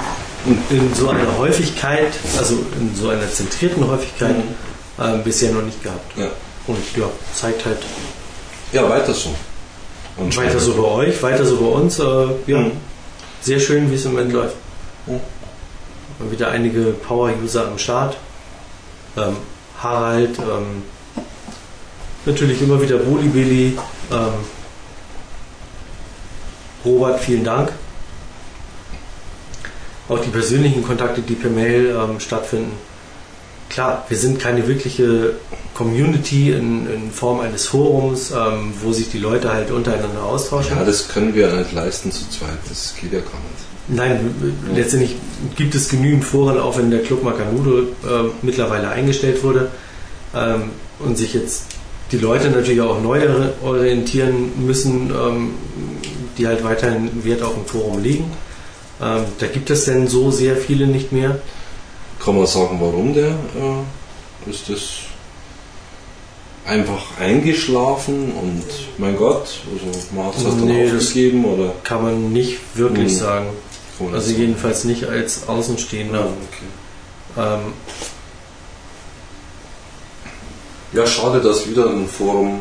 in 0.70 0.94
so 0.94 1.10
einer 1.10 1.38
Häufigkeit, 1.38 2.14
also 2.38 2.56
in 2.80 2.96
so 2.96 3.10
einer 3.10 3.30
zentrierten 3.32 3.88
Häufigkeit, 3.88 4.36
ähm, 5.00 5.24
bisher 5.24 5.52
noch 5.52 5.62
nicht 5.64 5.84
gehabt. 5.84 6.18
Ja. 6.18 6.28
Und 6.68 6.78
ja, 6.96 7.06
zeigt 7.34 7.66
halt 7.66 7.80
ja, 8.72 8.90
weiter 8.90 9.14
so. 9.14 9.34
Und 10.18 10.36
weiter 10.36 10.60
so 10.60 10.74
bei 10.74 10.84
euch, 10.84 11.22
weiter 11.24 11.46
so 11.46 11.58
bei 11.58 11.66
uns. 11.68 12.00
Äh, 12.00 12.04
ja, 12.48 12.60
Mhm. 12.60 12.72
sehr 13.42 13.60
schön, 13.60 13.90
wie 13.92 13.96
es 13.96 14.06
im 14.06 14.12
Moment 14.14 14.34
läuft. 14.34 14.56
Mhm. 15.06 15.20
Mal 16.20 16.32
wieder 16.32 16.50
einige 16.50 16.82
Power-User 16.92 17.68
am 17.68 17.78
Start. 17.78 18.18
Ähm, 19.16 19.38
Harald, 19.82 20.38
ähm, 20.40 20.84
natürlich 22.26 22.62
immer 22.62 22.82
wieder 22.82 22.98
Bolibili. 22.98 23.78
Ähm, 24.12 24.18
Robert, 26.84 27.20
vielen 27.20 27.44
Dank. 27.44 27.72
Auch 30.10 30.20
die 30.20 30.30
persönlichen 30.30 30.84
Kontakte, 30.86 31.22
die 31.22 31.34
per 31.36 31.50
Mail 31.50 31.96
ähm, 31.98 32.20
stattfinden. 32.20 32.72
Klar, 33.70 34.06
wir 34.08 34.18
sind 34.18 34.40
keine 34.40 34.66
wirkliche 34.68 35.34
Community 35.74 36.52
in, 36.52 36.88
in 36.90 37.12
Form 37.12 37.42
eines 37.42 37.68
Forums, 37.68 38.32
ähm, 38.32 38.72
wo 38.82 38.94
sich 38.94 39.10
die 39.12 39.18
Leute 39.20 39.52
halt 39.52 39.70
untereinander 39.72 40.24
austauschen. 40.24 40.78
Ja, 40.78 40.86
das 40.86 41.10
können 41.10 41.36
wir 41.36 41.52
nicht 41.52 41.74
leisten 41.74 42.12
zu 42.12 42.30
zweit. 42.30 42.58
Das 42.70 42.96
geht 43.00 43.12
ja 43.12 43.20
gar 43.20 43.26
nicht. 43.28 43.66
Nein, 43.90 44.20
w- 44.40 44.76
letztendlich 44.80 45.16
gibt 45.58 45.76
es 45.76 45.90
genügend 45.90 46.24
Foren, 46.24 46.58
auch 46.60 46.78
wenn 46.78 46.90
der 46.92 47.02
Club 47.04 47.24
Macanudo 47.24 47.80
äh, 47.80 47.84
mittlerweile 48.42 48.88
eingestellt 48.90 49.44
wurde 49.44 49.70
ähm, 50.34 50.72
und 51.00 51.18
sich 51.18 51.34
jetzt 51.34 51.64
die 52.14 52.18
Leute 52.18 52.50
natürlich 52.50 52.80
auch 52.80 53.02
neu 53.02 53.20
orientieren 53.64 54.52
müssen, 54.66 55.10
ähm, 55.12 55.52
die 56.38 56.48
halt 56.48 56.64
weiterhin 56.64 57.10
Wert 57.26 57.44
auf 57.44 57.54
dem 57.54 57.66
Forum 57.66 58.02
legen. 58.02 58.32
Ähm, 59.02 59.26
da 59.40 59.48
gibt 59.48 59.70
es 59.70 59.86
denn 59.86 60.08
so 60.08 60.32
sehr 60.32 60.56
viele 60.58 60.88
nicht 60.88 61.12
mehr. 61.12 61.40
Kann 62.24 62.36
man 62.36 62.48
sagen, 62.48 62.78
warum 62.82 63.14
der? 63.14 63.28
Äh, 63.30 64.50
ist 64.50 64.70
das 64.70 64.82
einfach 66.66 67.04
eingeschlafen 67.20 68.32
und 68.34 68.64
mein 68.98 69.16
Gott, 69.16 69.60
also 69.72 70.00
man 70.16 70.26
hat 70.26 70.36
es 70.38 70.44
halt 70.44 70.54
dann 70.56 70.66
Nee, 70.66 70.90
das- 70.90 71.08
aufgegeben 71.08 71.46
oder? 71.46 71.74
Kann 71.84 72.04
man 72.04 72.34
nicht 72.34 72.58
wirklich 72.76 73.12
Hm. 73.12 73.18
sagen. 73.20 73.48
Also 74.14 74.32
jedenfalls 74.32 74.84
nicht 74.84 75.06
als 75.06 75.42
Ja, 75.48 75.54
Außenstehender. 75.54 76.26
okay. 76.26 76.66
Ähm, 77.38 77.74
ja, 80.94 81.06
schade, 81.06 81.42
dass 81.42 81.68
wieder 81.70 81.90
ein 81.90 82.08
Forum 82.08 82.60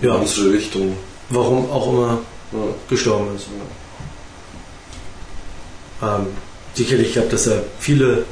ja, 0.00 0.14
in 0.16 0.20
unsere 0.22 0.52
Richtung. 0.52 0.96
warum 1.30 1.70
auch 1.70 1.88
immer 1.88 2.18
Ja. 2.52 2.58
gestorben 2.88 3.34
ist. 3.36 3.46
Ähm, 6.04 6.26
sicherlich 6.74 7.14
gab 7.14 7.32
es 7.32 7.46
ja 7.46 7.52
viele 7.78 8.24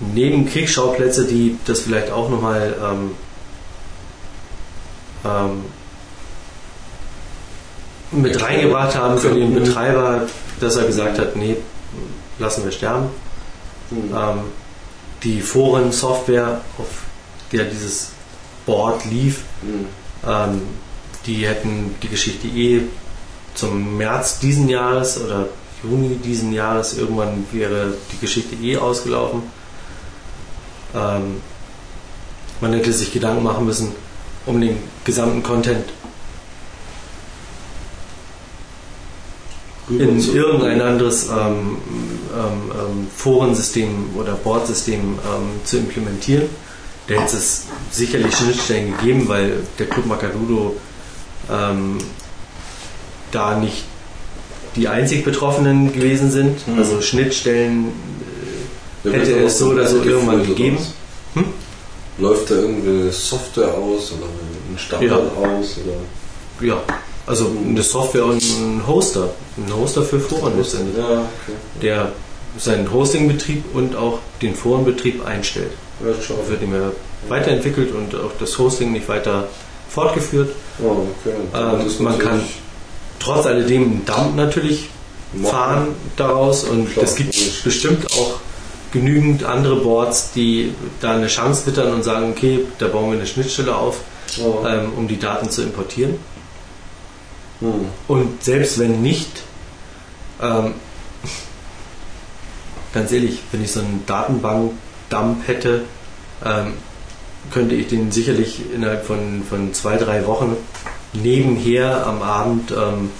Nebenkriegsschauplätze, 0.00 1.24
die 1.26 1.58
das 1.66 1.80
vielleicht 1.80 2.10
auch 2.12 2.30
nochmal 2.30 2.74
ähm, 2.82 3.10
ähm, 5.24 5.64
mit 8.12 8.40
reingebracht 8.40 8.96
haben 8.96 9.18
für 9.18 9.30
den 9.30 9.52
könnten. 9.52 9.64
Betreiber, 9.64 10.26
dass 10.60 10.76
er 10.76 10.86
gesagt 10.86 11.18
hat, 11.18 11.36
nee, 11.36 11.56
lassen 12.38 12.64
wir 12.64 12.72
sterben. 12.72 13.08
Mhm. 13.90 14.14
Ähm, 14.16 14.38
die 15.24 15.40
Foren-Software, 15.40 16.60
auf 16.78 16.86
der 17.52 17.64
dieses 17.64 18.10
Board 18.66 19.04
lief, 19.06 19.40
Mhm. 19.62 19.86
ähm, 20.26 20.62
die 21.26 21.46
hätten 21.46 21.96
die 22.02 22.08
Geschichte 22.08 22.46
eh 22.46 22.82
zum 23.54 23.96
März 23.96 24.38
diesen 24.38 24.68
Jahres 24.68 25.20
oder 25.20 25.46
Juni 25.82 26.16
diesen 26.16 26.52
Jahres 26.52 26.96
irgendwann 26.96 27.46
wäre 27.52 27.94
die 28.12 28.18
Geschichte 28.18 28.56
eh 28.56 28.76
ausgelaufen. 28.76 29.42
Ähm, 30.94 31.40
man 32.60 32.72
hätte 32.72 32.92
sich 32.92 33.12
Gedanken 33.12 33.42
machen 33.42 33.64
müssen 33.64 33.92
um 34.46 34.60
den 34.60 34.78
gesamten 35.04 35.42
Content 35.42 35.84
in 39.90 40.34
irgendein 40.34 40.80
anderes 40.82 41.28
ähm, 41.28 41.78
ähm, 42.34 42.72
ähm, 42.72 43.06
Forensystem 43.14 44.10
oder 44.16 44.34
Boardsystem 44.34 45.00
ähm, 45.00 45.60
zu 45.64 45.78
implementieren. 45.78 46.48
Da 47.06 47.14
hätte 47.14 47.36
es 47.36 47.64
sicherlich 47.90 48.36
Schnittstellen 48.36 48.96
gegeben, 48.98 49.28
weil 49.28 49.62
der 49.78 49.86
Club 49.86 50.06
Macarudo 50.06 50.76
ähm, 51.50 51.98
da 53.30 53.58
nicht 53.58 53.84
die 54.78 54.88
einzig 54.88 55.24
Betroffenen 55.24 55.92
gewesen 55.92 56.30
sind. 56.30 56.66
Mhm. 56.66 56.78
Also 56.78 57.00
Schnittstellen 57.00 57.92
Ja, 59.04 59.12
hätte 59.12 59.38
es 59.40 59.58
so 59.58 59.70
oder 59.70 59.86
so 59.86 60.02
irgendwann 60.02 60.46
gegeben. 60.46 60.78
Hm? 61.34 61.44
Läuft 62.18 62.50
da 62.50 62.54
irgendeine 62.54 63.10
Software 63.12 63.74
aus 63.74 64.12
oder 64.12 64.26
ein 64.26 64.78
Standard 64.78 65.36
aus? 65.36 65.76
Oder? 65.84 66.66
ja, 66.66 66.82
also 67.26 67.50
eine 67.66 67.82
Software 67.82 68.24
und 68.24 68.42
ein 68.42 68.82
Hoster. 68.86 69.30
Ein 69.56 69.74
Hoster 69.74 70.02
für 70.02 70.18
Foren 70.18 70.54
letztendlich. 70.56 70.96
Ja, 70.96 71.20
okay. 71.20 71.52
der 71.82 72.12
seinen 72.56 72.92
Hostingbetrieb 72.92 73.64
und 73.74 73.94
auch 73.94 74.18
den 74.42 74.54
Forenbetrieb 74.54 75.24
einstellt. 75.24 75.70
Ja. 76.00 76.06
Wird 76.48 76.60
nicht 76.60 76.70
mehr 76.70 76.92
weiterentwickelt 77.28 77.92
und 77.92 78.14
auch 78.14 78.30
das 78.38 78.58
Hosting 78.58 78.92
nicht 78.92 79.08
weiter 79.08 79.48
fortgeführt. 79.88 80.54
Oh, 80.82 81.06
okay. 81.20 81.34
Ähm, 81.54 81.86
ist 81.86 82.00
man 82.00 82.18
kann 82.18 82.40
Trotz 83.18 83.46
alledem 83.46 83.82
einen 83.82 84.04
Dump 84.04 84.36
natürlich 84.36 84.88
fahren 85.42 85.88
daraus 86.16 86.64
und 86.64 86.96
es 86.96 87.14
gibt 87.14 87.34
bestimmt 87.64 88.10
auch 88.12 88.40
genügend 88.92 89.44
andere 89.44 89.76
Boards, 89.76 90.32
die 90.32 90.72
da 91.00 91.12
eine 91.12 91.26
Chance 91.26 91.66
wittern 91.66 91.92
und 91.92 92.02
sagen, 92.02 92.30
okay, 92.30 92.60
da 92.78 92.88
bauen 92.88 93.10
wir 93.10 93.18
eine 93.18 93.26
Schnittstelle 93.26 93.76
auf, 93.76 94.00
Oh. 94.40 94.64
ähm, 94.66 94.92
um 94.96 95.08
die 95.08 95.18
Daten 95.18 95.50
zu 95.50 95.62
importieren. 95.62 96.18
Hm. 97.60 97.86
Und 98.06 98.42
selbst 98.44 98.78
wenn 98.78 99.02
nicht, 99.02 99.42
ähm, 100.40 100.74
ganz 102.92 103.10
ehrlich, 103.10 103.40
wenn 103.52 103.64
ich 103.64 103.72
so 103.72 103.80
einen 103.80 104.04
Datenbank-Dump 104.06 105.46
hätte, 105.46 105.82
ähm, 106.44 106.74
könnte 107.50 107.74
ich 107.74 107.88
den 107.88 108.12
sicherlich 108.12 108.60
innerhalb 108.74 109.06
von, 109.06 109.42
von 109.48 109.72
zwei, 109.72 109.96
drei 109.96 110.26
Wochen 110.26 110.56
nebenher 111.12 112.06
am 112.06 112.22
Abend 112.22 112.70
ähm, 112.72 113.10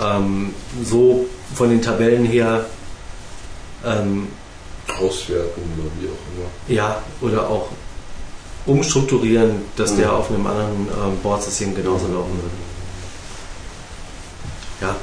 ähm, 0.00 0.54
so 0.84 1.26
von 1.54 1.68
den 1.70 1.82
Tabellen 1.82 2.24
her 2.24 2.66
ähm, 3.84 4.28
Auswerten 5.00 5.62
oder 5.78 5.90
wie 6.00 6.06
auch 6.06 6.10
immer. 6.36 6.74
ja, 6.74 7.02
oder 7.20 7.48
auch 7.48 7.68
umstrukturieren, 8.66 9.62
dass 9.76 9.92
Mhm. 9.92 9.96
der 9.98 10.12
auf 10.12 10.30
einem 10.30 10.46
anderen 10.46 10.88
ähm, 10.88 11.18
Boardsystem 11.22 11.74
genauso 11.74 12.06
laufen 12.08 12.32
würde. 12.34 12.50
Ja, 14.80 14.96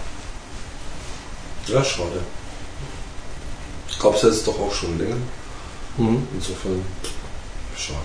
Ja, 1.68 1.84
schade. 1.84 2.20
Gab 4.00 4.16
es 4.16 4.22
jetzt 4.24 4.46
doch 4.48 4.60
auch 4.60 4.74
schon 4.74 4.98
länger. 4.98 5.16
mhm. 5.98 6.28
Insofern 6.36 6.82
schade. 7.78 8.00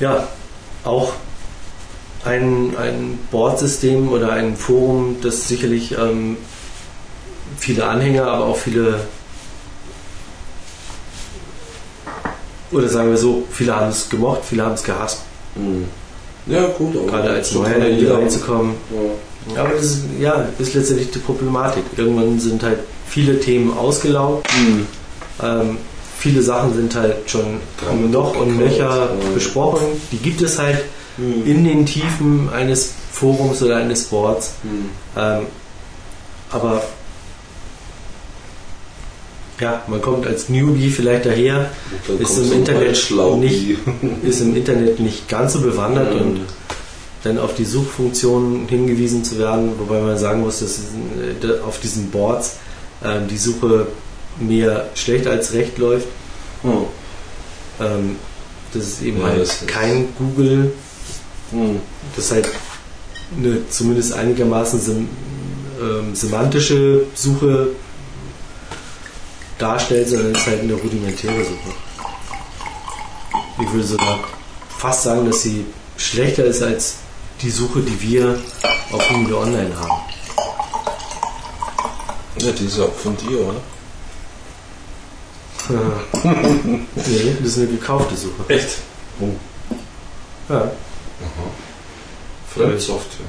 Ja, 0.00 0.28
auch 0.84 1.12
ein, 2.24 2.74
ein 2.76 3.18
Boardsystem 3.30 4.10
oder 4.10 4.32
ein 4.32 4.56
Forum, 4.56 5.16
das 5.22 5.48
sicherlich 5.48 5.92
ähm, 5.98 6.36
viele 7.58 7.86
Anhänger, 7.86 8.26
aber 8.26 8.44
auch 8.46 8.56
viele, 8.56 9.00
oder 12.70 12.88
sagen 12.88 13.10
wir 13.10 13.16
so, 13.16 13.44
viele 13.50 13.74
haben 13.74 13.88
es 13.90 14.08
gemocht, 14.08 14.40
viele 14.48 14.64
haben 14.64 14.74
es 14.74 14.82
gehasst, 14.84 15.20
Hm. 15.54 15.86
Ja, 16.46 16.66
gut, 16.68 16.96
aber 16.96 17.06
gerade 17.06 17.30
als 17.30 17.52
Neuer 17.52 17.76
irgendwie 17.76 18.04
jeder- 18.04 18.18
reinzukommen. 18.18 18.74
Ja. 19.54 19.62
Aber 19.62 19.74
das 19.74 19.82
ist, 19.82 20.04
ja, 20.18 20.46
ist 20.58 20.74
letztendlich 20.74 21.10
die 21.10 21.18
Problematik. 21.18 21.84
Irgendwann 21.96 22.38
sind 22.40 22.62
halt 22.62 22.78
viele 23.06 23.38
Themen 23.40 23.76
ausgelaugt. 23.76 24.46
Hm. 24.52 24.86
Ähm, 25.42 25.78
viele 26.18 26.42
Sachen 26.42 26.74
sind 26.74 26.94
halt 26.94 27.30
schon 27.30 27.60
Dran 27.82 28.10
noch 28.10 28.34
und 28.36 28.58
nöcher 28.58 29.08
besprochen. 29.34 29.86
Die 30.12 30.18
gibt 30.18 30.40
es 30.42 30.58
halt 30.58 30.78
Hm. 31.16 31.44
in 31.46 31.64
den 31.64 31.84
Tiefen 31.86 32.48
eines 32.54 32.92
Forums 33.12 33.60
oder 33.62 33.76
eines 33.78 34.04
Boards. 34.04 34.52
Hm. 34.62 34.90
Ähm, 35.16 35.46
aber 36.50 36.82
ja, 39.60 39.82
man 39.88 40.00
kommt 40.00 40.26
als 40.26 40.48
Newbie 40.48 40.90
vielleicht 40.90 41.26
daher, 41.26 41.70
Ist 42.18 42.38
im 42.38 42.52
Internet 42.52 42.96
nicht- 43.40 43.76
ist 44.22 44.40
im 44.40 44.54
Internet 44.54 45.00
nicht 45.00 45.28
ganz 45.28 45.54
so 45.54 45.60
bewandert 45.60 46.14
Mhm. 46.14 46.20
und 46.20 46.40
dann 47.24 47.38
auf 47.38 47.54
die 47.56 47.64
Suchfunktion 47.64 48.66
hingewiesen 48.68 49.24
zu 49.24 49.38
werden, 49.40 49.72
wobei 49.80 50.00
man 50.00 50.16
sagen 50.16 50.42
muss, 50.42 50.60
dass 50.60 50.78
äh, 50.78 51.60
auf 51.66 51.80
diesen 51.80 52.10
Boards 52.12 52.56
ähm, 53.04 53.26
die 53.28 53.36
Suche 53.38 53.88
mehr 54.40 54.88
schlecht 54.94 55.26
als 55.26 55.52
recht 55.52 55.78
läuft. 55.78 56.06
Hm. 56.62 56.84
Ähm, 57.80 58.16
das 58.72 58.84
ist 58.84 59.02
eben 59.02 59.20
Ja, 59.20 59.28
halt 59.28 59.42
ist- 59.42 59.66
kein 59.68 60.08
Google, 60.18 60.72
Hm. 61.50 61.80
das 62.16 62.30
halt 62.30 62.48
eine 63.36 63.68
zumindest 63.68 64.12
einigermaßen 64.14 64.80
sem 64.80 65.08
ähm, 65.80 66.14
semantische 66.14 67.02
Suche 67.14 67.68
darstellt, 69.58 70.08
sondern 70.08 70.32
es 70.32 70.40
ist 70.40 70.46
halt 70.46 70.60
eine 70.62 70.74
rudimentäre 70.74 71.44
Suche. 71.44 71.74
Ich 73.60 73.72
würde 73.72 73.86
sogar 73.86 74.18
fast 74.76 75.04
sagen, 75.04 75.26
dass 75.30 75.42
sie 75.42 75.64
schlechter 75.96 76.44
ist 76.44 76.62
als 76.62 76.94
die 77.42 77.50
Suche, 77.50 77.80
die 77.80 78.00
wir 78.02 78.38
auf 78.92 79.08
Google 79.08 79.34
Online 79.34 79.70
haben. 79.78 80.02
Ja, 82.40 82.52
die 82.52 82.66
ist 82.66 82.78
auch 82.80 82.92
von 82.94 83.16
dir, 83.16 83.38
oder? 83.40 83.60
Nee, 85.68 87.36
das 87.40 87.48
ist 87.48 87.58
eine 87.58 87.66
gekaufte 87.68 88.16
Suche. 88.16 88.44
Echt? 88.48 88.78
Oh. 89.20 89.28
Ja, 90.48 90.56
Aha. 90.60 90.70
Fremdsoftware. 92.54 93.26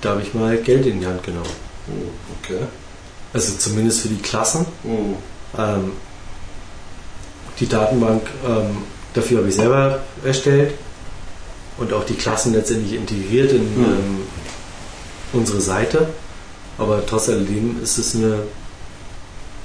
da 0.00 0.10
habe 0.10 0.22
ich 0.22 0.32
mal 0.34 0.56
Geld 0.58 0.86
in 0.86 1.00
die 1.00 1.06
Hand 1.06 1.22
genommen. 1.22 1.46
Oh, 1.88 2.10
okay. 2.42 2.60
Also 3.32 3.54
zumindest 3.58 4.00
für 4.02 4.08
die 4.08 4.20
Klassen. 4.22 4.66
Hm. 4.84 5.14
Ähm, 5.58 5.92
die 7.58 7.66
Datenbank, 7.68 8.22
ähm, 8.46 8.78
dafür 9.14 9.38
habe 9.38 9.48
ich 9.48 9.54
selber 9.54 10.00
erstellt 10.24 10.74
und 11.78 11.92
auch 11.92 12.04
die 12.04 12.14
Klassen 12.14 12.52
letztendlich 12.52 12.94
integriert 12.94 13.52
in 13.52 13.60
Hm. 13.74 13.84
ähm, 13.84 14.22
unsere 15.32 15.60
Seite. 15.60 16.08
Aber 16.78 17.04
trotz 17.04 17.28
alledem 17.28 17.82
ist 17.82 17.98
es 17.98 18.14
eine 18.14 18.38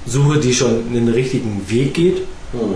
Suche, 0.08 0.38
die 0.38 0.54
schon 0.54 0.86
in 0.88 0.94
den 0.94 1.08
richtigen 1.08 1.68
Weg 1.68 1.94
geht. 1.94 2.18
Hm. 2.52 2.74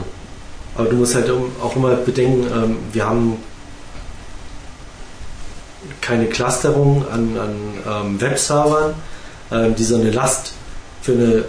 Aber 0.74 0.88
du 0.88 0.96
musst 0.96 1.14
halt 1.14 1.30
auch 1.30 1.76
immer 1.76 1.96
bedenken, 1.96 2.46
ähm, 2.52 2.76
wir 2.92 3.06
haben 3.06 3.36
keine 6.00 6.26
Clusterung 6.26 7.04
an, 7.10 7.36
an 7.36 7.54
ähm, 7.86 8.20
Webservern, 8.20 8.94
ähm, 9.50 9.74
die 9.74 9.84
so 9.84 9.96
eine 9.96 10.10
Last 10.10 10.54
für 11.02 11.12
eine 11.12 11.44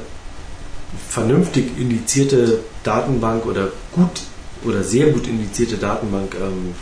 vernünftig 1.10 1.78
indizierte 1.78 2.60
Datenbank 2.84 3.46
oder 3.46 3.70
gut 3.94 4.22
oder 4.64 4.84
sehr 4.84 5.12
gut 5.12 5.28
indizierte 5.28 5.78
Datenbank 5.78 6.36
ähm, 6.36 6.74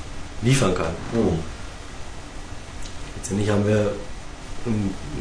liefern 0.42 0.74
kann. 0.74 0.94
Hm. 1.14 1.40
Letztendlich 3.18 3.50
haben 3.50 3.68
wir 3.68 3.92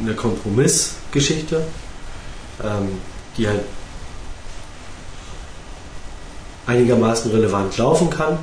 eine 0.01 0.13
Kompromissgeschichte, 0.15 1.63
ähm, 2.63 2.89
die 3.37 3.47
halt 3.47 3.63
einigermaßen 6.67 7.31
relevant 7.31 7.77
laufen 7.77 8.09
kann 8.09 8.37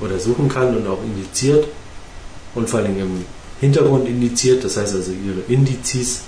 oder 0.00 0.18
suchen 0.18 0.48
kann 0.48 0.76
und 0.76 0.86
auch 0.86 1.02
indiziert 1.02 1.68
und 2.54 2.68
vor 2.68 2.80
allem 2.80 2.98
im 2.98 3.24
Hintergrund 3.60 4.08
indiziert, 4.08 4.64
das 4.64 4.76
heißt 4.76 4.94
also 4.94 5.12
ihre 5.12 5.40
Indizes 5.48 6.22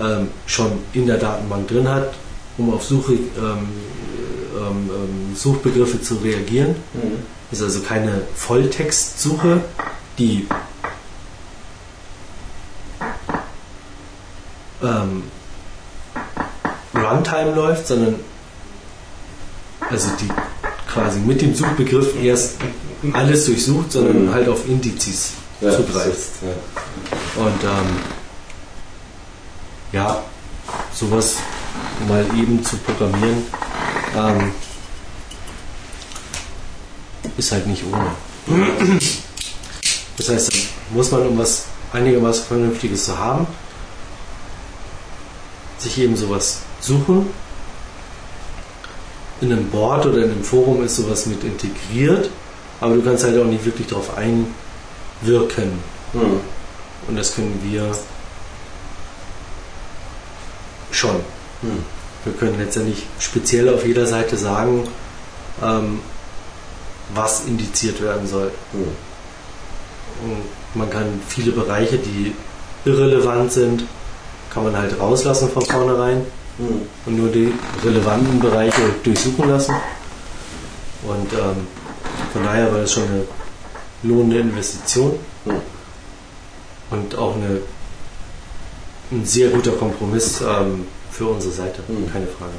ähm, 0.00 0.28
schon 0.46 0.72
in 0.92 1.06
der 1.06 1.18
Datenbank 1.18 1.68
drin 1.68 1.88
hat, 1.88 2.14
um 2.58 2.72
auf 2.72 2.84
Suche, 2.84 3.12
ähm, 3.12 3.28
ähm, 4.56 4.90
ähm 4.90 5.36
Suchbegriffe 5.36 6.00
zu 6.00 6.16
reagieren. 6.16 6.76
Mhm. 6.94 7.22
Ist 7.50 7.62
also 7.62 7.80
keine 7.80 8.22
Volltextsuche, 8.34 9.60
die 10.18 10.46
ähm, 14.82 15.24
Runtime 16.94 17.54
läuft, 17.54 17.86
sondern 17.86 18.16
also 19.90 20.08
die 20.20 20.28
quasi 20.92 21.18
mit 21.20 21.40
dem 21.40 21.54
Suchbegriff 21.54 22.14
erst 22.22 22.56
alles 23.12 23.46
durchsucht, 23.46 23.92
sondern 23.92 24.26
Mhm. 24.26 24.34
halt 24.34 24.48
auf 24.48 24.66
Indizes 24.68 25.32
Ja, 25.60 25.70
zugreift. 25.74 26.08
ist, 26.08 26.30
ja. 26.42 27.42
Und 27.42 27.62
ähm, 27.64 27.96
ja, 29.92 30.22
sowas 30.94 31.36
mal 32.08 32.24
eben 32.36 32.64
zu 32.64 32.76
programmieren, 32.78 33.42
ähm, 34.16 34.52
ist 37.36 37.52
halt 37.52 37.66
nicht 37.66 37.84
ohne. 37.90 38.10
Das 40.16 40.28
heißt, 40.28 40.52
muss 40.90 41.10
man, 41.10 41.26
um 41.26 41.38
was 41.38 41.64
einigermaßen 41.92 42.44
Vernünftiges 42.44 43.06
zu 43.06 43.18
haben, 43.18 43.46
sich 45.78 45.98
eben 45.98 46.16
sowas 46.16 46.60
suchen. 46.82 47.30
In 49.40 49.52
einem 49.52 49.70
Board 49.70 50.06
oder 50.06 50.18
in 50.18 50.30
einem 50.30 50.44
Forum 50.44 50.84
ist 50.84 50.96
sowas 50.96 51.26
mit 51.26 51.42
integriert, 51.42 52.30
aber 52.80 52.94
du 52.94 53.02
kannst 53.02 53.24
halt 53.24 53.40
auch 53.40 53.46
nicht 53.46 53.64
wirklich 53.64 53.88
darauf 53.88 54.16
einwirken. 54.16 55.72
Hm. 56.12 56.40
Und 57.08 57.16
das 57.18 57.34
können 57.34 57.60
wir 57.64 57.90
schon. 60.90 61.16
Hm. 61.62 61.84
Wir 62.24 62.32
können 62.34 62.58
letztendlich 62.58 63.06
speziell 63.18 63.68
auf 63.68 63.84
jeder 63.84 64.06
Seite 64.06 64.36
sagen, 64.36 64.86
ähm, 65.60 66.00
was 67.14 67.46
indiziert 67.46 68.00
werden 68.00 68.28
soll. 68.28 68.52
Hm. 68.72 68.82
Und 70.24 70.42
man 70.74 70.88
kann 70.88 71.20
viele 71.28 71.50
Bereiche, 71.50 71.98
die 71.98 72.32
irrelevant 72.84 73.52
sind, 73.52 73.84
kann 74.52 74.64
man 74.64 74.76
halt 74.76 74.98
rauslassen 75.00 75.48
von 75.48 75.64
vornherein 75.64 76.24
Hm. 76.58 76.82
und 77.06 77.16
nur 77.16 77.30
die 77.30 77.52
relevanten 77.84 78.38
Bereiche 78.40 78.82
durchsuchen 79.02 79.48
lassen. 79.48 79.74
Und 81.02 81.32
ähm, 81.32 81.66
von 82.32 82.44
daher 82.44 82.70
war 82.72 82.80
das 82.80 82.92
schon 82.92 83.04
eine 83.04 83.24
lohnende 84.02 84.38
Investition 84.40 85.18
Hm. 85.44 85.54
und 86.90 87.16
auch 87.16 87.34
eine, 87.36 87.60
ein 89.10 89.24
sehr 89.24 89.48
guter 89.50 89.72
Kompromiss 89.72 90.40
ähm, 90.40 90.86
für 91.10 91.26
unsere 91.26 91.52
Seite, 91.52 91.82
Mhm. 91.88 92.10
keine 92.12 92.26
Frage. 92.26 92.52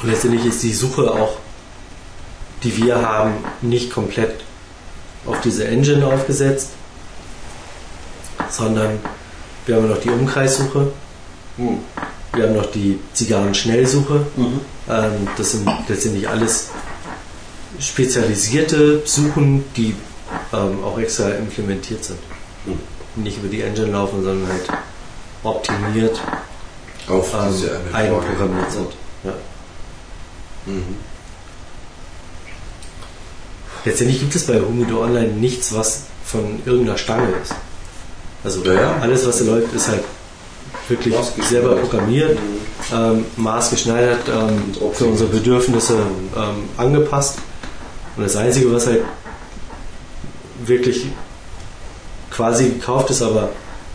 Und 0.00 0.10
letztendlich 0.10 0.44
ist 0.46 0.62
die 0.62 0.72
Suche 0.72 1.10
auch, 1.12 1.38
die 2.62 2.76
wir 2.76 3.02
haben, 3.02 3.34
nicht 3.62 3.90
komplett 3.90 4.40
auf 5.26 5.40
diese 5.40 5.66
Engine 5.66 6.06
aufgesetzt, 6.06 6.70
sondern 8.50 8.98
wir 9.66 9.76
haben 9.76 9.88
noch 9.88 10.00
die 10.00 10.10
Umkreissuche, 10.10 10.92
Hm. 11.58 11.78
wir 12.32 12.44
haben 12.44 12.54
noch 12.54 12.70
die 12.70 12.98
Zigarren-Schnellsuche. 13.14 14.26
Mhm. 14.36 14.60
Ähm, 14.88 15.28
das 15.36 15.52
sind 15.52 15.68
letztendlich 15.88 16.28
alles 16.28 16.68
spezialisierte 17.80 19.02
Suchen, 19.04 19.64
die 19.76 19.94
ähm, 20.52 20.84
auch 20.84 20.98
extra 20.98 21.30
implementiert 21.30 22.04
sind. 22.04 22.18
Hm. 22.64 22.78
Nicht 23.24 23.38
über 23.38 23.48
die 23.48 23.62
Engine 23.62 23.90
laufen, 23.90 24.22
sondern 24.22 24.48
halt 24.48 24.68
optimiert, 25.42 26.20
Auf 27.08 27.34
ähm, 27.34 27.40
eine 27.92 28.12
sind. 28.70 28.92
Ja. 29.24 29.32
Mhm. 30.68 30.96
Letztendlich 33.84 34.20
gibt 34.20 34.34
es 34.34 34.46
bei 34.46 34.60
Humido 34.60 35.02
Online 35.02 35.28
nichts, 35.28 35.74
was 35.74 36.02
von 36.24 36.60
irgendeiner 36.66 36.98
Stange 36.98 37.28
ist. 37.42 37.54
Also 38.44 38.62
Ja, 38.64 38.98
alles, 39.00 39.26
was 39.26 39.38
da 39.38 39.44
läuft, 39.44 39.72
ist 39.74 39.88
halt 39.88 40.02
wirklich 40.88 41.14
selber 41.48 41.76
programmiert, 41.76 42.36
Mhm. 42.38 42.94
ähm, 42.94 43.24
maßgeschneidert, 43.36 44.28
ähm, 44.28 44.74
für 44.92 45.04
unsere 45.06 45.28
Bedürfnisse 45.30 45.94
ähm, 46.36 46.68
angepasst. 46.76 47.38
Und 48.16 48.24
das 48.24 48.36
Einzige, 48.36 48.72
was 48.72 48.86
halt 48.86 49.02
wirklich 50.64 51.06
quasi 52.30 52.68
gekauft 52.70 53.10
ist, 53.10 53.22
aber 53.22 53.50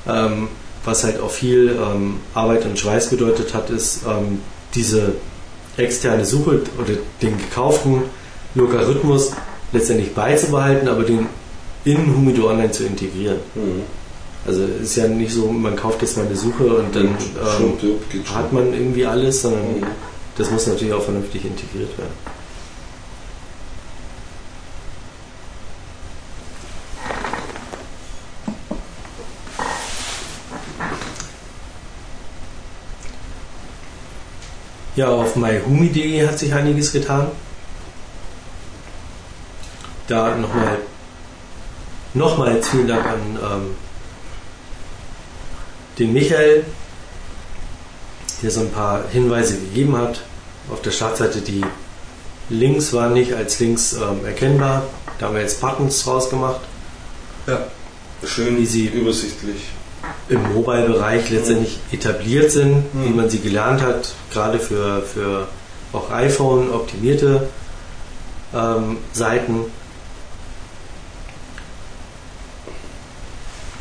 ähm, 0.08 0.48
was 0.86 1.04
halt 1.04 1.20
auch 1.20 1.32
viel 1.32 1.78
ähm, 1.80 2.20
Arbeit 2.34 2.66
und 2.66 2.78
Schweiß 2.78 3.10
bedeutet 3.10 3.54
hat, 3.54 3.70
ist 3.70 4.02
ähm, 4.08 4.42
diese 4.76 5.14
externe 5.78 6.26
Suche 6.26 6.62
oder 6.78 6.94
den 7.22 7.38
gekauften 7.38 8.04
Logarithmus 8.56 9.32
letztendlich 9.72 10.14
beizubehalten, 10.14 10.88
aber 10.88 11.04
den 11.04 11.28
in 11.86 12.16
Humido 12.16 12.50
Online 12.50 12.72
zu 12.72 12.84
integrieren. 12.86 13.38
Mhm. 13.56 13.82
Also 14.46 14.64
es 14.64 14.90
ist 14.90 14.96
ja 14.98 15.08
nicht 15.08 15.34
so, 15.34 15.48
man 15.48 15.76
kauft 15.76 16.02
jetzt 16.02 16.18
mal 16.18 16.26
eine 16.26 16.36
Suche 16.36 16.64
und 16.66 16.96
dann 16.96 17.08
ähm, 17.08 17.16
schon. 17.80 18.36
hat 18.36 18.52
man 18.54 18.74
irgendwie 18.74 19.06
alles, 19.06 19.42
sondern 19.42 19.62
Mhm. 19.80 19.86
das 20.38 20.52
muss 20.52 20.68
natürlich 20.68 20.94
auch 20.94 21.04
vernünftig 21.04 21.46
integriert 21.46 21.98
werden. 21.98 22.12
Ja, 34.96 35.08
auf 35.08 35.36
myhumi.de 35.36 36.28
hat 36.28 36.38
sich 36.38 36.54
einiges 36.54 36.92
getan. 36.92 37.28
Da 40.08 40.36
nochmal 40.36 40.78
nochmals 42.14 42.70
vielen 42.70 42.88
Dank 42.88 43.06
an 43.06 43.20
ähm, 43.42 43.76
den 45.98 46.14
Michael, 46.14 46.66
der 48.44 48.52
so 48.52 48.60
ein 48.60 48.72
paar 48.72 49.04
Hinweise 49.10 49.58
gegeben 49.58 49.98
hat. 49.98 50.22
Auf 50.72 50.82
der 50.82 50.92
Startseite 50.92 51.42
die 51.42 51.64
Links 52.50 52.94
waren 52.94 53.14
nicht 53.14 53.34
als 53.34 53.60
Links 53.60 53.94
ähm, 53.94 54.26
erkennbar. 54.26 54.84
Da 55.18 55.28
haben 55.28 55.36
wir 55.36 55.42
jetzt 55.42 55.60
Buttons 55.60 56.04
draus 56.04 56.30
gemacht. 56.30 56.62
Ja. 57.48 57.68
Schön 58.26 58.60
Easy. 58.60 58.86
übersichtlich. 58.88 59.64
Im 60.34 60.54
Mobile-Bereich 60.54 61.30
letztendlich 61.30 61.80
etabliert 61.92 62.52
sind, 62.52 62.94
Mhm. 62.94 63.06
wie 63.06 63.10
man 63.10 63.30
sie 63.30 63.40
gelernt 63.40 63.82
hat, 63.82 64.14
gerade 64.32 64.60
für, 64.60 65.02
für 65.02 65.48
auch 65.94 66.12
iPhone 66.12 66.72
optimierte 66.72 67.48
ähm, 68.54 68.98
Seiten. 69.14 69.66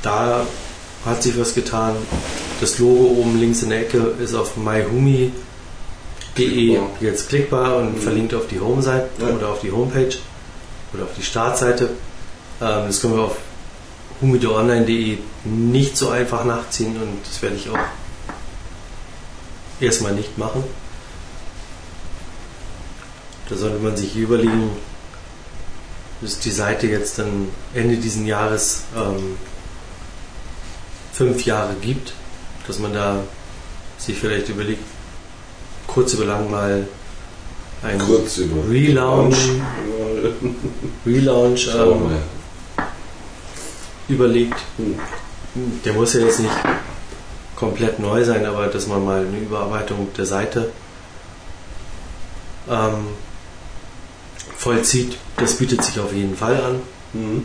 Da 0.03 0.46
hat 1.07 1.22
sich 1.22 1.38
was 1.38 1.55
getan. 1.55 1.94
Das 2.61 2.78
Logo 2.78 3.05
oben 3.20 3.38
links 3.40 3.62
in 3.62 3.70
der 3.70 3.80
Ecke 3.80 4.14
ist 4.22 4.34
auf 4.34 4.57
myhumi.de 4.57 5.32
jetzt 7.00 7.28
klickbar 7.28 7.76
und 7.76 7.94
Mhm. 7.96 8.00
verlinkt 8.00 8.34
auf 8.34 8.46
die 8.48 8.61
Home-Seite 8.61 9.09
Ja. 9.20 9.28
oder 9.34 9.48
auf 9.50 9.61
die 9.61 9.70
Homepage 9.72 10.14
oder 10.94 11.05
auf 11.05 11.11
die 11.16 11.22
Startseite. 11.22 11.90
Ähm, 12.61 12.84
das 12.86 13.00
können 13.00 13.14
wir 13.16 13.22
auf 13.24 13.36
humidoonline.de 14.22 15.18
nicht 15.44 15.96
so 15.96 16.08
einfach 16.08 16.44
nachziehen 16.44 16.96
und 16.96 17.18
das 17.24 17.42
werde 17.42 17.56
ich 17.56 17.68
auch 17.68 17.78
erstmal 19.80 20.12
nicht 20.12 20.38
machen. 20.38 20.64
Da 23.48 23.56
sollte 23.56 23.78
man 23.80 23.96
sich 23.96 24.16
überlegen, 24.16 24.70
dass 26.20 26.38
die 26.38 26.52
Seite 26.52 26.86
jetzt 26.86 27.18
dann 27.18 27.48
Ende 27.74 27.96
diesen 27.96 28.26
Jahres 28.26 28.84
ähm, 28.96 29.36
fünf 31.12 31.44
Jahre 31.44 31.74
gibt, 31.74 32.14
dass 32.66 32.78
man 32.78 32.94
da 32.94 33.18
sich 33.98 34.16
vielleicht 34.16 34.48
überlegt, 34.48 34.84
kurz 35.86 36.14
über 36.14 36.24
lang 36.24 36.50
mal 36.50 36.86
ein 37.82 37.98
Kurz 37.98 38.38
über 38.38 38.68
Relaunch, 38.70 39.36
Relaunch 41.04 41.68
ähm. 41.74 42.16
Überlegt. 44.12 44.58
Hm. 44.76 44.98
Der 45.84 45.92
muss 45.92 46.14
ja 46.14 46.20
jetzt 46.20 46.40
nicht 46.40 46.52
komplett 47.56 47.98
neu 47.98 48.24
sein, 48.24 48.46
aber 48.46 48.66
dass 48.68 48.86
man 48.86 49.04
mal 49.04 49.26
eine 49.26 49.38
Überarbeitung 49.38 50.08
der 50.16 50.26
Seite 50.26 50.70
ähm, 52.68 53.08
vollzieht, 54.56 55.16
das 55.36 55.56
bietet 55.56 55.84
sich 55.84 55.98
auf 56.00 56.12
jeden 56.12 56.36
Fall 56.36 56.56
an. 56.60 56.80
Mhm. 57.12 57.44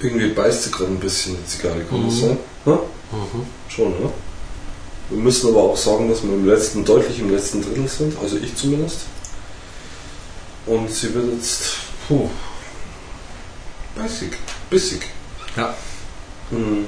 Irgendwie 0.00 0.28
beißt 0.28 0.64
sie 0.64 0.70
gerade 0.70 0.90
ein 0.90 1.00
bisschen 1.00 1.36
die 1.36 1.46
Zigarre, 1.46 1.76
Mhm. 1.90 2.36
Ja? 2.66 2.72
Mhm. 2.72 3.46
Schon, 3.68 3.90
ne? 3.92 4.10
Wir 5.10 5.18
müssen 5.18 5.50
aber 5.50 5.62
auch 5.62 5.76
sagen, 5.76 6.08
dass 6.08 6.22
wir 6.22 6.32
im 6.32 6.46
letzten, 6.46 6.84
deutlich 6.84 7.18
im 7.18 7.30
letzten 7.30 7.62
Drittel 7.62 7.86
sind, 7.88 8.18
also 8.20 8.36
ich 8.36 8.56
zumindest. 8.56 9.00
Und 10.66 10.90
sie 10.90 11.12
wird 11.14 11.34
jetzt, 11.34 11.76
puh, 12.08 12.28
beißig, 13.94 14.30
bissig. 14.70 15.02
Ja. 15.56 15.74
Mhm. 16.50 16.86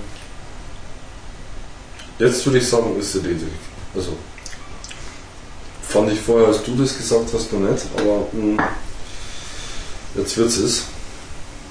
Jetzt 2.18 2.44
würde 2.46 2.58
ich 2.58 2.66
sagen, 2.66 2.98
ist 2.98 3.12
sie 3.12 3.18
ledig. 3.20 3.48
Also, 3.94 4.16
fand 5.82 6.10
ich 6.10 6.20
vorher, 6.20 6.48
als 6.48 6.62
du 6.62 6.74
das 6.74 6.96
gesagt 6.96 7.28
hast, 7.34 7.52
noch 7.52 7.70
nicht, 7.70 7.84
aber 7.96 8.26
mh, 8.32 8.68
jetzt 10.14 10.36
wird 10.38 10.48
es. 10.48 10.82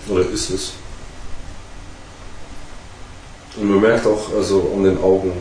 Oder 0.08 0.30
ist 0.30 0.52
es. 0.52 0.72
Und 3.58 3.70
man 3.70 3.82
merkt 3.82 4.06
auch 4.06 4.32
also 4.36 4.72
an 4.76 4.84
den 4.84 4.98
Augen, 5.00 5.32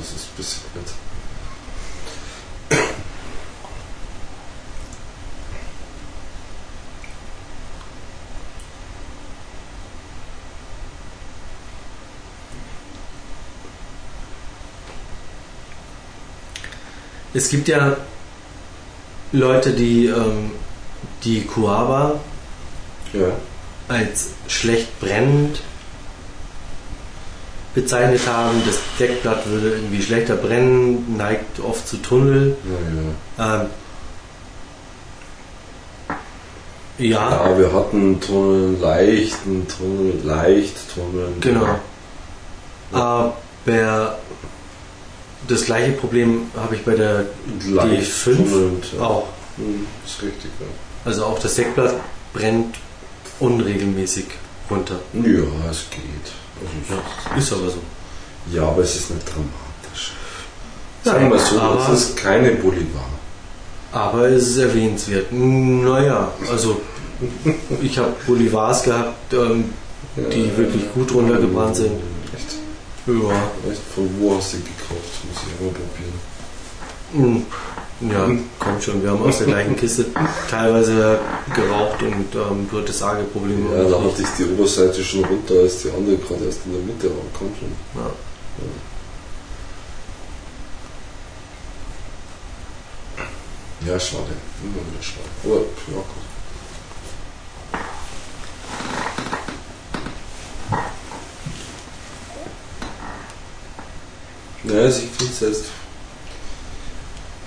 es 0.00 0.24
bissig 0.36 0.62
wird. 0.74 0.88
Es 17.34 17.48
gibt 17.48 17.68
ja 17.68 17.96
Leute, 19.32 19.72
die 19.72 20.06
ähm, 20.06 20.52
die 21.24 21.42
Kuaba 21.42 22.20
Ja. 23.12 23.32
als 23.88 24.28
schlecht 24.48 25.00
brennend 25.00 25.60
bezeichnet 27.74 28.20
haben. 28.26 28.62
Das 28.66 28.78
Deckblatt 28.98 29.46
würde 29.48 29.70
irgendwie 29.76 30.02
schlechter 30.02 30.36
brennen, 30.36 31.16
neigt 31.16 31.60
oft 31.60 31.86
zu 31.86 31.96
Tunnel. 31.98 32.56
Ja, 33.38 33.62
Ähm, 33.62 33.66
ja, 36.98 37.30
ja, 37.48 37.58
wir 37.58 37.72
hatten 37.72 38.20
Tunnel, 38.20 38.76
leichten 38.80 39.66
Tunnel, 39.66 40.20
leicht 40.24 40.76
Tunnel. 40.94 41.28
genau. 41.40 41.78
Aber 42.92 44.18
das 45.48 45.64
gleiche 45.64 45.92
Problem 45.92 46.50
habe 46.56 46.76
ich 46.76 46.84
bei 46.84 46.94
der 46.94 47.24
Leicht 47.68 48.12
D5 48.12 48.36
tunnelnd, 48.36 48.86
ja. 48.96 49.02
auch. 49.04 49.28
Hm, 49.56 49.86
ist 50.06 50.22
richtig, 50.22 50.50
ja. 50.60 50.66
Also 51.04 51.24
auch 51.24 51.38
das 51.38 51.54
Deckblatt 51.56 51.94
brennt 52.32 52.76
unregelmäßig 53.40 54.26
runter. 54.70 54.98
Ja, 55.14 55.70
es 55.70 55.86
geht. 55.90 56.32
Also, 56.60 57.02
Ja, 57.30 57.36
ist 57.36 57.52
aber 57.52 57.70
so. 57.70 57.78
Ja, 58.52 58.62
aber 58.68 58.82
es 58.82 58.96
ist 58.96 59.10
nicht 59.10 59.26
dramatisch. 59.26 60.12
Ja, 61.04 61.12
Sagen 61.12 61.30
wir 61.30 61.38
so, 61.38 61.60
aber- 61.60 61.92
es 61.92 62.00
ist 62.00 62.16
keine 62.16 62.52
Bolivar. 62.52 63.08
Aber 63.92 64.28
es 64.28 64.48
ist 64.48 64.58
erwähnenswert. 64.58 65.26
Naja, 65.32 66.32
also 66.50 66.80
ich 67.82 67.98
habe 67.98 68.14
Bolivars 68.26 68.82
gehabt, 68.84 69.32
ähm, 69.34 69.72
Die 70.16 70.54
wirklich 70.56 70.92
gut 70.92 71.12
runtergebrannt 71.14 71.76
sind. 71.76 71.92
Echt? 72.34 72.56
ja, 73.06 73.70
Echt? 73.70 73.80
Von 73.94 74.08
wo 74.18 74.36
hast 74.36 74.52
du 74.54 74.56
die 74.58 74.64
gekauft? 74.64 75.24
Muss 75.26 75.42
ich 75.42 75.54
auch 75.56 75.72
mal 75.72 75.72
probieren. 75.72 77.36
hm, 77.36 77.46
ja, 78.10 78.30
kommt 78.58 78.82
schon. 78.82 79.02
Wir 79.02 79.10
haben 79.10 79.22
aus 79.22 79.38
der 79.38 79.46
gleichen 79.48 79.76
Kiste 79.76 80.06
teilweise 80.50 81.18
geraucht 81.54 82.02
und 82.02 82.34
ähm, 82.34 82.68
du 82.70 82.78
hattest 82.78 83.02
Arge-Probleme. 83.02 83.76
Ja, 83.76 83.84
und 83.84 83.92
da 83.92 84.02
hatte 84.02 84.22
ich 84.22 84.28
die 84.38 84.44
Oberseite 84.44 85.04
schon 85.04 85.24
runter, 85.24 85.54
als 85.54 85.82
die 85.82 85.90
andere 85.90 86.16
gerade 86.16 86.44
erst 86.46 86.66
in 86.66 86.72
der 86.72 86.82
Mitte 86.82 87.08
war. 87.10 87.24
Kommt 87.38 87.56
schon. 87.58 87.72
Ja. 87.94 88.10
Ja, 93.86 93.98
schade. 93.98 94.32
Immer 94.62 94.74
wieder 94.74 95.02
schade. 95.02 95.28
Aber, 95.44 95.56
ja, 95.56 95.96
gut. 95.96 96.22
Ja, 104.64 104.80
also 104.82 105.00
ich 105.02 105.10
finde 105.10 105.32
es 105.32 105.40
jetzt 105.40 105.64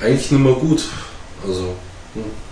eigentlich 0.02 0.32
nicht 0.32 0.44
mehr 0.44 0.54
gut. 0.54 0.84
Also, 1.46 1.76
hm. 2.14 2.45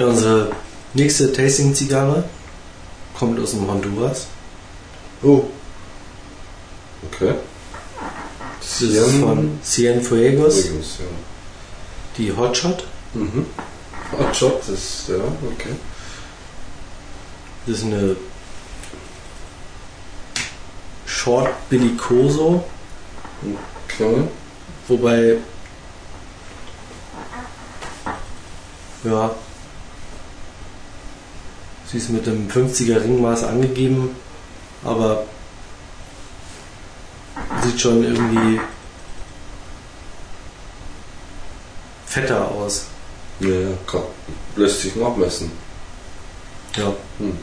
Ja, 0.00 0.06
unsere 0.06 0.50
nächste 0.94 1.30
Tasting-Zigarre 1.30 2.24
kommt 3.18 3.38
aus 3.38 3.50
dem 3.50 3.68
Honduras. 3.68 4.28
Oh. 5.22 5.42
Okay. 7.04 7.34
Das 8.60 8.80
ist 8.80 9.20
von 9.20 9.58
Cienfuegos, 9.62 10.62
Fuegos, 10.62 10.98
ja. 11.00 11.04
die 12.16 12.34
Hotshot. 12.34 12.86
Mhm. 13.12 13.44
Hotshot 14.18 14.66
ist, 14.70 15.08
ja, 15.08 15.16
okay. 15.16 15.76
Das 17.66 17.76
ist 17.76 17.84
eine 17.84 18.16
Short 21.04 21.50
Bellicoso, 21.68 22.64
Knallen. 23.86 24.28
wobei 24.88 25.36
Ja. 29.04 29.34
Sie 31.90 31.98
ist 31.98 32.10
mit 32.10 32.24
dem 32.24 32.48
50er 32.48 33.02
Ringmaß 33.02 33.42
angegeben, 33.44 34.14
aber 34.84 35.24
sieht 37.64 37.80
schon 37.80 38.04
irgendwie 38.04 38.60
fetter 42.06 42.48
aus. 42.48 42.86
Ja, 43.40 43.48
ja, 43.48 43.68
kann, 43.86 44.02
lässt 44.54 44.82
sich 44.82 44.94
nachmessen. 44.94 45.50
Ja. 46.76 46.92
Hm. 47.18 47.36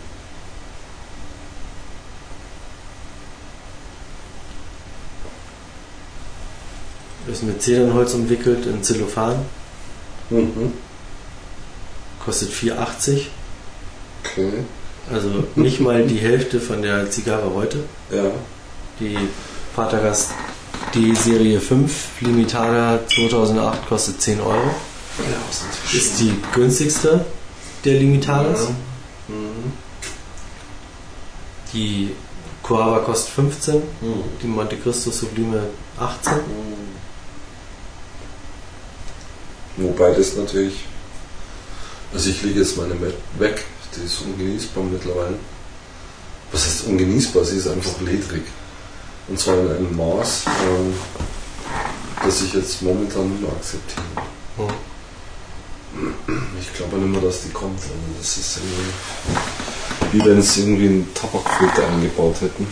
Ist 7.30 7.44
mit 7.44 7.62
Zedernholz 7.62 8.14
umwickelt 8.14 8.66
in 8.66 8.82
Zellophan. 8.82 9.46
Mhm. 10.30 10.72
Kostet 12.24 12.52
4,80. 12.54 13.26
Okay. 14.38 14.64
Also 15.12 15.30
nicht 15.56 15.80
mal 15.80 16.06
die 16.06 16.18
Hälfte 16.18 16.60
von 16.60 16.82
der 16.82 17.10
Zigarre 17.10 17.52
heute. 17.54 17.80
Ja. 18.12 18.24
Die 19.00 19.18
Patergast 19.76 20.32
D-Serie 20.94 21.60
5 21.60 22.22
Limitada 22.22 23.00
2008 23.14 23.88
kostet 23.88 24.22
10 24.22 24.42
Euro. 24.42 24.54
Ja, 25.20 25.98
Ist 25.98 26.20
die 26.20 26.34
günstigste 26.54 27.26
der 27.86 27.94
Limitadas. 28.00 28.68
Mhm. 29.28 29.72
Die 31.74 32.12
Coava 32.64 33.00
kostet 33.00 33.34
15. 33.34 33.76
Mhm. 33.76 33.82
Die 34.42 34.48
Monte 34.48 34.78
Cristo 34.78 35.10
Sublime 35.12 35.64
18. 36.00 36.34
Wobei 39.78 40.12
das 40.12 40.36
natürlich. 40.36 40.74
Also 42.14 42.30
ich 42.30 42.42
lege 42.44 42.60
jetzt 42.62 42.78
meine 42.78 42.96
Me- 42.96 43.14
weg, 43.38 43.64
die 43.96 44.06
ist 44.06 44.22
ungenießbar 44.22 44.84
mittlerweile. 44.84 45.40
Was 46.52 46.66
heißt 46.66 46.88
ungenießbar? 46.88 47.44
Sie 47.44 47.58
ist 47.58 47.68
einfach 47.68 48.00
ledrig. 48.02 48.44
Und 49.28 49.40
zwar 49.40 49.56
in 49.56 49.70
einem 49.70 49.98
Maß, 49.98 50.46
ähm, 50.46 50.94
das 52.24 52.42
ich 52.42 52.54
jetzt 52.54 52.82
momentan 52.82 53.30
nicht 53.30 53.42
mehr 53.42 53.52
akzeptiere. 53.52 54.04
Ich 56.60 56.74
glaube 56.74 56.98
nicht 56.98 57.12
mehr, 57.12 57.22
dass 57.22 57.42
die 57.42 57.50
kommt. 57.50 57.80
Also 57.82 57.94
das 58.18 58.38
ist 58.38 58.58
irgendwie, 58.58 60.18
wie 60.18 60.26
wenn 60.26 60.42
sie 60.42 60.62
irgendwie 60.62 60.88
einen 60.88 61.14
Tabakfilter 61.14 61.88
eingebaut 61.88 62.42
hätten. 62.42 62.68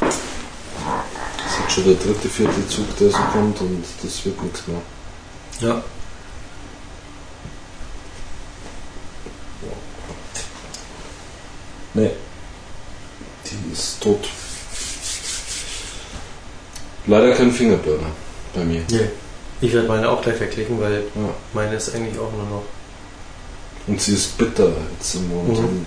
Das 0.00 0.16
ist 0.16 1.58
jetzt 1.60 1.72
schon 1.72 1.84
der 1.84 1.94
dritte, 1.94 2.28
vierte 2.28 2.68
Zug, 2.68 2.96
der 2.96 3.10
so 3.10 3.18
kommt 3.32 3.60
und 3.60 3.84
das 4.02 4.24
wird 4.24 4.42
nichts 4.42 4.62
mehr. 4.66 4.80
Ja. 5.60 5.84
Nee. 11.94 12.10
Die 13.46 13.72
ist 13.72 14.00
tot. 14.00 14.28
Leider 17.06 17.34
kein 17.34 17.50
Fingerburner 17.52 18.06
bei 18.54 18.64
mir. 18.64 18.82
Nee. 18.90 19.08
Ich 19.60 19.72
werde 19.72 19.88
meine 19.88 20.08
auch 20.08 20.22
gleich 20.22 20.40
wegklicken, 20.40 20.80
weil 20.80 21.04
Ja. 21.14 21.34
meine 21.52 21.74
ist 21.76 21.94
eigentlich 21.94 22.18
auch 22.18 22.30
nur 22.32 22.44
noch. 22.46 22.62
Und 23.86 24.00
sie 24.00 24.14
ist 24.14 24.38
bitter 24.38 24.70
jetzt 24.98 25.14
im 25.16 25.28
Mund. 25.28 25.58
Mhm. 25.58 25.86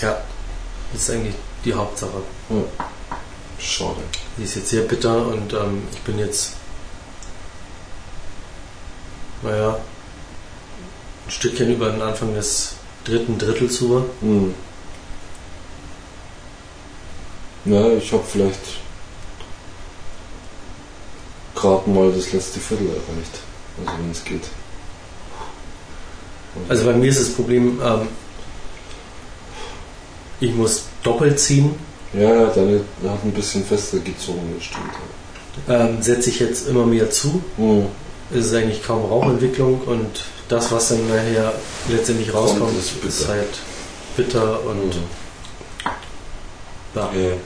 Ja. 0.00 0.16
Das 0.92 1.02
ist 1.02 1.10
eigentlich 1.10 1.34
die 1.64 1.74
Hauptsache. 1.74 2.22
ja. 2.50 2.56
Schade. 3.58 4.00
Die 4.36 4.42
ist 4.42 4.56
jetzt 4.56 4.70
sehr 4.70 4.82
bitter 4.82 5.26
und 5.28 5.52
ähm, 5.52 5.82
ich 5.92 6.00
bin 6.00 6.18
jetzt. 6.18 6.54
Naja. 9.42 9.78
Ein 11.26 11.30
Stückchen 11.30 11.72
über 11.72 11.90
den 11.90 12.02
Anfang 12.02 12.34
des 12.34 12.74
dritten 13.04 13.38
Drittels 13.38 13.80
rüber. 13.82 14.04
Mhm. 14.20 14.54
Ja, 17.64 17.88
ich 17.92 18.12
habe 18.12 18.24
vielleicht 18.30 18.58
gerade 21.54 21.88
mal 21.90 22.12
das 22.12 22.32
letzte 22.32 22.58
Viertel 22.60 22.88
erreicht. 22.88 23.38
Also 23.78 23.98
wenn 23.98 24.10
es 24.10 24.24
geht. 24.24 24.42
Also 26.68 26.84
bei 26.84 26.92
mir 26.92 27.08
ist 27.08 27.20
das 27.20 27.30
Problem, 27.30 27.80
ähm, 27.82 28.08
ich 30.40 30.54
muss 30.54 30.82
doppelt 31.02 31.38
ziehen. 31.38 31.74
ja, 32.12 32.46
deine 32.46 32.80
hat 33.04 33.24
ein 33.24 33.32
bisschen 33.32 33.64
fester 33.64 33.98
gezogen, 33.98 34.54
das 34.56 34.64
stimmt. 34.64 34.92
Ähm, 35.68 36.02
setze 36.02 36.30
ich 36.30 36.40
jetzt 36.40 36.68
immer 36.68 36.84
mehr 36.84 37.10
zu. 37.10 37.42
Mhm. 37.56 37.86
Es 38.34 38.46
ist 38.46 38.54
eigentlich 38.54 38.82
kaum 38.82 39.04
Rauchentwicklung 39.04 39.80
und 39.82 40.24
das, 40.48 40.72
was 40.72 40.88
dann 40.88 41.06
nachher 41.08 41.54
letztendlich 41.88 42.32
rauskommt, 42.34 42.60
Kommt, 42.60 42.78
ist 42.78 42.94
bitter. 43.00 43.08
ist 43.08 43.28
halt 43.28 43.58
bitter 44.16 44.60
und 44.66 44.94
ja. 46.94 47.10
Ja. 47.14 47.36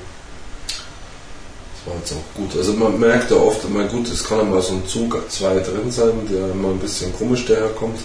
War 1.86 1.94
jetzt 1.96 2.12
auch 2.12 2.34
gut. 2.34 2.56
Also 2.56 2.72
man 2.72 2.98
merkt 2.98 3.30
ja 3.30 3.36
oft 3.36 3.64
immer 3.64 3.84
gut, 3.84 4.08
es 4.08 4.24
kann 4.24 4.38
ja 4.38 4.44
mal 4.44 4.60
so 4.60 4.74
ein 4.74 4.86
Zug 4.86 5.22
zwei 5.30 5.54
drin 5.60 5.90
sein, 5.90 6.12
der 6.30 6.50
immer 6.50 6.70
ein 6.70 6.78
bisschen 6.78 7.14
komisch 7.16 7.46
daherkommt. 7.46 8.00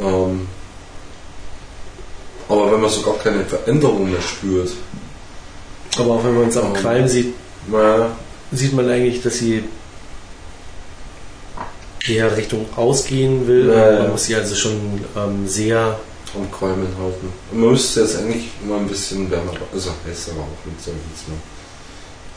Ähm, 0.00 0.46
aber 2.48 2.72
wenn 2.72 2.80
man 2.80 2.90
so 2.90 3.00
gar 3.02 3.18
keine 3.18 3.44
Veränderung 3.44 4.10
mehr 4.10 4.20
spürt, 4.20 4.70
Aber 5.98 6.14
auch 6.14 6.24
wenn 6.24 6.34
man 6.34 6.48
es 6.48 6.56
am 6.56 6.66
Ähm. 6.66 6.74
Qualm 6.74 7.08
sieht, 7.08 7.34
na, 7.68 8.10
sieht 8.52 8.74
man 8.74 8.88
eigentlich, 8.88 9.22
dass 9.22 9.38
sie 9.38 9.64
eher 12.06 12.36
Richtung 12.36 12.66
ausgehen 12.76 13.46
will. 13.46 13.68
Ja, 13.68 13.92
ja. 13.92 13.98
Man 14.00 14.12
muss 14.12 14.24
sie 14.24 14.34
also 14.36 14.54
schon 14.54 15.04
ähm, 15.16 15.48
sehr 15.48 15.98
am 16.34 16.50
Qualmen 16.52 16.88
halten. 17.00 17.32
Und 17.50 17.60
man 17.60 17.70
müsste 17.70 18.00
jetzt 18.00 18.18
eigentlich 18.18 18.50
mal 18.66 18.78
ein 18.78 18.86
bisschen 18.86 19.30
wärmer, 19.30 19.52
also 19.72 19.90
heißer 20.06 20.32
rauchen, 20.32 20.76
sag 20.78 20.92
ich 20.94 21.18
jetzt 21.18 21.28
mal. 21.28 21.38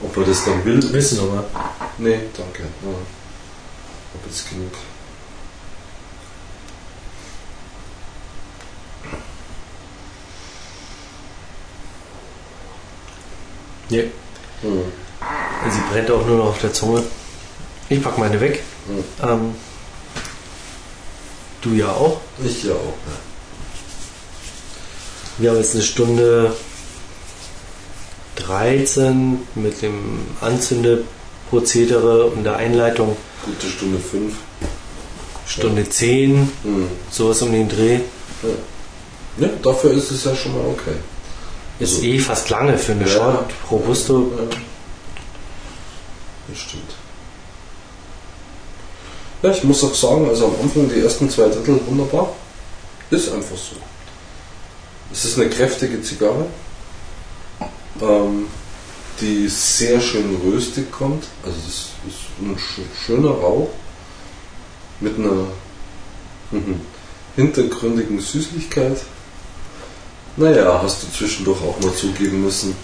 Ob 0.02 0.16
man 0.16 0.26
das 0.26 0.46
dann 0.46 0.64
will? 0.66 0.82
wissen, 0.94 1.20
aber 1.20 1.44
Nee, 1.98 2.20
danke. 2.38 2.64
Ja. 2.64 2.90
Hab 4.14 4.26
jetzt 4.26 4.50
genug. 4.50 4.72
nee, 13.90 14.12
Hm. 14.62 14.84
sie 15.72 15.80
brennt 15.92 16.12
auch 16.12 16.26
nur 16.26 16.38
noch 16.38 16.48
auf 16.48 16.60
der 16.62 16.74
Zunge. 16.74 17.04
Ich 17.88 18.02
pack 18.04 18.18
meine 18.18 18.40
weg. 18.42 18.62
Hm. 18.88 19.04
Ähm, 19.28 19.56
du 21.62 21.74
ja 21.74 21.92
auch. 21.92 22.20
Ich 22.44 22.64
ja 22.64 22.74
auch. 22.74 22.94
Wir 25.38 25.52
haben 25.52 25.58
jetzt 25.58 25.74
eine 25.76 25.84
Stunde 25.84 26.56
13 28.54 29.38
mit 29.54 29.80
dem 29.84 30.22
Anzündeprozedere 30.42 32.26
und 32.26 32.44
der 32.44 32.56
Einleitung. 32.56 33.16
Gute 33.46 33.68
Stunde 33.68 34.00
fünf. 34.00 34.34
Stunde 35.46 35.88
10, 35.88 36.52
Hm. 36.64 36.88
sowas 37.12 37.42
um 37.44 37.52
den 37.52 37.70
Dreh. 37.70 38.00
Ja, 39.38 39.48
dafür 39.64 39.92
ist 39.92 40.10
es 40.12 40.24
ja 40.26 40.36
schon 40.36 40.54
mal 40.54 40.66
okay. 40.68 40.96
Ist 41.80 41.96
Also- 41.98 42.06
eh 42.08 42.20
fast 42.20 42.50
lange 42.50 42.78
für 42.78 42.94
eine 42.94 43.04
Ja. 43.04 43.08
Short 43.08 43.52
Robusto. 43.70 44.32
Ja. 44.36 44.58
Das 46.50 46.58
stimmt. 46.58 46.92
Ja, 49.44 49.52
ich 49.52 49.64
muss 49.64 49.84
auch 49.84 49.94
sagen, 49.94 50.28
also 50.28 50.48
am 50.48 50.56
Anfang 50.64 50.90
die 50.90 51.00
ersten 51.02 51.30
zwei 51.30 51.44
Drittel 51.50 51.80
wunderbar. 51.88 52.34
Ist 53.12 53.32
einfach 53.32 53.56
so. 53.56 53.76
Es 55.14 55.24
ist 55.26 55.38
eine 55.40 55.50
kräftige 55.50 56.02
Zigarre, 56.02 56.46
ähm, 58.02 58.48
die 59.22 59.48
sehr 59.50 60.00
schön 60.00 60.38
röstig 60.46 60.92
kommt. 60.92 61.26
Also 61.44 61.58
das 61.66 61.76
ist 61.76 61.90
ein 62.42 62.56
sch- 62.56 63.06
schöner 63.06 63.32
Rauch 63.32 63.70
mit 65.02 65.18
einer 65.18 65.48
hintergründigen 67.36 68.20
Süßlichkeit. 68.20 68.98
Naja, 70.38 70.80
hast 70.82 71.04
du 71.04 71.08
zwischendurch 71.12 71.60
auch 71.62 71.80
mal 71.82 71.94
zugeben 71.94 72.44
müssen. 72.44 72.76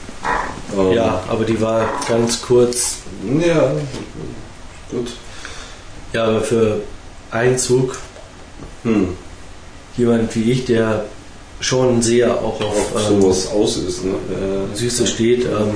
Ähm, 0.77 0.91
Ja, 0.91 1.23
aber 1.27 1.45
die 1.45 1.59
war 1.61 1.87
ganz 2.07 2.41
kurz. 2.41 2.97
ja, 3.39 3.71
gut. 4.91 5.11
Ja, 6.13 6.25
aber 6.25 6.41
für 6.41 6.81
einen 7.31 7.57
Zug, 7.57 7.97
Hm. 8.83 9.15
jemand 9.97 10.35
wie 10.35 10.51
ich, 10.51 10.65
der 10.65 11.05
schon 11.65 12.01
sehr 12.01 12.31
auch 12.35 12.61
auf 12.61 12.95
Ob 12.95 13.01
ähm, 13.11 13.21
sowas 13.21 13.47
aus 13.51 13.77
ist, 13.77 14.03
ne? 14.05 14.11
Äh, 14.13 14.75
Süße 14.75 15.07
steht, 15.07 15.45
ähm, 15.45 15.73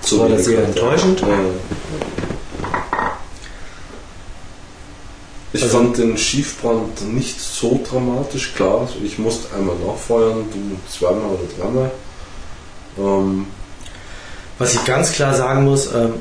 so 0.00 0.20
war 0.20 0.28
das 0.28 0.44
sehr 0.46 0.64
enttäuschend. 0.64 1.20
Ja. 1.20 1.26
Ich 5.52 5.62
Also- 5.62 5.78
fand 5.78 5.98
den 5.98 6.16
Schiefbrand 6.16 7.12
nicht 7.14 7.40
so 7.40 7.80
dramatisch, 7.88 8.54
klar. 8.54 8.88
Ich 9.02 9.18
musste 9.18 9.54
einmal 9.54 9.76
nachfeuern, 9.76 10.44
du 10.52 10.76
zweimal 10.90 11.30
oder 11.30 11.48
dreimal. 11.58 11.90
Ähm, 12.98 13.46
was 14.58 14.74
ich 14.74 14.84
ganz 14.84 15.12
klar 15.12 15.34
sagen 15.34 15.64
muss, 15.64 15.86
ähm, 15.94 16.14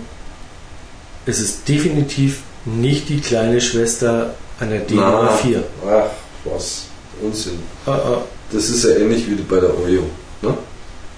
es 1.25 1.39
ist 1.39 1.67
definitiv 1.67 2.41
nicht 2.65 3.07
die 3.09 3.19
kleine 3.21 3.61
Schwester 3.61 4.33
einer 4.59 4.77
D04. 4.81 5.63
Ach, 5.87 6.09
was? 6.45 6.83
Unsinn. 7.21 7.59
Ah, 7.85 7.91
ah. 7.91 8.21
Das 8.51 8.69
ist 8.69 8.83
ja 8.83 8.91
ähnlich 8.95 9.27
wie 9.29 9.35
bei 9.35 9.59
der 9.59 9.77
Oyo. 9.77 10.03
Ne? 10.41 10.55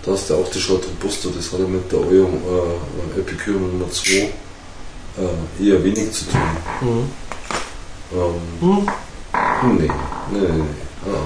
Da 0.04 0.12
hast 0.12 0.30
du 0.30 0.36
auch 0.36 0.50
die 0.50 0.60
Short 0.60 0.86
Robusto, 0.86 1.30
das 1.30 1.52
hat 1.52 1.60
ja 1.60 1.68
mit 1.68 1.92
der 1.92 2.00
Oyo 2.00 2.26
äh, 3.16 3.20
Epicure 3.20 3.58
Nummer 3.60 3.90
2 3.92 4.12
äh, 4.14 4.32
eher 5.68 5.84
wenig 5.84 6.12
zu 6.12 6.26
tun. 6.26 6.40
Mhm. 6.82 7.12
Ähm, 8.14 8.88
Hm. 9.62 9.78
nee, 9.78 9.88
nee, 10.32 10.40
nee, 10.40 10.48
nee. 10.48 10.64
Ah, 11.06 11.18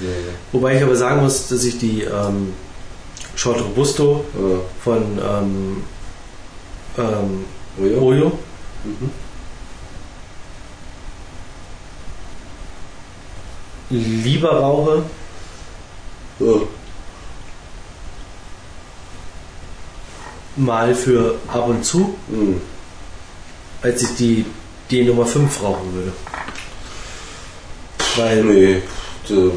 nee. 0.00 0.06
Wobei 0.52 0.76
ich 0.76 0.82
aber 0.82 0.96
sagen 0.96 1.22
muss, 1.22 1.48
dass 1.48 1.64
ich 1.64 1.78
die 1.78 2.02
ähm, 2.02 2.54
Short 3.34 3.60
Robusto 3.60 4.24
Äh, 4.34 4.82
von 4.82 5.02
ähm, 5.18 5.82
ähm, 6.98 7.44
Oyo? 7.80 8.00
Oyo 8.02 8.32
Mhm. 8.84 9.10
Lieber 13.92 14.50
rauche 14.58 15.02
Ja. 16.40 16.46
mal 20.56 20.94
für 20.94 21.36
ab 21.48 21.68
und 21.68 21.84
zu, 21.84 22.14
Mhm. 22.28 22.60
als 23.82 24.02
ich 24.02 24.16
die 24.16 24.44
D 24.90 25.04
Nummer 25.04 25.26
5 25.26 25.62
rauchen 25.62 25.92
würde. 25.94 26.12
Weil 28.16 28.44
Nee, 28.44 28.82
d- 29.28 29.50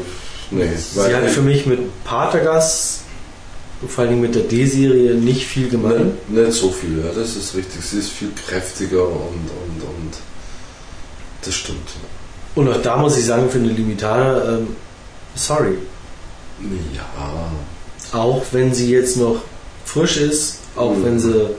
nee. 0.50 0.68
sie 0.76 1.14
hat 1.14 1.28
für 1.30 1.42
mich 1.42 1.66
mit 1.66 1.80
Patergas, 2.04 3.00
vor 3.86 4.04
allem 4.04 4.20
mit 4.22 4.34
der 4.34 4.44
D-Serie, 4.44 5.14
nicht 5.14 5.46
viel 5.46 5.68
gemein. 5.68 6.12
Nicht, 6.28 6.46
nicht 6.46 6.52
so 6.58 6.70
viel, 6.70 7.04
ja, 7.04 7.12
das 7.12 7.36
ist 7.36 7.54
richtig. 7.54 7.84
Sie 7.84 7.98
ist 7.98 8.10
viel 8.10 8.30
kräftiger 8.48 9.06
und, 9.06 9.50
und, 9.50 9.82
und 9.82 10.12
das 11.42 11.54
stimmt. 11.54 11.88
Und 12.56 12.68
auch 12.68 12.82
da 12.82 12.96
muss 12.96 13.16
ich 13.18 13.24
sagen, 13.26 13.48
für 13.50 13.58
eine 13.58 13.68
Limitada, 13.68 14.56
ähm, 14.56 14.68
sorry. 15.34 15.78
Ja, 16.94 17.04
Auch 18.18 18.42
wenn 18.52 18.72
sie 18.72 18.90
jetzt 18.90 19.16
noch 19.18 19.42
frisch 19.84 20.16
ist, 20.16 20.58
auch 20.74 20.94
Mhm. 20.96 21.04
wenn 21.04 21.20
sie 21.20 21.50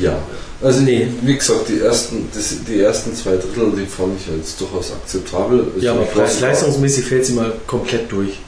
ja. 0.00 0.18
Also 0.62 0.80
Nee. 0.80 1.08
wie 1.22 1.36
gesagt, 1.36 1.68
die 1.68 1.80
ersten, 1.80 2.28
das, 2.34 2.54
die 2.66 2.80
ersten 2.80 3.14
zwei 3.14 3.32
Drittel, 3.36 3.72
die 3.76 3.86
fand 3.86 4.18
ich 4.18 4.26
jetzt 4.34 4.60
durchaus 4.60 4.92
akzeptabel. 4.92 5.66
Ja, 5.78 5.92
aber 5.92 6.04
preis-leistungsmäßig 6.04 7.04
fällt 7.04 7.26
sie 7.26 7.34
mal 7.34 7.52
komplett 7.66 8.10
durch. 8.10 8.38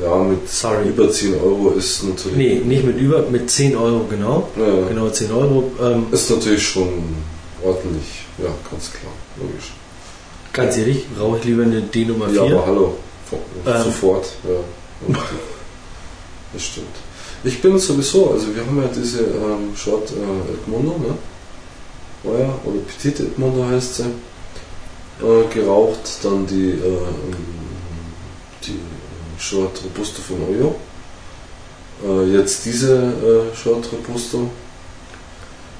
Ja, 0.00 0.16
mit 0.16 0.48
Sorry. 0.48 0.88
über 0.88 1.10
10 1.10 1.34
Euro 1.34 1.70
ist 1.76 2.02
natürlich. 2.04 2.36
Nee, 2.36 2.54
nicht 2.64 2.84
mit 2.84 2.98
über, 2.98 3.22
mit 3.30 3.50
10 3.50 3.76
Euro 3.76 4.04
genau. 4.08 4.48
Ja, 4.56 4.88
Genau 4.88 5.08
10 5.10 5.30
Euro. 5.32 5.70
Ähm, 5.82 6.06
Ist 6.12 6.30
natürlich 6.30 6.66
schon 6.66 6.88
ordentlich. 7.64 8.26
Ja, 8.38 8.48
ganz 8.70 8.90
klar. 8.92 9.12
Logisch. 9.36 9.72
ganz 10.52 10.76
ehrlich, 10.76 11.04
rauche 11.18 11.38
ich 11.38 11.44
lieber 11.44 11.62
eine 11.62 11.82
D 11.82 12.04
Nummer 12.04 12.28
4. 12.28 12.34
Ja, 12.34 12.42
aber 12.42 12.66
hallo. 12.66 12.94
Ähm. 13.66 13.82
Sofort. 13.84 14.26
Ja. 14.44 15.18
Das 16.52 16.62
stimmt. 16.64 16.94
Ich 17.44 17.60
bin 17.60 17.78
sowieso, 17.78 18.30
also 18.30 18.54
wir 18.54 18.64
haben 18.64 18.80
ja 18.80 18.88
diese 18.94 19.20
ähm, 19.22 19.74
Short 19.74 20.10
äh, 20.10 20.52
Edmondo, 20.52 20.98
ne? 20.98 21.16
War 22.22 22.38
ja, 22.38 22.54
oder 22.64 22.78
Petit 22.86 23.18
Edmondo 23.18 23.64
heißt 23.64 23.96
sie, 23.96 24.04
äh, 24.04 25.52
geraucht. 25.52 25.98
Dann 26.22 26.46
die, 26.46 26.70
äh, 26.70 26.86
ähm, 26.86 27.36
die 28.64 28.72
äh, 28.72 29.40
Short 29.40 29.82
Robusto 29.82 30.22
von 30.22 30.36
Oyo. 30.48 30.76
Äh, 32.06 32.36
jetzt 32.36 32.64
diese 32.64 32.94
äh, 32.94 33.56
Short 33.56 33.88
Robusto. 33.92 34.48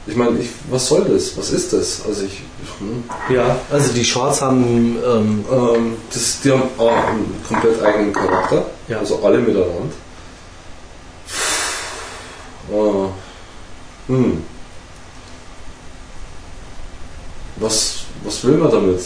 Ich 0.07 0.17
meine, 0.17 0.39
ich, 0.41 0.49
was 0.69 0.89
soll 0.89 1.05
das? 1.05 1.37
Was 1.37 1.51
ist 1.51 1.73
das? 1.73 2.03
Also 2.07 2.23
ich, 2.25 2.43
hm, 2.81 3.05
Ja, 3.35 3.57
also 3.71 3.93
die 3.93 4.05
Shorts 4.05 4.43
haben 4.43 4.97
ähm, 5.07 5.45
ähm, 5.51 5.97
das, 6.13 6.41
die 6.41 6.51
haben 6.51 6.63
A, 6.79 7.09
einen 7.11 7.41
komplett 7.47 7.81
eigenen 7.83 8.13
Charakter, 8.13 8.67
Ja. 8.89 8.99
also 8.99 9.21
alle 9.23 9.39
miteinander. 9.39 9.93
Äh, 12.73 13.09
hm. 14.09 14.43
Was, 17.57 17.99
was 18.25 18.43
will 18.45 18.57
man 18.57 18.71
damit? 18.73 19.01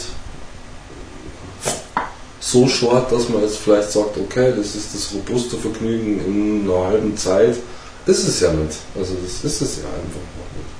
So 2.39 2.67
short, 2.67 3.11
dass 3.11 3.29
man 3.29 3.41
jetzt 3.41 3.57
vielleicht 3.57 3.91
sagt, 3.91 4.17
okay, 4.17 4.53
das 4.55 4.73
ist 4.73 4.95
das 4.95 5.13
robuste 5.13 5.57
Vergnügen 5.57 6.25
in 6.25 6.69
einer 6.71 6.87
halben 6.87 7.15
Zeit. 7.17 7.57
Ist 8.05 8.23
es 8.27 8.39
ja 8.39 8.51
nicht. 8.53 8.77
Also 8.97 9.15
das 9.21 9.43
ist 9.43 9.61
es 9.61 9.77
ja 9.77 9.83
einfach 9.83 10.25
noch 10.37 10.55
nicht. 10.55 10.76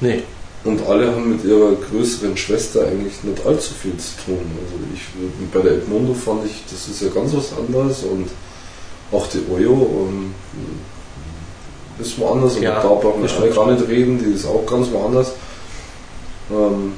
Nee, 0.00 0.22
Und 0.64 0.86
alle 0.86 1.06
haben 1.10 1.30
mit 1.36 1.44
ihrer 1.44 1.72
größeren 1.74 2.36
Schwester 2.36 2.82
eigentlich 2.86 3.22
nicht 3.24 3.46
allzu 3.46 3.72
viel 3.74 3.96
zu 3.96 4.12
tun. 4.26 4.40
Also 4.62 4.74
ich, 4.94 5.02
bei 5.52 5.60
der 5.60 5.72
Edmundo 5.78 6.12
fand 6.14 6.44
ich, 6.44 6.62
das 6.70 6.88
ist 6.88 7.00
ja 7.02 7.08
ganz 7.08 7.32
was 7.34 7.52
anderes 7.56 8.02
und 8.02 8.28
auch 9.12 9.26
die 9.28 9.40
Oyo 9.52 10.06
ähm, 10.08 10.34
ist 11.98 12.18
woanders 12.18 12.56
und 12.56 12.62
Ja, 12.62 12.74
da 12.82 12.88
brauchen 12.88 13.22
wir 13.22 13.50
gar 13.50 13.70
nicht 13.72 13.88
reden, 13.88 14.18
die 14.18 14.32
ist 14.34 14.46
auch 14.46 14.64
ganz 14.66 14.90
woanders. 14.90 15.32
Ähm, 16.50 16.92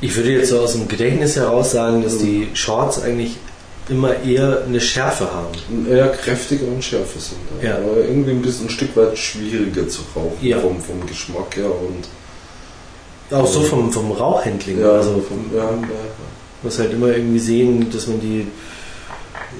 ich 0.00 0.14
würde 0.14 0.30
jetzt 0.32 0.50
so 0.50 0.60
aus 0.60 0.72
dem 0.72 0.86
Gedächtnis 0.86 1.36
heraus 1.36 1.72
sagen, 1.72 2.02
dass 2.02 2.18
die 2.18 2.48
Shorts 2.54 3.02
eigentlich 3.02 3.36
immer 3.88 4.22
eher 4.22 4.64
eine 4.66 4.80
Schärfe 4.80 5.28
haben. 5.32 5.86
eher 5.90 6.08
kräftiger 6.08 6.66
und 6.68 6.84
schärfer 6.84 7.18
sind. 7.18 7.38
Ja. 7.62 7.76
Aber 7.76 7.96
irgendwie 7.96 8.30
ein 8.32 8.42
bisschen 8.42 8.66
ein 8.66 8.70
Stück 8.70 8.94
weit 8.96 9.16
schwieriger 9.18 9.88
zu 9.88 10.02
rauchen 10.14 10.36
Ja. 10.42 10.60
vom, 10.60 10.78
vom 10.80 11.04
Geschmack 11.06 11.56
her 11.56 11.66
und 11.70 12.06
Auch 13.30 13.46
so 13.46 13.60
vom, 13.60 13.92
vom 13.92 14.12
Rauchhandling. 14.12 14.80
ja, 14.80 14.92
also 14.92 15.22
vom, 15.28 15.44
ja, 15.54 15.64
ja, 15.64 15.70
muss 16.62 16.78
halt 16.78 16.92
immer 16.92 17.08
irgendwie 17.08 17.38
sehen, 17.38 17.88
dass 17.92 18.06
man 18.06 18.20
die 18.20 18.46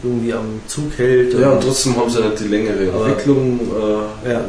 irgendwie 0.02 0.32
am 0.32 0.60
Zug 0.66 0.92
hält. 0.96 1.34
Ja, 1.38 1.50
und 1.50 1.62
trotzdem 1.62 1.96
haben 1.96 2.08
sie 2.10 2.20
nicht 2.20 2.40
die 2.40 2.48
längere 2.48 2.84
Entwicklung, 2.88 3.60
äh, 4.24 4.30
Ja. 4.30 4.40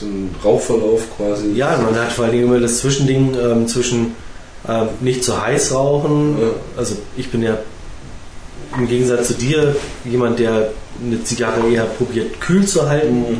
den 0.00 0.30
Rauchverlauf 0.44 1.02
quasi. 1.16 1.52
Ja, 1.54 1.78
man 1.78 1.94
hat 2.00 2.12
vor 2.12 2.24
allem 2.26 2.42
immer 2.42 2.60
das 2.60 2.78
Zwischending 2.78 3.36
ähm, 3.40 3.66
zwischen 3.68 4.14
ähm, 4.68 4.88
nicht 5.00 5.22
zu 5.24 5.40
heiß 5.40 5.72
rauchen. 5.74 6.36
Ja. 6.40 6.48
Also 6.76 6.96
ich 7.16 7.30
bin 7.30 7.42
ja 7.42 7.58
im 8.76 8.88
Gegensatz 8.88 9.28
zu 9.28 9.34
dir 9.34 9.76
jemand, 10.04 10.38
der 10.38 10.70
eine 11.04 11.22
Zigarre 11.22 11.68
eher 11.70 11.84
probiert 11.84 12.40
kühl 12.40 12.66
zu 12.66 12.88
halten. 12.88 13.20
Mhm. 13.20 13.36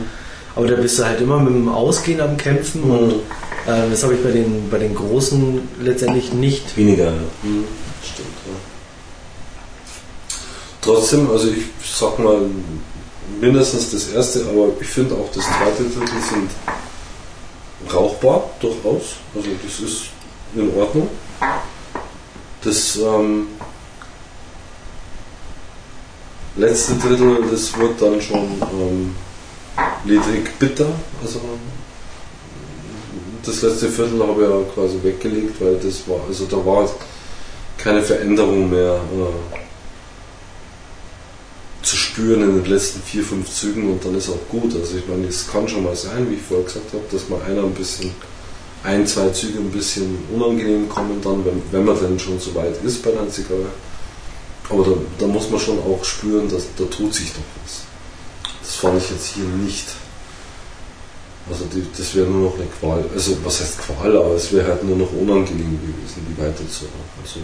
Aber 0.57 0.69
da 0.69 0.77
bist 0.77 0.99
du 1.01 1.05
halt 1.05 1.21
immer 1.21 1.41
mit 1.41 1.53
dem 1.55 1.69
Ausgehen 1.69 2.21
am 2.21 2.37
Kämpfen 2.37 2.83
und 2.85 3.15
äh, 3.67 3.91
das 3.91 4.03
habe 4.03 4.15
ich 4.15 4.23
bei 4.23 4.31
den, 4.31 4.69
bei 4.71 4.79
den 4.79 4.95
Großen 4.95 5.61
letztendlich 5.81 6.33
nicht. 6.33 6.77
Weniger. 6.77 7.13
Mhm. 7.43 7.65
Stimmt, 8.03 8.29
ja. 8.47 8.55
Trotzdem, 10.83 11.31
also 11.31 11.49
ich 11.49 11.65
sag 11.83 12.19
mal, 12.19 12.43
mindestens 13.41 13.91
das 13.91 14.09
erste, 14.09 14.45
aber 14.51 14.69
ich 14.81 14.87
finde 14.87 15.15
auch 15.15 15.31
das 15.33 15.45
zweite 15.45 15.85
Drittel 15.85 16.21
sind 16.21 16.51
rauchbar, 17.93 18.51
durchaus. 18.61 19.17
Also 19.35 19.49
das 19.63 19.81
ist 19.81 20.03
in 20.55 20.75
Ordnung. 20.77 21.09
Das 22.63 22.97
ähm, 22.97 23.47
letzte 26.57 26.95
Drittel, 26.95 27.45
das 27.51 27.77
wird 27.79 28.01
dann 28.01 28.21
schon 28.21 28.63
ähm, 28.73 29.15
ledrig 30.05 30.59
bitter. 30.59 30.89
Also 31.23 31.41
das 33.47 33.63
letzte 33.63 33.89
Viertel 33.89 34.21
habe 34.23 34.43
ich 34.43 34.49
ja 34.49 34.61
quasi 34.75 34.99
weggelegt, 35.03 35.61
weil 35.61 35.77
das 35.77 36.09
war, 36.09 36.21
also 36.27 36.47
da 36.47 36.57
war 36.65 36.89
keine 37.79 38.03
Veränderung 38.03 38.71
mehr 38.71 38.95
äh, 38.95 39.57
zu 41.83 41.97
spüren 41.97 42.43
in 42.43 42.63
den 42.63 42.71
letzten 42.71 43.03
vier, 43.03 43.23
fünf 43.23 43.51
Zügen 43.51 43.91
und 43.91 44.05
dann 44.05 44.15
ist 44.15 44.31
auch 44.31 44.49
gut. 44.49 44.75
Also 44.75 44.97
ich 44.97 45.07
meine, 45.07 45.27
es 45.27 45.47
kann 45.47 45.69
schon 45.69 45.85
mal 45.85 45.97
sein, 45.97 46.29
wie 46.31 46.35
ich 46.35 46.43
vorher 46.43 46.65
gesagt 46.65 46.93
habe, 46.93 47.05
dass 47.11 47.29
mal 47.29 47.43
einer 47.43 47.63
ein 47.63 47.75
bisschen, 47.75 48.11
ein, 48.83 49.07
zwei 49.07 49.29
Züge 49.31 49.59
ein 49.59 49.71
bisschen 49.71 50.19
unangenehm 50.35 50.89
kommen 50.89 51.21
dann, 51.23 51.45
wenn, 51.45 51.63
wenn 51.71 51.85
man 51.85 52.01
dann 52.01 52.19
schon 52.19 52.39
so 52.41 52.55
weit 52.55 52.83
ist 52.85 53.03
bei 53.03 53.11
einer 53.11 53.29
Zigarre. 53.29 53.67
Aber 54.71 54.85
da, 54.85 54.93
da 55.19 55.27
muss 55.27 55.51
man 55.51 55.61
schon 55.61 55.79
auch 55.79 56.03
spüren, 56.05 56.49
dass 56.49 56.65
da 56.77 56.85
tut 56.85 57.15
sich 57.15 57.33
doch 57.33 57.43
was. 57.63 57.83
Das 58.63 58.77
fand 58.77 58.99
ich 58.99 59.11
jetzt 59.11 59.35
hier 59.35 59.45
nicht. 59.45 59.87
Also 61.51 61.65
die, 61.67 61.87
das 61.97 62.15
wäre 62.15 62.27
nur 62.27 62.51
noch 62.51 62.59
eine 62.59 62.67
Qual. 62.67 63.05
Also 63.15 63.37
was 63.45 63.61
heißt 63.61 63.79
Qual, 63.79 64.17
aber 64.17 64.35
es 64.35 64.51
wäre 64.53 64.67
halt 64.67 64.85
nur 64.85 64.97
noch 64.97 65.13
unangenehm 65.13 65.79
gewesen, 65.81 66.27
die 66.29 66.39
weiter 66.41 66.67
zu 66.69 66.85
rauchen. 66.85 67.25
So 67.25 67.41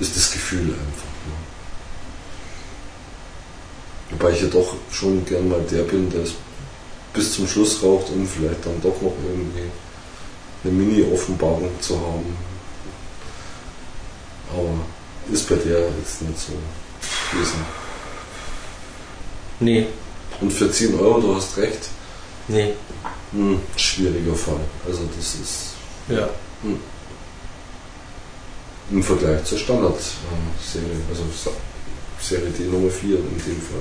ist 0.00 0.16
das 0.16 0.32
Gefühl 0.32 0.70
einfach. 0.70 1.12
Ne? 1.26 1.34
Wobei 4.10 4.32
ich 4.32 4.42
ja 4.42 4.48
doch 4.48 4.74
schon 4.90 5.24
gern 5.24 5.48
mal 5.48 5.60
der 5.70 5.82
bin, 5.82 6.10
der 6.10 6.22
es 6.22 6.32
bis 7.12 7.34
zum 7.34 7.46
Schluss 7.46 7.82
raucht, 7.82 8.08
um 8.10 8.26
vielleicht 8.26 8.64
dann 8.64 8.80
doch 8.82 9.00
noch 9.02 9.14
irgendwie 9.28 9.70
eine 10.64 10.72
Mini-Offenbarung 10.72 11.70
zu 11.80 11.96
haben. 11.96 12.36
Aber 14.50 15.32
ist 15.32 15.48
bei 15.48 15.56
der 15.56 15.80
jetzt 15.80 16.22
nicht 16.22 16.38
so 16.38 16.52
gewesen. 17.30 17.64
Nee, 19.60 19.86
Und 20.40 20.52
für 20.52 20.70
10 20.70 20.98
Euro, 20.98 21.20
du 21.20 21.36
hast 21.36 21.56
recht, 21.56 21.88
nee. 22.48 22.74
hm, 23.32 23.60
schwieriger 23.76 24.34
Fall. 24.34 24.60
Also 24.86 25.00
das 25.16 25.34
ist 25.34 25.74
Ja. 26.08 26.28
Im 28.90 29.02
Vergleich 29.02 29.42
zur 29.44 29.58
Standard-Serie, 29.58 30.88
also 31.08 31.22
Serie 32.20 32.50
D 32.50 32.64
Nummer 32.64 32.90
4 32.90 33.16
in 33.16 33.22
dem 33.24 33.60
Fall. 33.62 33.80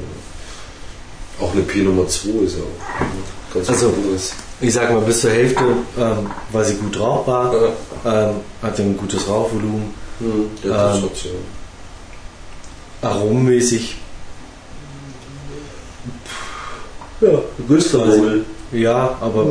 Auch 1.40 1.52
eine 1.54 1.62
P 1.64 1.80
Nummer 1.82 2.08
2 2.08 2.30
ist 2.46 2.56
ja 2.58 2.64
auch 2.64 3.54
ganz 3.54 3.68
was 3.68 3.76
Also- 3.76 3.90
anderes. 3.90 4.34
Ich 4.64 4.74
sag 4.74 4.92
mal, 4.92 5.02
bis 5.02 5.22
zur 5.22 5.32
Hälfte 5.32 5.64
ähm, 5.98 6.30
war 6.52 6.64
sie 6.64 6.76
gut 6.76 7.00
rauchbar, 7.00 7.52
Ja, 8.06 8.30
ähm, 8.30 8.36
hatte 8.62 8.84
ein 8.84 8.96
gutes 8.96 9.28
Rauchvolumen, 9.28 9.92
hm, 10.20 10.52
ja, 10.64 10.70
das 10.70 10.98
Ähm, 10.98 11.04
hat 11.04 11.16
ja. 17.22 17.28
aromenmäßig, 17.28 17.54
Ja, 17.62 17.68
Güsterwohl. 17.68 18.46
ja, 18.72 19.18
aber 19.22 19.46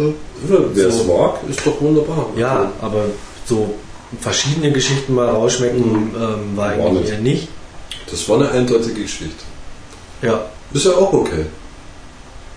Wer 0.75 0.89
es 0.89 0.99
So. 0.99 1.05
mag, 1.17 1.35
ist 1.49 1.67
doch 1.67 1.81
wunderbar. 1.81 2.27
ja, 2.37 2.71
aber 2.81 3.05
so 3.47 3.75
verschiedene 4.21 4.73
Geschichten 4.73 5.15
mal 5.15 5.29
rausschmecken 5.29 6.11
ähm, 6.15 6.57
war 6.57 6.77
War 6.79 6.87
eigentlich 6.87 7.01
nicht. 7.03 7.11
eher 7.13 7.19
nicht. 7.21 7.49
Das 8.11 8.29
war 8.29 8.37
eine 8.41 8.51
eindeutige 8.51 9.03
Geschichte. 9.03 9.45
Ja, 10.23 10.45
Ist 10.73 10.85
ja 10.87 10.93
auch 10.93 11.13
okay. 11.13 11.47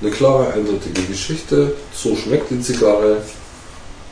Eine 0.02 0.12
klare, 0.12 0.52
eindeutige 0.54 1.02
Geschichte. 1.04 1.74
So 1.94 2.16
schmeckt 2.16 2.50
die 2.52 2.60
Zigarre. 2.60 3.18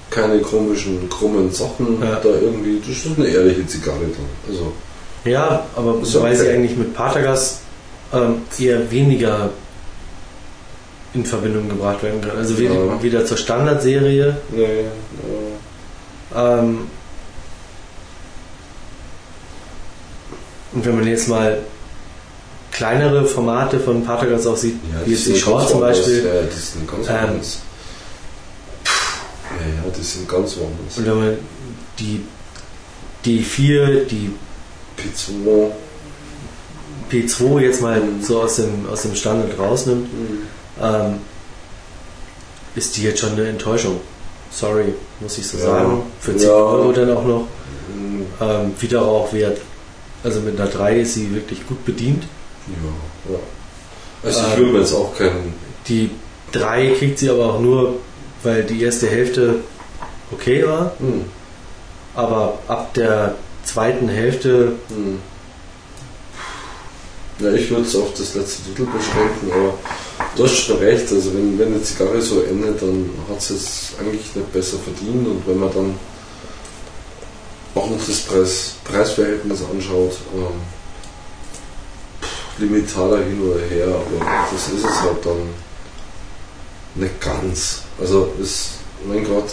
Keine 0.10 0.40
komischen, 0.40 1.10
krummen 1.10 1.52
Sachen 1.52 2.02
Ja. 2.02 2.15
da 2.22 2.30
irgendwie. 2.30 2.80
Das 2.80 2.90
ist 3.06 3.18
eine 3.18 3.28
ehrliche 3.28 3.65
Zigarre 3.65 3.99
dann. 4.02 4.26
Also, 4.53 4.72
ja, 5.26 5.65
aber 5.76 5.99
Ist 6.02 6.14
ja 6.14 6.22
weil 6.22 6.36
sie 6.36 6.44
okay. 6.48 6.53
eigentlich 6.56 6.78
mit 6.78 6.94
Patagas 6.94 7.60
ähm, 8.14 8.41
eher 8.60 8.90
weniger 8.91 9.49
in 11.14 11.26
Verbindung 11.26 11.68
gebracht 11.70 12.02
werden 12.04 12.22
kann. 12.22 12.38
Also 12.38 12.58
weder, 12.58 12.74
Ja. 12.76 13.04
wieder 13.04 13.26
zur 13.26 13.38
Standardserie. 13.38 14.38
nee, 14.52 14.66
Ähm, 16.34 16.88
und 20.74 20.86
wenn 20.86 20.96
man 20.96 21.08
jetzt 21.08 21.28
mal 21.28 21.58
kleinere 22.72 23.26
Formate 23.26 23.80
von 23.80 24.04
Patagas 24.06 24.48
auch 24.48 24.56
sieht, 24.56 24.76
ja, 24.94 25.06
wie 25.06 25.12
jetzt 25.12 25.28
die 25.28 25.36
Short 25.38 25.68
zum. 25.70 25.82
Beispiel, 25.82 26.24
Ja, 26.26 26.42
die 26.44 26.58
sind 26.60 26.88
ganz 26.90 27.08
Ähm, 27.10 27.14
woanders. 27.16 27.60
Ja, 28.86 29.86
ja, 29.86 29.92
die 29.98 30.02
sind 30.04 30.30
ganz 30.30 30.56
woanders. 30.58 30.98
und 30.98 31.06
wenn 31.06 31.20
man 31.20 31.38
die 32.00 32.22
D4, 33.26 34.06
die 34.06 34.32
Pizzo. 34.96 35.74
P2 37.12 37.60
jetzt 37.60 37.82
mal 37.82 38.00
Mhm. 38.00 38.24
so 38.24 38.42
aus 38.42 38.56
dem, 38.56 38.88
aus 38.90 39.02
dem 39.02 39.14
Standard 39.16 39.60
rausnimmt, 39.60 40.08
ähm, 40.82 41.20
ist 42.76 42.95
die 42.98 43.03
jetzt 43.03 43.20
schon 43.20 43.34
eine 43.34 43.48
Enttäuschung. 43.48 43.99
Sorry, 44.52 44.94
muss 45.20 45.38
ich 45.38 45.48
so 45.48 45.58
Ja. 45.58 45.66
sagen. 45.66 46.03
Für 46.20 46.36
10 46.36 46.48
Ja. 46.49 46.56
Euro 46.56 46.91
dann 46.91 47.12
auch 47.16 47.26
noch. 47.26 47.48
Hm, 47.94 48.26
Ähm, 48.41 48.74
Wiederrauchwert. 48.80 49.60
Also 50.24 50.40
mit 50.41 50.60
einer 50.60 50.70
3 50.70 50.99
ist 51.02 51.14
sie 51.16 51.34
wirklich 51.34 51.66
gut 51.68 51.84
bedient. 51.86 52.24
Ja, 52.68 53.34
ja. 53.34 53.40
Also 54.24 54.40
ich 54.41 54.53
Ähm, 54.53 54.60
will 54.60 54.72
mir 54.74 54.80
jetzt 54.80 54.94
auch 54.94 55.16
keinen. 55.18 55.53
Die 55.88 56.12
3 56.52 56.91
kriegt 56.98 57.20
sie 57.20 57.30
aber 57.30 57.45
auch 57.53 57.60
nur, 57.60 57.95
weil 58.44 58.64
die 58.64 58.82
erste 58.84 59.08
Hälfte 59.08 59.62
okay 60.32 60.66
war. 60.66 60.94
Hm, 60.99 61.26
Aber 62.14 62.60
ab 62.68 62.94
der 62.94 63.36
zweiten 63.64 64.10
Hälfte, 64.10 64.74
hm. 64.90 65.20
Ja, 67.40 67.52
ich 67.53 67.70
würde 67.70 67.84
es 67.84 67.95
auf 67.95 68.14
das 68.18 68.36
letzte 68.36 68.64
Drittel 68.70 68.86
beschränken, 68.88 69.49
aber 69.52 69.74
du 70.36 70.44
hast 70.44 70.56
schon 70.58 70.78
recht. 70.78 71.12
Also 71.12 71.34
wenn, 71.34 71.58
wenn 71.60 71.74
eine 71.74 71.84
Zigarre 71.84 72.22
so 72.22 72.41
endet, 72.41 72.82
dann 72.82 73.10
hat 73.30 73.41
sie 73.41 73.56
es 73.56 73.94
eigentlich 73.99 74.36
nicht 74.36 74.52
besser 74.53 74.78
verdient 74.80 75.28
und 75.28 75.48
wenn 75.48 75.60
man 75.60 75.72
dann 75.74 75.95
auch 77.76 77.90
noch 77.90 78.06
das 78.06 78.20
Preis, 78.22 78.74
Preisverhältnis 78.84 79.60
anschaut, 79.62 80.18
ähm, 80.36 80.62
Limitaler 82.58 83.18
hin 83.24 83.41
oder 83.41 83.60
her, 83.62 83.88
aber 83.88 84.45
das 84.52 84.68
ist 84.74 84.86
es 84.86 85.02
halt 85.02 85.26
dann 85.26 85.49
nicht 86.95 87.22
ganz. 87.22 87.82
Also 87.99 88.32
ist, 88.41 88.72
mein 89.08 89.24
Gott, 89.24 89.49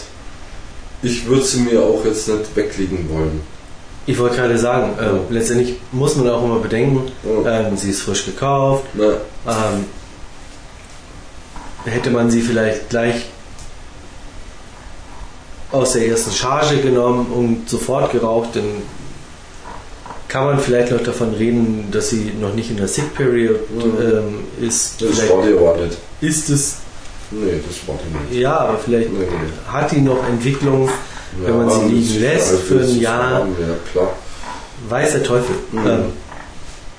ich 1.03 1.25
würde 1.27 1.45
sie 1.45 1.61
mir 1.61 1.81
auch 1.81 2.05
jetzt 2.05 2.29
nicht 2.29 2.57
weglegen 2.57 3.09
wollen. 3.09 3.41
ich 4.07 4.19
wollte 4.19 4.37
gerade 4.37 4.59
sagen, 4.59 4.99
äh, 4.99 5.05
Ja. 5.05 5.21
letztendlich 5.31 5.77
muss 5.93 6.17
man 6.17 6.29
auch 6.31 6.43
immer 6.43 6.59
bedenken, 6.59 7.13
Ja. 7.45 7.61
ähm, 7.69 7.77
sie 7.77 7.91
ist 7.91 8.03
frisch 8.03 8.25
gekauft. 8.25 8.85
Ähm, 8.99 9.85
hätte 11.85 12.11
man 12.11 12.31
sie 12.31 12.41
vielleicht 12.43 12.91
gleich 12.91 13.27
aus 15.71 15.93
der 15.93 16.07
ersten 16.09 16.33
Charge 16.33 16.79
genommen 16.79 17.27
und 17.33 17.69
sofort 17.69 18.11
geraucht, 18.13 18.57
dann 18.57 18.65
kann 20.29 20.45
man 20.45 20.59
vielleicht 20.59 20.93
noch 20.93 21.03
davon 21.03 21.35
reden, 21.35 21.89
dass 21.91 22.11
sie 22.11 22.33
noch 22.41 22.55
nicht 22.55 22.71
in 22.71 22.77
der 22.77 22.89
Sick 22.89 23.15
Period 23.15 23.61
ähm, 23.81 24.45
ist. 24.61 25.01
das 25.01 25.11
Vielleicht 25.19 25.33
aber 25.33 25.77
nicht. 25.77 25.99
ist 26.21 26.51
es, 26.51 26.77
Nee, 27.31 27.61
das 27.67 27.87
war 27.87 27.97
die 28.03 28.35
nicht. 28.35 28.41
ja, 28.43 28.57
aber 28.57 28.79
vielleicht 28.79 29.13
Nee, 29.13 29.19
nee. 29.21 29.71
hat 29.73 29.91
die 29.93 30.01
noch 30.01 30.27
Entwicklung, 30.27 30.89
Wenn 31.43 31.67
man 31.67 31.69
sie 31.81 31.95
liegen 31.95 32.21
lässt 32.21 32.55
für 32.61 32.81
ein 32.81 33.01
Jahr. 33.01 33.41
Ja, 33.41 33.75
klar. 33.93 34.13
weiß 34.89 35.13
der 35.13 35.23
Teufel. 35.25 35.55
Mhm. 35.73 35.87
Ähm, 35.87 36.03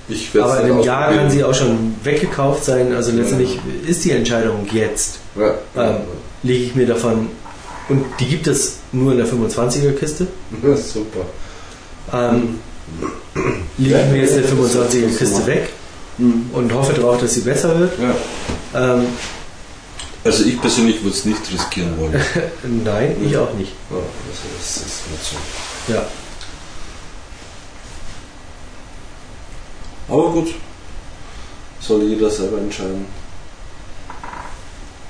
Ich 0.10 0.30
aber 0.40 0.54
einem 0.56 0.80
Jahr 0.82 1.14
kann 1.14 1.30
sie 1.30 1.44
auch 1.44 1.54
schon 1.54 1.96
weggekauft 2.04 2.66
sein. 2.66 2.94
Also 2.96 3.12
letztendlich 3.12 3.60
ist 3.88 4.04
die 4.06 4.12
Entscheidung 4.12 4.68
jetzt. 4.72 5.20
Ja, 5.36 5.54
Ähm, 5.76 5.98
lege 6.44 6.64
ich 6.66 6.76
mir 6.76 6.88
davon. 6.88 7.28
Und 7.90 8.06
die 8.20 8.26
gibt 8.28 8.48
es 8.48 8.78
nur 8.92 9.12
in 9.12 9.18
der 9.20 9.28
25er 9.28 9.94
Kiste. 9.94 10.28
ja. 10.64 10.76
super. 10.76 11.26
Ähm, 12.14 12.60
lege 13.78 14.00
ich 14.00 14.12
mir 14.12 14.22
jetzt 14.22 14.34
eine 14.34 14.48
25er 14.48 15.16
Kiste 15.18 15.46
weg 15.46 15.70
und 16.18 16.74
hoffe 16.74 16.94
darauf, 16.94 17.20
dass 17.22 17.34
sie 17.36 17.42
besser 17.42 17.80
wird. 17.80 17.94
Ja. 18.74 18.94
Ähm, 18.96 19.06
Also 20.24 20.44
ich 20.44 20.60
persönlich 20.60 21.02
würde 21.04 21.16
es 21.16 21.26
nicht 21.26 21.42
riskieren 21.54 21.98
wollen. 21.98 22.14
ja, 22.14 22.20
nein, 22.84 23.16
ich 23.26 23.38
auch 23.38 23.54
nicht. 23.54 23.72
also 23.90 24.04
das 24.58 24.78
ist 24.78 24.86
nicht 25.12 25.24
so. 25.88 25.94
Ja. 25.94 26.06
Aber 30.10 30.30
gut. 30.32 30.54
Soll 31.82 32.04
jeder 32.04 32.30
selber 32.30 32.58
entscheiden. 32.58 33.06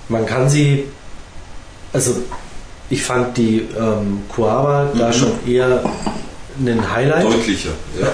Man 0.08 0.26
kann 0.26 0.50
sie, 0.50 0.86
also 1.94 2.16
ich 2.90 3.04
fand 3.04 3.38
die 3.38 3.68
ähm, 3.78 4.24
da 4.38 5.08
Mhm. 5.10 5.14
schon 5.14 5.48
eher 5.48 5.84
ein 6.60 6.92
Highlight. 6.92 7.26
Deutlicher. 7.26 7.70
Ja. 8.00 8.08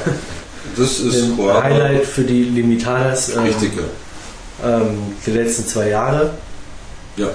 Das 0.78 1.00
ist 1.00 1.24
Ein 1.24 1.38
Coava. 1.38 1.64
Highlight 1.64 2.06
für 2.06 2.24
die 2.24 2.44
Limitadas 2.44 3.30
ähm, 3.36 3.44
Richtig, 3.44 3.72
ja. 3.78 4.78
ähm, 4.82 4.98
der 5.26 5.34
letzten 5.36 5.66
zwei 5.68 5.90
Jahre, 5.90 6.32
Ja, 7.18 7.30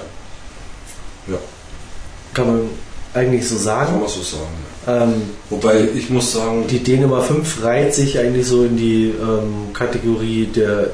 kann 2.33 2.47
man 2.47 2.69
eigentlich 3.13 3.47
so 3.47 3.55
kann 3.55 3.63
sagen. 3.63 3.99
man 3.99 4.07
so 4.07 4.21
sagen. 4.21 4.70
Ähm, 4.87 5.13
Wobei 5.49 5.87
ich 5.95 6.09
muss 6.09 6.33
sagen, 6.33 6.65
Die 6.67 6.79
D 6.79 6.97
Nummer 6.97 7.21
5 7.21 7.63
reiht 7.63 7.93
sich 7.93 8.17
eigentlich 8.17 8.47
so 8.47 8.63
in 8.63 8.77
die 8.77 9.13
ähm, 9.21 9.73
Kategorie 9.73 10.47
der 10.47 10.87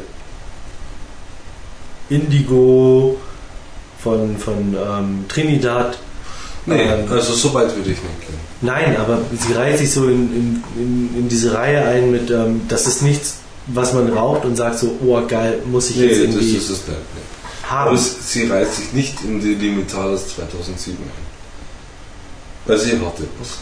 Indigo 2.09 3.18
von, 3.99 4.38
von 4.38 4.76
ähm, 4.76 5.26
Trinidad. 5.27 5.97
nee, 6.65 6.81
ähm, 6.81 7.09
also 7.09 7.34
so 7.34 7.53
weit 7.53 7.76
würde 7.76 7.91
ich 7.91 8.01
nicht 8.01 8.22
gehen. 8.22 8.38
Nein, 8.61 8.97
aber 8.97 9.19
sie 9.39 9.53
reiht 9.53 9.77
sich 9.77 9.91
so 9.91 10.05
in, 10.05 10.34
in, 10.34 10.64
in, 10.76 11.09
in 11.19 11.30
diese 11.30 11.53
Reihe 11.53 11.85
ein 11.85 12.11
mit, 12.11 12.30
ähm, 12.31 12.61
das 12.68 12.88
ist 12.88 13.03
nichts, 13.03 13.38
was 13.68 13.93
man 13.93 14.11
raucht 14.11 14.45
und 14.45 14.55
sagt 14.55 14.80
so, 14.80 14.95
oh 15.05 15.22
geil, 15.27 15.59
muss 15.65 15.89
ich 15.89 15.97
Nee, 15.97 16.05
jetzt 16.05 16.18
das 16.18 16.23
irgendwie 16.26 16.57
ist 16.57 16.69
es 16.69 16.88
nicht. 16.88 16.88
Nee. 16.88 17.69
haben. 17.69 17.89
Aber 17.89 17.97
sie 17.97 18.47
reiht 18.47 18.73
sich 18.73 18.93
nicht 18.93 19.22
in 19.23 19.39
die 19.41 19.55
Limitadas 19.55 20.35
2007 20.35 20.97
ein. 21.03 21.09
Weil 22.65 22.77
sie 22.80 22.91
hatte 22.91 23.23
was. 23.39 23.59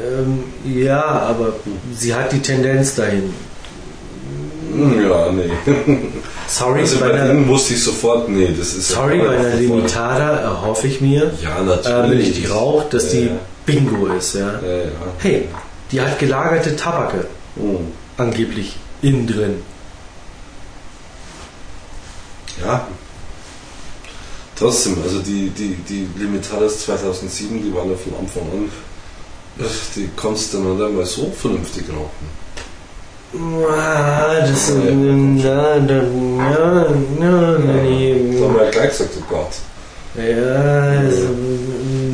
Ähm, 0.00 0.44
ja, 0.64 1.02
aber 1.04 1.54
sie 1.94 2.14
hat 2.14 2.32
die 2.32 2.40
Tendenz 2.40 2.94
dahin. 2.94 3.32
Hm, 4.72 5.02
Ja, 5.10 5.30
nee. 5.32 5.50
Sorry, 6.48 6.80
Also 6.80 6.98
bei 6.98 7.08
bei 7.08 7.20
einer, 7.22 7.46
wusste 7.46 7.74
ich 7.74 7.82
sofort, 7.82 8.28
nee, 8.28 8.48
das 8.58 8.74
ist 8.74 8.88
sorry, 8.90 9.18
ja 9.18 9.24
bei 9.24 9.36
einer 9.38 9.54
Limitada 9.56 10.36
erhoffe 10.40 10.86
ich 10.86 11.00
mir, 11.00 11.32
Ja, 11.42 11.60
natürlich. 11.62 12.10
wenn 12.10 12.20
ich 12.20 12.32
die 12.40 12.46
rauche, 12.46 12.86
dass 12.90 13.10
die 13.10 13.26
Ja, 13.26 13.32
Bingo 13.66 14.06
ist. 14.08 14.34
Ja. 14.34 14.60
ja, 14.62 14.76
ja. 14.84 14.90
Hey, 15.18 15.48
die 15.90 16.00
hat 16.00 16.18
gelagerte 16.18 16.74
Tabake 16.76 17.26
Hm. 17.56 17.76
angeblich 18.16 18.76
innen 19.02 19.26
drin. 19.26 19.54
Ja. 22.64 22.86
Trotzdem, 24.58 24.96
also 25.02 25.18
die, 25.20 25.50
die, 25.50 25.74
die 25.88 26.06
Limitadas 26.18 26.80
2007, 26.84 27.62
die 27.62 27.74
waren 27.74 27.90
ja 27.90 27.96
von 27.96 28.14
Anfang 28.20 28.42
an, 28.52 28.68
die 29.96 30.08
konntest 30.16 30.54
du 30.54 30.58
nicht 30.58 30.82
einmal 30.82 31.04
so 31.06 31.30
vernünftig 31.38 31.84
rauchen. 31.88 32.42
Ah, 33.68 34.40
Das 34.40 34.50
ist. 34.50 34.68
Ja. 34.70 34.74
Na, 34.92 35.78
na, 35.78 36.02
na, 36.36 36.86
na, 37.18 37.30
Da 37.30 37.58
haben 37.58 37.82
nee. 37.82 38.14
wir 38.38 38.64
ja 38.64 38.70
gleich 38.70 38.90
gesagt, 38.90 39.10
oh 39.18 39.24
Gott. 39.28 39.52
Ja, 40.16 41.00
also, 41.00 41.28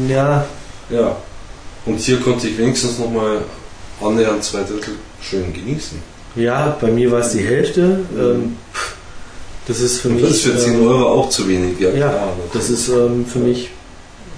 Ja, 0.08 0.46
Ja. 0.90 1.16
Und 1.86 1.98
hier 1.98 2.20
konnte 2.20 2.48
ich 2.48 2.58
wenigstens 2.58 2.98
nochmal 2.98 3.38
annähernd 4.00 4.44
zwei 4.44 4.62
Drittel 4.62 4.94
schön 5.20 5.52
genießen. 5.52 5.98
ja, 6.36 6.76
bei 6.80 6.88
mir 6.88 7.10
war 7.10 7.20
es 7.20 7.32
die 7.32 7.42
Hälfte. 7.42 8.00
Ähm, 8.16 8.56
pff, 8.72 8.94
das 9.66 9.80
ist 9.80 10.00
für 10.00 10.10
mich. 10.10 10.22
das 10.22 10.30
ist 10.32 10.42
für 10.42 10.56
10 10.56 10.74
ähm, 10.74 10.86
Euro 10.86 11.08
auch 11.08 11.30
zu 11.30 11.48
wenig. 11.48 11.80
Ja, 11.80 11.90
Ja, 11.90 12.28
das 12.52 12.70
ist 12.70 12.88
ähm, 12.88 13.26
für 13.26 13.40
mich 13.40 13.70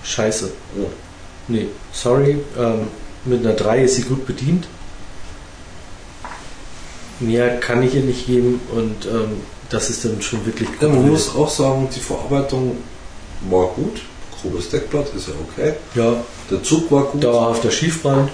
scheiße. 0.05 0.51
Ja. 0.77 0.85
Nee, 1.51 1.67
sorry. 1.93 2.39
Ähm, 2.59 2.87
mit 3.25 3.45
einer 3.45 3.55
3 3.55 3.83
ist 3.85 3.97
sie 3.97 4.03
gut 4.03 4.27
bedient. 4.27 4.67
Mehr 7.19 7.59
kann 7.61 7.83
ich 7.83 7.95
ihr 7.95 8.03
nicht 8.03 8.27
geben 8.27 8.61
und 8.75 9.05
ähm, 9.07 9.33
das 9.69 9.91
ist 9.91 10.05
dann 10.05 10.23
schon 10.23 10.45
wirklich 10.47 10.69
Ja, 10.81 10.89
man 10.89 11.03
gut. 11.03 11.11
muss 11.13 11.35
auch 11.35 11.51
sagen, 11.51 11.89
die 11.95 12.01
Verarbeitung 12.01 12.79
war 13.51 13.67
gut. 13.77 14.01
Grobes 14.41 14.71
Deckblatt 14.71 15.15
ist 15.15 15.29
ja 15.29 15.35
okay. 15.49 15.75
Ja, 15.95 16.15
Der 16.51 16.63
Zug 16.63 16.91
war 16.91 17.05
gut. 17.05 17.23
dauerhafter 17.23 17.71
Schiefbrand. 17.71 18.31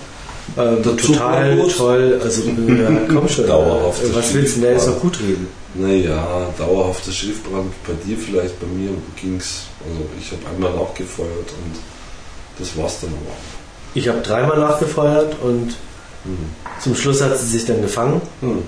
Ähm, 0.57 0.83
Der 0.85 0.97
Zug 0.99 1.15
total 1.15 1.59
war 1.59 1.65
gut. 1.65 1.77
toll. 1.77 2.21
Also, 2.23 2.43
ja, 2.69 3.01
komm 3.13 3.29
schon. 3.29 3.47
Dauerhafter 3.49 4.05
äh, 4.07 4.15
Was 4.15 4.33
willst 4.35 4.57
du 4.57 4.61
denn 4.61 4.71
da 4.71 4.77
jetzt 4.77 4.87
noch 4.87 5.01
gut 5.01 5.19
reden? 5.19 5.49
Naja, 5.75 6.47
dauerhafter 6.57 7.11
Schiffbrand 7.11 7.73
bei 7.87 7.93
dir 8.07 8.17
vielleicht, 8.17 8.59
bei 8.61 8.67
mir 8.69 8.91
ging's. 9.21 9.63
Also 9.85 10.09
ich 10.21 10.31
habe 10.31 10.43
einmal 10.55 10.73
nachgefeuert 10.81 11.29
und 11.65 11.77
das 12.59 12.77
war's 12.77 13.01
dann 13.01 13.11
aber. 13.11 13.35
Ich 13.95 14.09
habe 14.09 14.21
dreimal 14.21 14.59
nachgefeuert 14.59 15.37
und 15.43 15.75
Hm. 16.25 16.37
zum 16.81 16.95
Schluss 16.97 17.23
hat 17.23 17.39
sie 17.39 17.47
sich 17.47 17.65
dann 17.67 17.81
gefangen. 17.81 18.21
Hm. 18.41 18.63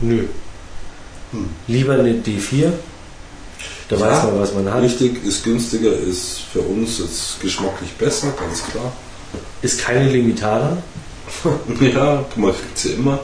Nö. 0.00 0.24
Hm. 1.30 1.48
Lieber 1.68 1.94
eine 1.94 2.12
D4. 2.12 2.72
Da 3.88 3.96
Ja, 3.96 4.02
weiß 4.02 4.24
man, 4.24 4.40
was 4.40 4.54
man 4.54 4.72
hat. 4.72 4.82
Richtig, 4.82 5.24
ist 5.24 5.44
günstiger, 5.44 5.92
ist 5.92 6.40
für 6.52 6.60
uns 6.60 6.98
jetzt 6.98 7.40
geschmacklich 7.40 7.90
besser, 7.92 8.32
ganz 8.38 8.64
klar. 8.70 8.92
Ist 9.62 9.80
keine 9.80 10.08
Limitada. 10.10 10.76
Ja, 11.80 12.24
man 12.36 12.52
kriegt 12.52 12.76
sie 12.76 12.92
immer. 12.92 13.18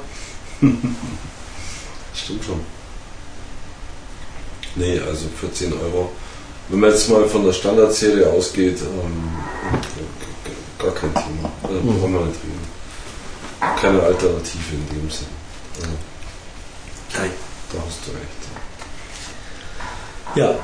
Stimmt 2.14 2.44
schon. 2.44 2.60
Nee, 4.78 5.00
also 5.00 5.26
für 5.40 5.52
10 5.52 5.72
Euro. 5.72 6.10
Wenn 6.68 6.80
man 6.80 6.90
jetzt 6.90 7.08
mal 7.08 7.26
von 7.28 7.44
der 7.44 7.52
Standardserie 7.52 8.26
ausgeht, 8.28 8.78
ähm, 8.82 9.38
gar 10.78 10.92
kein 10.94 11.12
Thema. 11.14 11.50
Also 11.62 11.74
Mhm. 11.80 11.86
brauchen 12.00 12.12
wir 12.14 12.20
nicht 12.26 12.40
reden. 12.44 12.68
Keine 13.80 14.02
Alternative 14.02 14.74
in 14.74 14.86
dem 15.00 15.10
Sinn. 15.10 15.26
Also, 15.76 15.88
Nein. 17.18 17.30
da 17.72 17.78
hast 17.86 17.98
du 18.06 18.10
recht. 18.12 18.38
Ja. 20.36 20.54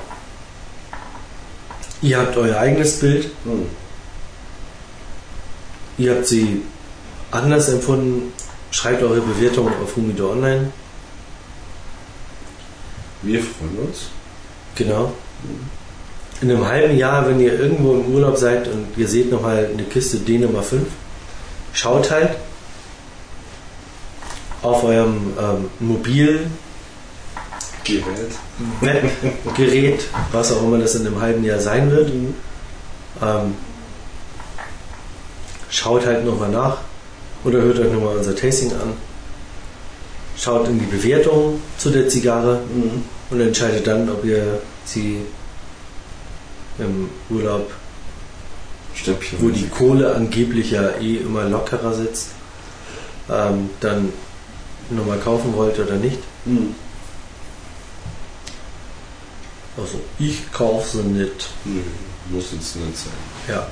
Ihr 2.02 2.18
habt 2.18 2.36
euer 2.36 2.58
eigenes 2.58 3.00
Bild. 3.00 3.30
Hm. 3.44 3.66
Ihr 5.96 6.14
habt 6.14 6.26
sie 6.26 6.62
anders 7.30 7.68
empfunden. 7.70 8.32
Schreibt 8.70 9.02
eure 9.02 9.20
Bewertungen 9.20 9.72
auf 9.82 9.96
Humido 9.96 10.30
Online. 10.32 10.70
Wir 13.24 13.42
freuen 13.42 13.88
uns. 13.88 14.10
Genau. 14.74 15.12
In 16.40 16.50
einem 16.50 16.66
halben 16.66 16.96
Jahr, 16.96 17.26
wenn 17.28 17.40
ihr 17.40 17.58
irgendwo 17.58 17.94
im 17.94 18.14
Urlaub 18.14 18.36
seid 18.36 18.68
und 18.68 18.86
ihr 18.96 19.08
seht 19.08 19.30
nochmal 19.30 19.70
eine 19.72 19.84
Kiste 19.84 20.18
D 20.18 20.38
Nummer 20.38 20.62
5, 20.62 20.82
schaut 21.72 22.10
halt 22.10 22.36
auf 24.62 24.84
eurem 24.84 25.32
ähm, 25.38 25.70
Mobil 25.80 26.46
Gerät. 27.84 28.32
Gerät, 29.56 30.04
was 30.32 30.52
auch 30.52 30.62
immer 30.62 30.78
das 30.78 30.94
in 30.94 31.06
einem 31.06 31.20
halben 31.20 31.44
Jahr 31.44 31.60
sein 31.60 31.90
wird. 31.90 32.10
Ähm, 33.22 33.54
schaut 35.68 36.06
halt 36.06 36.24
nochmal 36.24 36.50
nach 36.50 36.78
oder 37.44 37.60
hört 37.60 37.78
euch 37.78 37.92
nochmal 37.92 38.16
unser 38.16 38.34
Tasting 38.34 38.72
an. 38.72 38.94
Schaut 40.36 40.68
in 40.68 40.78
die 40.78 40.86
Bewertung 40.86 41.60
zu 41.78 41.90
der 41.90 42.08
Zigarre 42.08 42.60
Mhm. 42.74 43.02
und 43.30 43.40
entscheidet 43.40 43.86
dann, 43.86 44.08
ob 44.10 44.24
ihr 44.24 44.60
sie 44.84 45.18
im 46.78 47.08
Urlaub, 47.30 47.70
Stäbchen. 48.94 49.38
wo 49.40 49.48
die 49.48 49.68
Kohle 49.68 50.14
angeblich 50.14 50.72
ja 50.72 50.90
eh 51.00 51.16
immer 51.18 51.44
lockerer 51.44 51.94
sitzt, 51.94 52.28
ähm, 53.30 53.70
dann 53.80 54.12
nochmal 54.90 55.18
kaufen 55.18 55.54
wollt 55.56 55.78
oder 55.78 55.94
nicht. 55.94 56.18
Mhm. 56.44 56.74
Also 59.76 60.00
ich 60.18 60.50
kaufe 60.52 60.98
sie 60.98 61.02
nicht. 61.02 61.48
Nö, 61.64 61.80
muss 62.30 62.46
jetzt 62.52 62.76
nicht 62.76 62.96
sein. 62.96 63.12
Ja. 63.48 63.66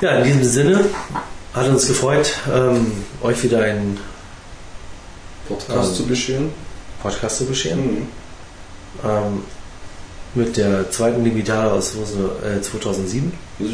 Ja, 0.00 0.18
in 0.18 0.24
diesem 0.24 0.44
Sinne 0.44 0.84
hat 1.54 1.66
uns 1.68 1.88
gefreut, 1.88 2.30
ähm, 2.54 2.92
euch 3.20 3.42
wieder 3.42 3.60
einen 3.62 3.98
Podcast 5.48 5.90
Ähm. 5.90 5.96
zu 5.96 6.06
bescheren. 6.06 6.50
Podcast 7.02 7.38
zu 7.38 7.46
bescheren. 7.46 7.80
Mhm. 7.80 8.06
Ähm, 9.04 9.42
mit 10.34 10.56
der 10.56 10.90
zweiten 10.90 11.24
Digitale 11.24 11.72
aus 11.72 11.92
äh, 11.94 12.60
2007. 12.60 13.32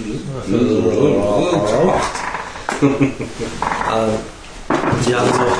Ähm, 2.82 4.10
wir 5.06 5.20
haben 5.20 5.28
noch 5.28 5.58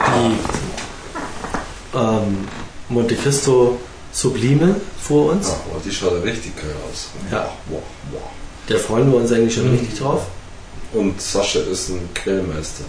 die 1.92 1.96
ähm, 1.96 2.48
Monte 2.88 3.14
Cristo 3.16 3.78
Sublime 4.12 4.76
vor 5.00 5.32
uns. 5.32 5.48
Ah, 5.50 5.56
boah, 5.70 5.80
die 5.84 5.90
schaut 5.92 6.22
richtig 6.24 6.56
geil 6.56 6.74
aus. 6.90 7.08
Ja. 7.30 7.48
Boah, 7.68 7.82
boah. 8.12 8.30
Da 8.66 8.76
freuen 8.78 9.10
wir 9.12 9.18
uns 9.18 9.32
eigentlich 9.32 9.54
schon 9.54 9.66
Mhm. 9.70 9.78
richtig 9.78 9.98
drauf. 9.98 10.22
Und 10.92 11.20
Sascha 11.20 11.60
ist 11.60 11.90
ein 11.90 12.08
Quellmeister. 12.14 12.84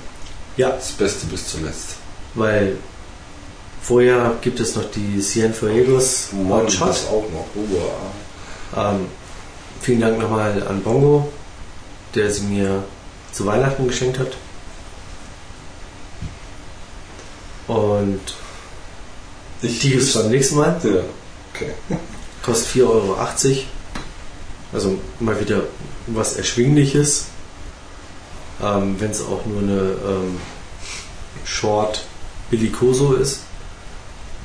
Ja. 0.58 0.70
Das 0.72 0.92
Beste 0.92 1.26
bis 1.28 1.48
zuletzt. 1.48 1.96
Weil 2.34 2.78
vorher 3.86 4.34
gibt 4.42 4.60
es 4.60 4.76
noch 4.76 4.90
die 4.92 5.22
Cienfuegos 5.22 6.30
Hot 6.50 6.72
Shot. 6.72 6.90
das 6.90 7.08
auch 7.08 7.26
noch. 7.32 7.48
Oh, 7.56 7.66
wow. 7.70 8.96
Ähm, 8.96 9.06
vielen 9.82 10.02
Dank 10.02 10.20
nochmal 10.20 10.66
an 10.68 10.82
Bongo, 10.82 11.32
der 12.16 12.32
sie 12.32 12.44
mir 12.44 12.84
zu 13.32 13.46
Weihnachten 13.46 13.88
geschenkt 13.88 14.18
hat. 14.18 14.32
Und 17.68 18.22
Ich 19.62 19.80
die 19.80 19.90
gibt 19.92 20.04
es 20.04 20.14
beim 20.14 20.30
nächsten 20.30 20.56
Mal. 20.56 20.80
Ja, 20.84 21.02
okay. 21.54 21.72
Kostet 22.44 22.82
4,80 22.84 22.88
Euro. 22.88 23.18
Also 24.74 25.00
mal 25.20 25.40
wieder 25.40 25.64
was 26.08 26.38
Erschwingliches. 26.38 27.26
Ähm, 28.64 28.96
Wenn 29.00 29.12
es 29.12 29.22
auch 29.22 29.46
nur 29.46 29.62
eine 29.62 29.80
ähm, 30.08 30.40
Short 31.44 32.06
Bellicoso 32.50 33.14
ist. 33.14 33.42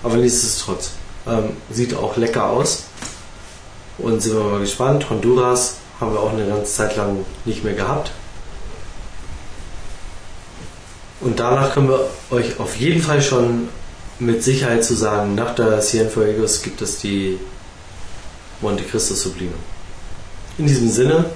Aber 0.02 0.16
nichtsdestotrotz. 0.16 0.92
Ähm, 1.26 1.50
sieht 1.70 1.94
auch 1.94 2.16
lecker 2.16 2.48
aus. 2.48 2.84
Und 3.98 4.22
sind 4.22 4.34
wir 4.34 4.44
mal 4.44 4.60
gespannt. 4.60 5.08
Honduras 5.10 5.76
haben 6.00 6.12
wir 6.12 6.20
auch 6.20 6.32
eine 6.32 6.46
ganze 6.46 6.72
Zeit 6.72 6.96
lang 6.96 7.24
nicht 7.44 7.62
mehr 7.62 7.74
gehabt. 7.74 8.10
Und 11.20 11.38
danach 11.38 11.74
können 11.74 11.90
wir 11.90 12.08
euch 12.30 12.58
auf 12.58 12.76
jeden 12.76 13.02
Fall 13.02 13.20
schon 13.20 13.68
mit 14.18 14.42
Sicherheit 14.42 14.84
zu 14.84 14.94
sagen, 14.94 15.34
nach 15.34 15.54
der 15.54 15.80
Cienfuegos 15.80 16.62
gibt 16.62 16.80
es 16.80 16.98
die 16.98 17.38
Monte 18.60 18.84
Cristo 18.84 19.14
Sublime. 19.14 19.52
In 20.58 20.66
diesem 20.66 20.90
Sinne, 20.90 21.26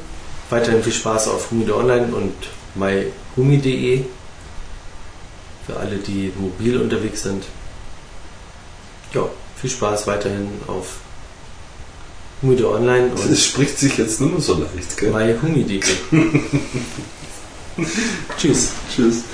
weiterhin 0.51 0.83
viel 0.83 0.93
Spaß 0.93 1.29
auf 1.29 1.51
Humido 1.51 1.79
Online 1.79 2.15
und 2.15 2.35
myhumi.de 2.75 4.05
für 5.67 5.77
alle, 5.77 5.97
die 5.97 6.33
mobil 6.39 6.81
unterwegs 6.81 7.23
sind 7.23 7.45
ja, 9.15 9.29
viel 9.61 9.71
Spaß 9.71 10.07
weiterhin 10.07 10.49
auf 10.67 10.97
Humide 12.43 12.71
Online. 12.71 13.11
Und 13.15 13.31
das 13.31 13.45
spricht 13.45 13.79
sich 13.79 13.97
jetzt 13.99 14.21
nur 14.21 14.31
noch 14.31 14.41
so 14.41 14.55
leicht, 14.55 14.97
gell? 14.97 15.11
Bei 15.11 15.37
Humidike. 15.41 15.93
Tschüss. 18.39 18.73
Tschüss. 18.95 19.25